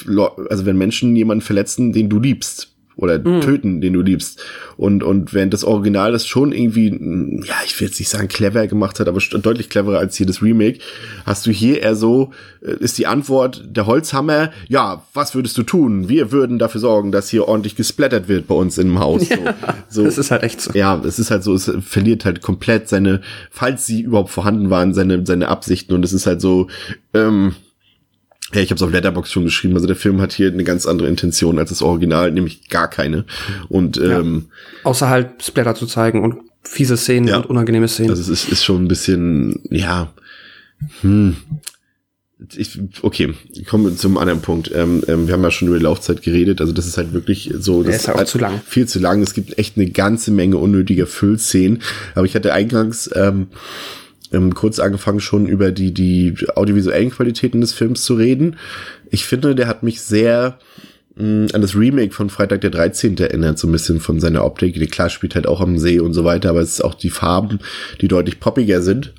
lo- 0.04 0.36
also 0.50 0.66
wenn 0.66 0.76
Menschen 0.76 1.14
jemanden 1.14 1.42
verletzen, 1.42 1.92
den 1.92 2.08
du 2.08 2.18
liebst? 2.18 2.75
Oder 2.98 3.22
töten, 3.22 3.82
den 3.82 3.92
du 3.92 4.00
liebst. 4.00 4.42
Und, 4.78 5.02
und 5.02 5.34
während 5.34 5.52
das 5.52 5.64
Original 5.64 6.12
das 6.12 6.26
schon 6.26 6.52
irgendwie, 6.52 6.88
ja, 7.46 7.54
ich 7.66 7.78
will 7.78 7.88
jetzt 7.88 7.98
nicht 7.98 8.08
sagen 8.08 8.28
clever 8.28 8.66
gemacht 8.68 8.98
hat, 8.98 9.06
aber 9.06 9.20
deutlich 9.20 9.68
cleverer 9.68 9.98
als 9.98 10.16
hier 10.16 10.24
das 10.24 10.40
Remake, 10.40 10.78
hast 11.26 11.46
du 11.46 11.50
hier 11.50 11.82
eher 11.82 11.94
so, 11.94 12.30
äh, 12.62 12.72
ist 12.80 12.96
die 12.96 13.06
Antwort 13.06 13.64
der 13.68 13.84
Holzhammer, 13.86 14.50
ja, 14.68 15.04
was 15.12 15.34
würdest 15.34 15.58
du 15.58 15.62
tun? 15.62 16.08
Wir 16.08 16.32
würden 16.32 16.58
dafür 16.58 16.80
sorgen, 16.80 17.12
dass 17.12 17.28
hier 17.28 17.46
ordentlich 17.46 17.76
gesplattert 17.76 18.28
wird 18.28 18.46
bei 18.46 18.54
uns 18.54 18.78
im 18.78 18.98
Haus. 18.98 19.28
So, 19.28 19.36
so. 19.88 20.04
Das 20.04 20.16
ist 20.16 20.30
halt 20.30 20.42
echt 20.42 20.62
so. 20.62 20.72
Ja, 20.72 20.98
es 21.04 21.18
ist 21.18 21.30
halt 21.30 21.44
so, 21.44 21.52
es 21.54 21.70
verliert 21.80 22.24
halt 22.24 22.40
komplett 22.40 22.88
seine, 22.88 23.20
falls 23.50 23.84
sie 23.84 24.00
überhaupt 24.00 24.30
vorhanden 24.30 24.70
waren, 24.70 24.94
seine, 24.94 25.26
seine 25.26 25.48
Absichten 25.48 25.92
und 25.92 26.02
es 26.02 26.14
ist 26.14 26.26
halt 26.26 26.40
so, 26.40 26.68
ähm, 27.12 27.54
ja, 28.54 28.60
ich 28.60 28.70
habe 28.70 28.76
es 28.76 28.82
auf 28.82 28.92
Letterbox 28.92 29.32
schon 29.32 29.44
geschrieben, 29.44 29.74
also 29.74 29.86
der 29.86 29.96
Film 29.96 30.20
hat 30.20 30.32
hier 30.32 30.48
eine 30.52 30.64
ganz 30.64 30.86
andere 30.86 31.08
Intention 31.08 31.58
als 31.58 31.70
das 31.70 31.82
Original, 31.82 32.30
nämlich 32.30 32.68
gar 32.68 32.88
keine. 32.88 33.24
Und 33.68 33.96
ähm, 33.98 34.46
Außer 34.84 35.08
halt 35.08 35.42
Splatter 35.42 35.74
zu 35.74 35.86
zeigen 35.86 36.22
und 36.22 36.36
fiese 36.62 36.96
Szenen 36.96 37.28
Ja. 37.28 37.38
und 37.38 37.46
unangenehme 37.46 37.88
Szenen. 37.88 38.10
also 38.10 38.22
es 38.22 38.28
ist, 38.28 38.50
ist 38.52 38.64
schon 38.64 38.84
ein 38.84 38.88
bisschen, 38.88 39.60
ja, 39.70 40.12
hm. 41.00 41.36
Ich, 42.54 42.78
okay, 43.00 43.32
kommen 43.66 43.86
wir 43.86 43.96
zum 43.96 44.18
anderen 44.18 44.42
Punkt. 44.42 44.70
Ähm, 44.74 45.02
ähm, 45.08 45.26
wir 45.26 45.32
haben 45.32 45.42
ja 45.42 45.50
schon 45.50 45.68
über 45.68 45.78
die 45.78 45.84
Laufzeit 45.84 46.20
geredet. 46.20 46.60
Also 46.60 46.74
das 46.74 46.86
ist 46.86 46.98
halt 46.98 47.14
wirklich 47.14 47.50
so. 47.58 47.82
Das 47.82 47.96
ist 47.96 48.08
halt 48.08 48.18
auch 48.18 48.24
zu 48.24 48.36
lang. 48.38 48.60
Viel 48.66 48.86
zu 48.86 48.98
lang. 48.98 49.22
Es 49.22 49.32
gibt 49.32 49.58
echt 49.58 49.78
eine 49.78 49.88
ganze 49.88 50.30
Menge 50.32 50.58
unnötiger 50.58 51.06
Füllszenen. 51.06 51.80
Aber 52.14 52.26
ich 52.26 52.34
hatte 52.34 52.52
eingangs 52.52 53.08
ähm, 53.14 53.46
ähm, 54.32 54.54
kurz 54.54 54.78
angefangen 54.78 55.20
schon 55.20 55.46
über 55.46 55.72
die, 55.72 55.92
die 55.92 56.34
audiovisuellen 56.54 57.10
Qualitäten 57.10 57.60
des 57.60 57.72
Films 57.72 58.02
zu 58.04 58.14
reden. 58.14 58.56
Ich 59.10 59.24
finde, 59.24 59.54
der 59.54 59.68
hat 59.68 59.82
mich 59.82 60.00
sehr 60.00 60.58
mh, 61.16 61.48
an 61.52 61.60
das 61.60 61.74
Remake 61.74 62.12
von 62.12 62.30
Freitag 62.30 62.60
der 62.62 62.70
13. 62.70 63.16
erinnert, 63.18 63.58
so 63.58 63.68
ein 63.68 63.72
bisschen 63.72 64.00
von 64.00 64.20
seiner 64.20 64.44
Optik. 64.44 64.74
Die 64.74 64.86
klar 64.86 65.10
spielt 65.10 65.34
halt 65.34 65.46
auch 65.46 65.60
am 65.60 65.78
See 65.78 66.00
und 66.00 66.14
so 66.14 66.24
weiter, 66.24 66.50
aber 66.50 66.60
es 66.60 66.74
ist 66.74 66.84
auch 66.84 66.94
die 66.94 67.10
Farben, 67.10 67.60
die 68.00 68.08
deutlich 68.08 68.40
poppiger 68.40 68.82
sind. 68.82 69.12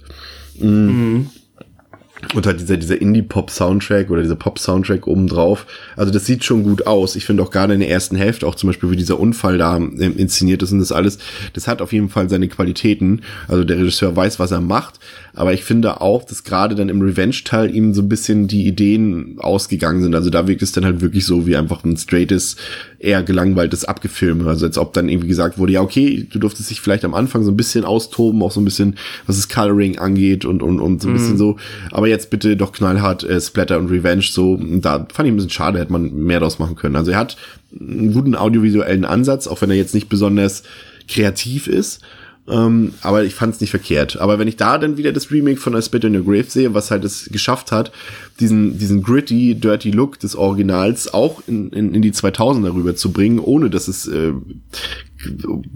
Und 2.33 2.47
halt 2.47 2.59
dieser, 2.59 2.77
dieser 2.77 2.99
Indie-Pop-Soundtrack 2.99 4.09
oder 4.09 4.23
dieser 4.23 4.35
Pop-Soundtrack 4.35 5.05
obendrauf. 5.05 5.67
Also 5.95 6.11
das 6.11 6.25
sieht 6.25 6.43
schon 6.43 6.63
gut 6.63 6.87
aus. 6.87 7.15
Ich 7.15 7.25
finde 7.25 7.43
auch 7.43 7.51
gerade 7.51 7.75
in 7.75 7.79
der 7.79 7.89
ersten 7.89 8.15
Hälfte, 8.15 8.47
auch 8.47 8.55
zum 8.55 8.67
Beispiel 8.67 8.89
wie 8.89 8.95
dieser 8.95 9.19
Unfall 9.19 9.57
da 9.59 9.77
ähm, 9.77 10.17
inszeniert 10.17 10.63
ist 10.63 10.71
und 10.71 10.79
das 10.79 10.91
alles, 10.91 11.19
das 11.53 11.67
hat 11.67 11.81
auf 11.81 11.93
jeden 11.93 12.09
Fall 12.09 12.27
seine 12.29 12.47
Qualitäten. 12.47 13.21
Also 13.47 13.63
der 13.63 13.77
Regisseur 13.77 14.15
weiß, 14.15 14.39
was 14.39 14.51
er 14.51 14.61
macht. 14.61 14.99
Aber 15.37 15.53
ich 15.53 15.63
finde 15.63 16.01
auch, 16.01 16.23
dass 16.23 16.43
gerade 16.43 16.73
dann 16.73 16.89
im 16.89 16.99
Revenge-Teil 16.99 17.73
ihm 17.73 17.93
so 17.93 18.01
ein 18.01 18.09
bisschen 18.09 18.47
die 18.47 18.65
Ideen 18.65 19.35
ausgegangen 19.37 20.01
sind. 20.01 20.15
Also 20.15 20.31
da 20.31 20.47
wirkt 20.47 20.63
es 20.63 20.71
dann 20.71 20.83
halt 20.83 20.99
wirklich 21.01 21.27
so 21.27 21.45
wie 21.45 21.55
einfach 21.55 21.83
ein 21.83 21.95
straightes, 21.95 22.55
eher 22.97 23.21
gelangweiltes 23.21 23.85
Abgefilme. 23.85 24.49
Also 24.49 24.65
als 24.65 24.79
ob 24.79 24.93
dann 24.93 25.09
irgendwie 25.09 25.27
gesagt 25.27 25.59
wurde, 25.59 25.73
ja 25.73 25.81
okay, 25.81 26.25
du 26.27 26.39
durftest 26.39 26.71
dich 26.71 26.81
vielleicht 26.81 27.05
am 27.05 27.13
Anfang 27.13 27.43
so 27.43 27.51
ein 27.51 27.55
bisschen 27.55 27.85
austoben, 27.85 28.41
auch 28.41 28.51
so 28.51 28.59
ein 28.59 28.65
bisschen, 28.65 28.95
was 29.27 29.35
das 29.35 29.47
Coloring 29.47 29.99
angeht 29.99 30.43
und, 30.43 30.63
und, 30.63 30.79
und 30.79 31.03
so 31.03 31.07
ein 31.07 31.13
bisschen 31.13 31.37
so. 31.37 31.57
Aber 31.91 32.07
jetzt 32.07 32.31
bitte 32.31 32.57
doch 32.57 32.71
knallhart 32.71 33.23
äh, 33.23 33.39
Splatter 33.39 33.77
und 33.77 33.91
Revenge 33.91 34.23
so. 34.23 34.57
Da 34.57 35.05
fand 35.13 35.27
ich 35.27 35.33
ein 35.33 35.35
bisschen 35.35 35.51
schade, 35.51 35.77
hätte 35.77 35.91
man 35.91 36.15
mehr 36.15 36.39
draus 36.39 36.57
machen 36.57 36.75
können. 36.75 36.95
Also 36.95 37.11
er 37.11 37.19
hat 37.19 37.37
einen 37.79 38.11
guten 38.11 38.33
audiovisuellen 38.33 39.05
Ansatz, 39.05 39.45
auch 39.45 39.61
wenn 39.61 39.69
er 39.69 39.77
jetzt 39.77 39.93
nicht 39.93 40.09
besonders 40.09 40.63
kreativ 41.07 41.67
ist. 41.67 42.01
Ähm, 42.49 42.93
aber 43.01 43.25
ich 43.25 43.35
fand 43.35 43.55
es 43.55 43.61
nicht 43.61 43.71
verkehrt. 43.71 44.17
Aber 44.19 44.39
wenn 44.39 44.47
ich 44.47 44.55
da 44.55 44.77
dann 44.77 44.95
wieder 44.95 45.11
das 45.11 45.31
Remake 45.31 45.59
von 45.59 45.75
A 45.75 45.81
Spit 45.81 46.05
in 46.05 46.15
Your 46.15 46.23
Grave 46.23 46.49
sehe, 46.49 46.73
was 46.73 46.91
halt 46.91 47.03
es 47.03 47.25
geschafft 47.25 47.71
hat, 47.71 47.91
diesen, 48.39 48.77
diesen 48.77 49.03
gritty, 49.03 49.55
dirty 49.55 49.91
Look 49.91 50.19
des 50.19 50.35
Originals 50.35 51.13
auch 51.13 51.41
in, 51.47 51.69
in, 51.71 51.93
in 51.93 52.01
die 52.01 52.13
2000er 52.13 52.73
rüber 52.73 52.95
zu 52.95 53.11
bringen, 53.11 53.39
ohne 53.39 53.69
dass 53.69 53.89
es 53.89 54.07
äh, 54.07 54.31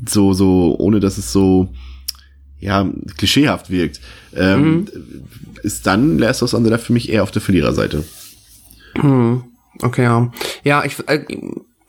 so, 0.07 0.34
so, 0.34 0.76
ohne 0.80 1.01
dass 1.01 1.17
es 1.17 1.34
so, 1.34 1.69
ja, 2.59 2.88
klischeehaft 3.17 3.69
wirkt, 3.69 3.99
ähm, 4.34 4.88
ist 5.63 5.88
dann 5.88 6.19
Last 6.19 6.41
of 6.41 6.47
Us 6.47 6.53
on 6.53 6.63
the 6.63 6.69
Left 6.69 6.86
für 6.86 6.93
mich 6.93 7.09
eher 7.09 7.24
auf 7.24 7.32
der 7.32 7.41
Verliererseite. 7.41 8.05
Okay, 9.82 10.03
ja. 10.03 10.32
Ja, 10.63 10.86
ich, 10.86 10.95
äh, 11.07 11.26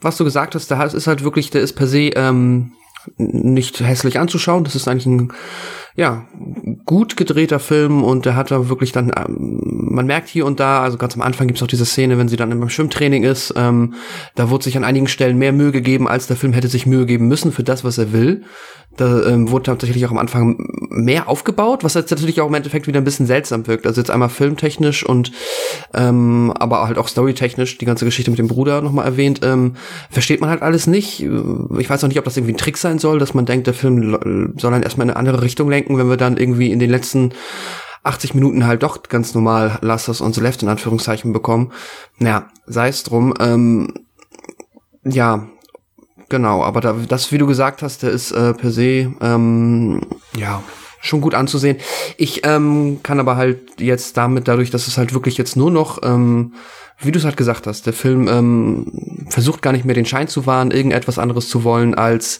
was 0.01 0.17
du 0.17 0.25
gesagt 0.25 0.55
hast, 0.55 0.69
der 0.69 0.93
ist 0.93 1.07
halt 1.07 1.23
wirklich, 1.23 1.51
der 1.51 1.61
ist 1.61 1.73
per 1.73 1.87
se 1.87 2.09
ähm, 2.15 2.73
nicht 3.17 3.79
hässlich 3.79 4.19
anzuschauen. 4.19 4.63
Das 4.63 4.75
ist 4.75 4.87
eigentlich 4.87 5.05
ein 5.05 5.33
ja, 5.95 6.25
gut 6.85 7.17
gedrehter 7.17 7.59
Film 7.59 8.03
und 8.03 8.25
der 8.25 8.35
hat 8.35 8.49
da 8.49 8.67
wirklich 8.69 8.91
dann, 8.91 9.11
ähm, 9.15 9.59
man 9.91 10.07
merkt 10.07 10.27
hier 10.27 10.45
und 10.45 10.59
da, 10.59 10.81
also 10.81 10.97
ganz 10.97 11.13
am 11.15 11.21
Anfang 11.21 11.47
gibt's 11.47 11.61
auch 11.61 11.67
diese 11.67 11.85
Szene, 11.85 12.17
wenn 12.17 12.27
sie 12.27 12.35
dann 12.35 12.51
im 12.51 12.67
Schwimmtraining 12.67 13.23
ist, 13.23 13.53
ähm, 13.55 13.93
da 14.35 14.49
wurde 14.49 14.63
sich 14.63 14.75
an 14.75 14.83
einigen 14.83 15.07
Stellen 15.07 15.37
mehr 15.37 15.53
Mühe 15.53 15.71
gegeben, 15.71 16.07
als 16.07 16.27
der 16.27 16.35
Film 16.35 16.53
hätte 16.53 16.67
sich 16.67 16.85
Mühe 16.85 17.05
geben 17.05 17.27
müssen 17.27 17.51
für 17.51 17.63
das, 17.63 17.83
was 17.83 17.97
er 17.97 18.11
will. 18.11 18.43
Da 18.95 19.23
ähm, 19.25 19.49
wurde 19.49 19.63
tatsächlich 19.63 20.05
auch 20.05 20.11
am 20.11 20.19
Anfang 20.19 20.55
mehr 20.89 21.27
aufgebaut, 21.27 21.83
was 21.83 21.95
jetzt 21.95 22.11
natürlich 22.11 22.41
auch 22.41 22.47
im 22.47 22.53
Endeffekt 22.53 22.85
wieder 22.85 23.01
ein 23.01 23.03
bisschen 23.03 23.25
seltsam 23.25 23.65
wirkt. 23.65 23.87
Also 23.87 23.99
jetzt 23.99 24.11
einmal 24.11 24.29
filmtechnisch 24.29 25.03
und 25.03 25.31
ähm, 25.95 26.53
aber 26.59 26.85
halt 26.87 26.99
auch 26.99 27.07
storytechnisch, 27.07 27.79
die 27.79 27.85
ganze 27.85 28.05
Geschichte 28.05 28.29
mit 28.29 28.37
dem 28.37 28.47
Bruder 28.47 28.81
nochmal 28.81 29.05
erwähnt, 29.05 29.39
ähm, 29.43 29.73
versteht 30.11 30.41
man 30.41 30.51
halt 30.51 30.61
alles 30.61 30.85
nicht. 30.85 31.21
Ich 31.21 31.89
weiß 31.89 32.03
auch 32.03 32.07
nicht, 32.07 32.19
ob 32.19 32.25
das 32.25 32.37
irgendwie 32.37 32.53
ein 32.53 32.57
Trick 32.57 32.77
sein 32.77 32.99
soll, 32.99 33.17
dass 33.17 33.33
man 33.33 33.47
denkt, 33.47 33.65
der 33.65 33.73
Film 33.73 34.53
soll 34.57 34.71
dann 34.71 34.83
erstmal 34.83 35.07
in 35.07 35.11
eine 35.11 35.17
andere 35.17 35.41
Richtung 35.41 35.69
lenken, 35.69 35.82
wenn 35.89 36.09
wir 36.09 36.17
dann 36.17 36.37
irgendwie 36.37 36.71
in 36.71 36.79
den 36.79 36.89
letzten 36.89 37.33
80 38.03 38.33
Minuten 38.33 38.67
halt 38.67 38.83
doch 38.83 39.01
ganz 39.03 39.33
normal 39.33 39.79
Last 39.81 40.09
Us 40.09 40.37
Left 40.37 40.61
in 40.61 40.69
Anführungszeichen 40.69 41.31
bekommen. 41.33 41.71
Naja, 42.17 42.49
sei 42.65 42.89
es 42.89 43.03
drum. 43.03 43.33
Ähm, 43.39 43.93
ja, 45.05 45.47
genau, 46.29 46.63
aber 46.63 46.81
da, 46.81 46.95
das, 47.07 47.31
wie 47.31 47.37
du 47.37 47.47
gesagt 47.47 47.81
hast, 47.81 48.03
der 48.03 48.11
ist 48.11 48.31
äh, 48.31 48.53
per 48.53 48.71
se, 48.71 49.13
ähm, 49.21 50.01
ja, 50.35 50.63
schon 51.01 51.21
gut 51.21 51.35
anzusehen. 51.35 51.77
Ich 52.17 52.45
ähm, 52.45 52.99
kann 53.03 53.19
aber 53.19 53.35
halt 53.35 53.79
jetzt 53.81 54.15
damit, 54.17 54.47
dadurch, 54.47 54.69
dass 54.69 54.87
es 54.87 54.97
halt 54.97 55.13
wirklich 55.13 55.37
jetzt 55.37 55.55
nur 55.57 55.69
noch, 55.69 55.99
ähm, 56.03 56.53
wie 56.99 57.11
du 57.11 57.19
es 57.19 57.25
halt 57.25 57.37
gesagt 57.37 57.67
hast, 57.67 57.85
der 57.85 57.93
Film 57.93 58.27
ähm, 58.29 59.25
versucht 59.29 59.61
gar 59.61 59.73
nicht 59.73 59.83
mehr 59.83 59.95
den 59.95 60.05
Schein 60.05 60.29
zu 60.29 60.45
wahren, 60.45 60.71
irgendetwas 60.71 61.19
anderes 61.19 61.49
zu 61.49 61.63
wollen, 61.65 61.93
als 61.93 62.39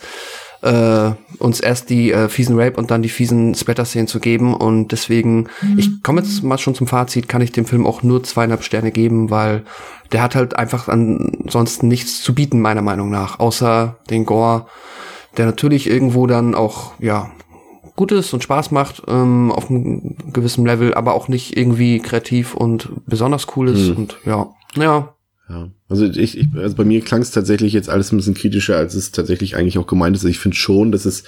äh, 0.64 1.11
uns 1.39 1.59
erst 1.59 1.89
die 1.89 2.11
äh, 2.11 2.30
fiesen 2.30 2.57
Rape 2.59 2.78
und 2.78 2.89
dann 2.89 3.01
die 3.01 3.09
fiesen 3.09 3.53
Splatter-Szenen 3.53 4.07
zu 4.07 4.20
geben. 4.20 4.53
Und 4.53 4.91
deswegen, 4.91 5.49
ich 5.78 6.01
komme 6.03 6.22
jetzt 6.22 6.41
mal 6.41 6.57
schon 6.57 6.76
zum 6.76 6.88
Fazit, 6.88 7.28
kann 7.28 7.41
ich 7.41 7.51
dem 7.51 7.66
Film 7.66 7.86
auch 7.86 8.01
nur 8.01 8.24
zweieinhalb 8.24 8.64
Sterne 8.64 8.91
geben, 8.91 9.30
weil 9.30 9.64
der 10.11 10.24
hat 10.24 10.36
halt 10.36 10.55
einfach 10.55 10.88
ansonsten 10.88 11.88
nichts 11.88 12.22
zu 12.22 12.34
bieten, 12.34 12.61
meiner 12.61 12.82
Meinung 12.82 13.09
nach, 13.09 13.39
außer 13.39 13.97
den 14.09 14.26
Gore, 14.26 14.68
der 15.38 15.45
natürlich 15.45 15.89
irgendwo 15.89 16.28
dann 16.28 16.55
auch, 16.55 16.93
ja, 16.99 17.32
gut 17.95 18.11
ist 18.11 18.34
und 18.34 18.41
Spaß 18.41 18.72
macht 18.72 19.03
ähm, 19.07 19.51
auf 19.51 19.70
einem 19.70 20.16
gewissen 20.32 20.66
Level, 20.66 20.93
aber 20.93 21.14
auch 21.14 21.28
nicht 21.28 21.57
irgendwie 21.57 21.99
kreativ 21.99 22.55
und 22.55 22.89
besonders 23.05 23.47
cool 23.55 23.70
ist. 23.70 23.89
Und 23.97 24.18
ja, 24.26 24.47
ja, 24.76 25.14
Ja, 25.49 25.68
also 25.94 26.06
ich, 26.06 26.38
ich 26.39 26.48
also 26.56 26.76
bei 26.76 26.86
mir 26.86 27.02
klang 27.02 27.22
es 27.22 27.30
tatsächlich 27.30 27.72
jetzt 27.72 27.88
alles 27.88 28.12
ein 28.12 28.18
bisschen 28.18 28.34
kritischer, 28.34 28.78
als 28.78 28.96
es 28.96 29.12
tatsächlich 29.12 29.56
eigentlich 29.56 29.78
auch 29.78 29.86
gemeint 29.86 30.16
ist. 30.16 30.22
Also 30.22 30.30
Ich 30.30 30.39
finde 30.39 30.58
schon, 30.58 30.91
dass 30.91 31.06
es, 31.06 31.24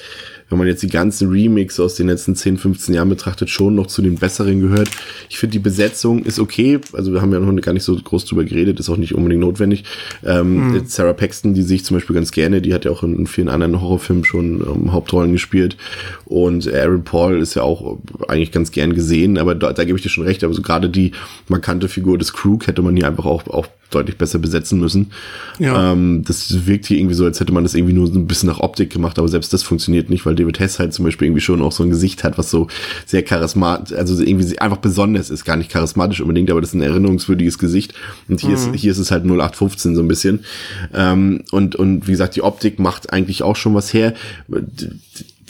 wenn 0.49 0.57
man 0.57 0.65
jetzt 0.65 0.81
die 0.81 0.87
ganzen 0.87 1.29
Remix 1.29 1.79
aus 1.79 1.93
den 1.93 2.07
letzten 2.07 2.35
10, 2.35 2.57
15 2.57 2.95
Jahren 2.95 3.09
betrachtet, 3.09 3.51
schon 3.51 3.75
noch 3.75 3.85
zu 3.85 4.01
den 4.01 4.15
besseren 4.15 4.61
gehört. 4.61 4.89
Ich 5.29 5.37
finde, 5.37 5.51
die 5.51 5.59
Besetzung 5.59 6.23
ist 6.23 6.39
okay. 6.39 6.79
Also 6.93 7.13
wir 7.13 7.21
haben 7.21 7.31
ja 7.31 7.39
noch 7.39 7.61
gar 7.61 7.73
nicht 7.73 7.83
so 7.83 7.95
groß 7.95 8.25
drüber 8.25 8.43
geredet, 8.43 8.79
ist 8.79 8.89
auch 8.89 8.97
nicht 8.97 9.13
unbedingt 9.13 9.41
notwendig. 9.41 9.83
Ähm, 10.23 10.83
Sarah 10.87 11.13
Paxton, 11.13 11.53
die 11.53 11.61
sehe 11.61 11.75
ich 11.75 11.85
zum 11.85 11.97
Beispiel 11.97 12.15
ganz 12.15 12.31
gerne, 12.31 12.59
die 12.59 12.73
hat 12.73 12.85
ja 12.85 12.91
auch 12.91 13.03
in, 13.03 13.27
vielen 13.27 13.49
anderen 13.49 13.79
Horrorfilmen 13.79 14.25
schon 14.25 14.61
ähm, 14.61 14.93
Hauptrollen 14.93 15.31
gespielt. 15.31 15.77
Und 16.25 16.67
Aaron 16.73 17.03
Paul 17.03 17.39
ist 17.39 17.53
ja 17.53 17.61
auch 17.61 17.99
eigentlich 18.27 18.51
ganz 18.51 18.71
gern 18.71 18.95
gesehen, 18.95 19.37
aber 19.37 19.53
da, 19.53 19.73
da 19.73 19.83
gebe 19.83 19.99
ich 19.99 20.03
dir 20.03 20.09
schon 20.09 20.25
recht. 20.25 20.43
Aber 20.43 20.55
so 20.55 20.63
gerade 20.63 20.89
die 20.89 21.11
markante 21.49 21.87
Figur 21.87 22.17
des 22.17 22.33
Crew 22.33 22.57
hätte 22.65 22.81
man 22.81 22.95
hier 22.95 23.07
einfach 23.07 23.25
auch, 23.25 23.47
auch 23.47 23.67
deutlich 23.91 24.17
besser 24.17 24.39
besetzen 24.39 24.54
besetzen 24.55 24.79
müssen. 24.79 25.11
Ja. 25.59 25.91
Ähm, 25.91 26.23
das 26.25 26.65
wirkt 26.65 26.85
hier 26.85 26.97
irgendwie 26.97 27.15
so, 27.15 27.25
als 27.25 27.39
hätte 27.39 27.53
man 27.53 27.63
das 27.63 27.75
irgendwie 27.75 27.93
nur 27.93 28.07
so 28.07 28.17
ein 28.17 28.27
bisschen 28.27 28.47
nach 28.47 28.59
Optik 28.59 28.89
gemacht, 28.89 29.19
aber 29.19 29.27
selbst 29.27 29.53
das 29.53 29.63
funktioniert 29.63 30.09
nicht, 30.09 30.25
weil 30.25 30.35
David 30.35 30.59
Hess 30.59 30.79
halt 30.79 30.93
zum 30.93 31.05
Beispiel 31.05 31.27
irgendwie 31.27 31.41
schon 31.41 31.61
auch 31.61 31.71
so 31.71 31.83
ein 31.83 31.89
Gesicht 31.89 32.23
hat, 32.23 32.37
was 32.37 32.49
so 32.49 32.67
sehr 33.05 33.23
charismatisch, 33.23 33.97
also 33.97 34.21
irgendwie 34.21 34.57
einfach 34.59 34.77
besonders 34.77 35.29
ist, 35.29 35.45
gar 35.45 35.57
nicht 35.57 35.69
charismatisch 35.69 36.21
unbedingt, 36.21 36.49
aber 36.49 36.61
das 36.61 36.69
ist 36.69 36.75
ein 36.75 36.81
erinnerungswürdiges 36.81 37.59
Gesicht. 37.59 37.93
Und 38.27 38.39
hier, 38.41 38.53
ist, 38.53 38.73
hier 38.75 38.91
ist 38.91 38.97
es 38.97 39.11
halt 39.11 39.23
0815 39.23 39.95
so 39.95 40.01
ein 40.01 40.07
bisschen. 40.07 40.45
Ähm, 40.93 41.43
und, 41.51 41.75
und 41.75 42.07
wie 42.07 42.11
gesagt, 42.11 42.35
die 42.35 42.41
Optik 42.41 42.79
macht 42.79 43.11
eigentlich 43.11 43.43
auch 43.43 43.55
schon 43.55 43.75
was 43.75 43.93
her. 43.93 44.13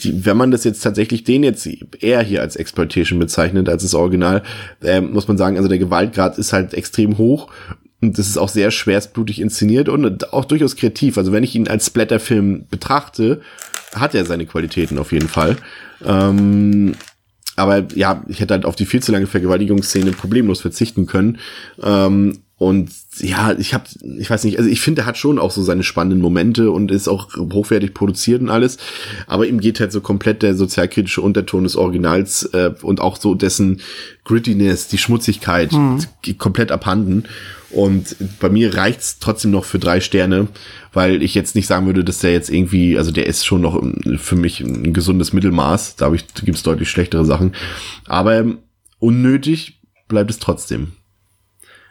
Die, 0.02 0.26
wenn 0.26 0.36
man 0.36 0.50
das 0.50 0.64
jetzt 0.64 0.82
tatsächlich 0.82 1.24
den 1.24 1.42
jetzt 1.42 1.66
eher 2.00 2.22
hier 2.22 2.42
als 2.42 2.56
Exploitation 2.56 3.18
bezeichnet 3.18 3.68
als 3.70 3.82
das 3.82 3.94
Original, 3.94 4.42
ähm, 4.82 5.12
muss 5.12 5.26
man 5.26 5.38
sagen, 5.38 5.56
also 5.56 5.68
der 5.70 5.78
Gewaltgrad 5.78 6.36
ist 6.36 6.52
halt 6.52 6.74
extrem 6.74 7.16
hoch 7.16 7.48
und 8.00 8.18
das 8.18 8.28
ist 8.28 8.36
auch 8.36 8.48
sehr 8.48 8.70
schwerstblutig 8.70 9.40
inszeniert 9.40 9.88
und 9.88 10.32
auch 10.32 10.44
durchaus 10.44 10.76
kreativ. 10.76 11.16
Also 11.18 11.32
wenn 11.32 11.44
ich 11.44 11.54
ihn 11.54 11.68
als 11.68 11.86
Splatterfilm 11.86 12.66
betrachte, 12.70 13.40
hat 13.94 14.14
er 14.14 14.24
seine 14.24 14.46
Qualitäten 14.46 14.98
auf 14.98 15.12
jeden 15.12 15.28
Fall. 15.28 15.56
Ähm, 16.04 16.94
aber 17.56 17.86
ja, 17.94 18.22
ich 18.28 18.40
hätte 18.40 18.54
halt 18.54 18.66
auf 18.66 18.76
die 18.76 18.84
viel 18.84 19.02
zu 19.02 19.12
lange 19.12 19.26
Vergewaltigungsszene 19.26 20.12
problemlos 20.12 20.60
verzichten 20.60 21.06
können. 21.06 21.38
Ähm, 21.82 22.40
und 22.58 22.90
ja, 23.18 23.52
ich 23.58 23.74
habe, 23.74 23.84
ich 24.18 24.30
weiß 24.30 24.44
nicht, 24.44 24.56
also 24.56 24.70
ich 24.70 24.80
finde, 24.80 25.02
er 25.02 25.06
hat 25.06 25.18
schon 25.18 25.38
auch 25.38 25.50
so 25.50 25.62
seine 25.62 25.82
spannenden 25.82 26.22
Momente 26.22 26.70
und 26.70 26.90
ist 26.90 27.06
auch 27.06 27.36
hochwertig 27.36 27.92
produziert 27.92 28.40
und 28.40 28.48
alles. 28.48 28.78
Aber 29.26 29.46
ihm 29.46 29.60
geht 29.60 29.78
halt 29.78 29.92
so 29.92 30.00
komplett 30.00 30.42
der 30.42 30.54
sozialkritische 30.54 31.20
Unterton 31.20 31.64
des 31.64 31.76
Originals 31.76 32.44
äh, 32.54 32.72
und 32.80 33.02
auch 33.02 33.18
so 33.18 33.34
dessen 33.34 33.82
Grittiness, 34.24 34.88
die 34.88 34.96
Schmutzigkeit 34.96 35.72
mhm. 35.72 36.00
komplett 36.38 36.72
abhanden. 36.72 37.24
Und 37.68 38.16
bei 38.40 38.48
mir 38.48 38.74
reicht's 38.74 39.18
trotzdem 39.18 39.50
noch 39.50 39.66
für 39.66 39.78
drei 39.78 40.00
Sterne, 40.00 40.48
weil 40.94 41.22
ich 41.22 41.34
jetzt 41.34 41.56
nicht 41.56 41.66
sagen 41.66 41.84
würde, 41.84 42.04
dass 42.04 42.20
der 42.20 42.32
jetzt 42.32 42.48
irgendwie, 42.48 42.96
also 42.96 43.10
der 43.10 43.26
ist 43.26 43.44
schon 43.44 43.60
noch 43.60 43.82
für 44.16 44.36
mich 44.36 44.60
ein 44.60 44.94
gesundes 44.94 45.34
Mittelmaß. 45.34 45.96
Da 45.96 46.10
ich, 46.14 46.24
gibt's 46.32 46.62
deutlich 46.62 46.88
schlechtere 46.88 47.26
Sachen. 47.26 47.54
Aber 48.06 48.46
unnötig 48.98 49.78
bleibt 50.08 50.30
es 50.30 50.38
trotzdem. 50.38 50.92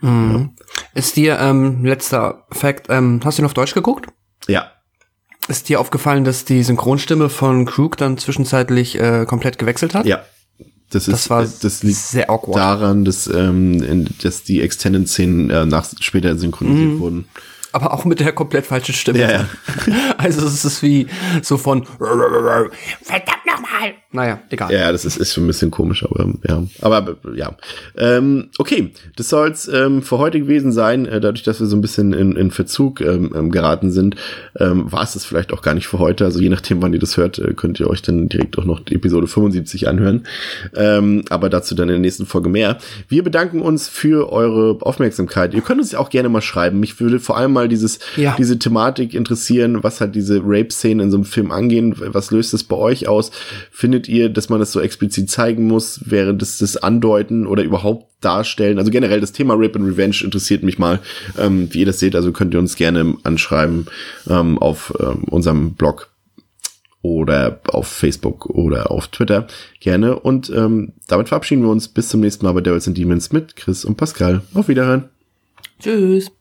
Mhm. 0.02 0.52
Ja. 0.58 0.66
Ist 0.94 1.16
dir, 1.16 1.40
ähm, 1.40 1.84
letzter 1.84 2.46
Fact, 2.52 2.88
ähm, 2.90 3.22
hast 3.24 3.38
du 3.38 3.42
ihn 3.42 3.46
auf 3.46 3.54
Deutsch 3.54 3.74
geguckt? 3.74 4.08
Ja. 4.48 4.72
Ist 5.48 5.70
dir 5.70 5.80
aufgefallen, 5.80 6.24
dass 6.24 6.46
die 6.46 6.64
Synchronstimme 6.64 7.30
von 7.30 7.66
Krug 7.66 7.98
dann 7.98 8.18
zwischenzeitlich 8.18 9.00
äh, 9.00 9.26
komplett 9.26 9.60
gewechselt 9.60 9.94
hat? 9.94 10.06
Ja. 10.06 10.24
Das, 10.90 11.08
ist, 11.08 11.14
das, 11.14 11.30
war 11.30 11.42
das 11.44 11.84
liegt 11.84 11.98
sehr 11.98 12.30
awkward. 12.30 12.58
daran, 12.58 13.06
dass, 13.06 13.28
ähm, 13.28 14.08
dass 14.22 14.44
die 14.44 14.62
Extended-Szenen 14.62 15.50
äh, 15.50 15.66
nach 15.66 15.86
später 16.00 16.38
synchronisiert 16.38 16.94
mhm. 16.94 17.00
wurden 17.00 17.28
aber 17.76 17.94
auch 17.94 18.06
mit 18.06 18.22
der 18.22 18.32
komplett 18.32 18.66
falschen 18.66 18.96
Stimme. 18.96 19.20
Ja, 19.20 19.32
ja. 19.32 19.50
Also 20.18 20.48
es 20.48 20.64
ist 20.64 20.82
wie 20.82 21.08
so 21.42 21.58
von 21.58 21.84
verdammt 21.84 23.46
nochmal. 23.46 23.96
Naja, 24.16 24.40
egal. 24.50 24.72
Ja, 24.72 24.92
das 24.92 25.04
ist, 25.04 25.18
ist 25.18 25.34
schon 25.34 25.44
ein 25.44 25.48
bisschen 25.48 25.72
komisch, 25.72 26.06
aber 26.06 26.34
ja. 26.48 26.64
Aber 26.82 27.18
ja. 27.36 27.56
Ähm, 27.98 28.50
okay, 28.58 28.94
das 29.18 29.30
soll's 29.30 29.68
ähm, 29.68 30.02
für 30.02 30.18
heute 30.18 30.40
gewesen 30.40 30.72
sein. 30.72 31.06
Äh, 31.06 31.20
dadurch, 31.20 31.44
dass 31.44 31.60
wir 31.60 31.68
so 31.68 31.76
ein 31.76 31.82
bisschen 31.82 32.14
in, 32.14 32.36
in 32.38 32.50
Verzug 32.50 33.02
ähm, 33.02 33.34
ähm 33.36 33.52
geraten 33.52 33.92
sind, 33.92 34.16
ähm, 34.58 34.90
war 34.92 35.04
es 35.04 35.14
das 35.14 35.26
vielleicht 35.26 35.52
auch 35.52 35.62
gar 35.62 35.74
nicht 35.74 35.88
für 35.88 36.00
heute. 36.00 36.24
Also 36.24 36.40
je 36.40 36.48
nachdem, 36.48 36.82
wann 36.82 36.94
ihr 36.94 37.00
das 37.00 37.18
hört, 37.18 37.40
äh, 37.40 37.54
könnt 37.54 37.80
ihr 37.80 37.90
euch 37.90 38.02
dann 38.02 38.30
direkt 38.30 38.58
auch 38.58 38.64
noch 38.64 38.80
die 38.80 38.96
Episode 38.96 39.28
75 39.28 39.88
anhören. 39.90 40.24
Ähm, 40.76 41.26
aber 41.30 41.50
dazu 41.50 41.76
dann 41.76 41.90
in 41.90 41.96
der 41.96 42.00
nächsten 42.00 42.26
Folge 42.26 42.48
mehr. 42.48 42.78
Wir 43.10 43.24
bedanken 43.24 43.62
uns 43.62 43.90
für 43.90 44.32
eure 44.32 44.78
Aufmerksamkeit. 44.82 45.54
Ihr 45.54 45.62
könnt 45.62 45.82
uns 45.82 45.94
auch 45.94 46.10
gerne 46.10 46.30
mal 46.30 46.42
schreiben. 46.42 46.80
Mich 46.80 47.00
würde 47.02 47.20
vor 47.20 47.36
allem 47.38 47.52
mal 47.52 47.68
dieses, 47.68 48.00
ja. 48.16 48.36
diese 48.38 48.58
Thematik 48.58 49.14
interessieren, 49.14 49.84
was 49.84 50.00
halt 50.00 50.16
diese 50.16 50.42
Rape-Szenen 50.42 51.06
in 51.06 51.12
so 51.12 51.18
einem 51.18 51.26
Film 51.26 51.52
angehen. 51.52 51.94
Was 51.98 52.32
löst 52.32 52.54
das 52.54 52.64
bei 52.64 52.78
euch 52.78 53.10
aus? 53.10 53.32
Findet 53.72 54.05
ihr, 54.08 54.30
dass 54.30 54.50
man 54.50 54.60
das 54.60 54.72
so 54.72 54.80
explizit 54.80 55.30
zeigen 55.30 55.68
muss? 55.68 56.02
Wäre 56.10 56.34
das 56.34 56.58
das 56.58 56.78
Andeuten 56.78 57.48
oder 57.48 57.64
überhaupt 57.64 58.08
darstellen? 58.22 58.80
Also 58.80 58.92
generell 58.92 59.22
das 59.22 59.32
Thema 59.32 59.54
Rape 59.56 59.80
and 59.80 59.88
Revenge 59.88 60.18
interessiert 60.24 60.64
mich 60.64 60.80
mal, 60.80 61.00
ähm, 61.38 61.68
wie 61.72 61.80
ihr 61.80 61.86
das 61.86 62.00
seht. 62.00 62.16
Also 62.16 62.32
könnt 62.32 62.54
ihr 62.54 62.60
uns 62.60 62.76
gerne 62.76 63.16
anschreiben 63.24 63.88
ähm, 64.30 64.58
auf 64.58 64.94
ähm, 65.00 65.24
unserem 65.26 65.74
Blog 65.74 66.10
oder 67.06 67.60
auf 67.68 67.88
Facebook 67.88 68.48
oder 68.48 68.90
auf 68.90 69.08
Twitter 69.10 69.48
gerne. 69.80 70.20
Und 70.20 70.50
ähm, 70.50 70.94
damit 71.08 71.30
verabschieden 71.30 71.62
wir 71.62 71.70
uns. 71.70 71.88
Bis 71.88 72.10
zum 72.10 72.22
nächsten 72.22 72.46
Mal 72.46 72.54
bei 72.54 72.62
Devils 72.62 72.88
and 72.88 72.98
Demons 72.98 73.32
mit 73.32 73.56
Chris 73.56 73.86
und 73.86 73.96
Pascal. 73.96 74.42
Auf 74.54 74.68
Wiederhören. 74.68 75.06
Tschüss. 75.80 76.32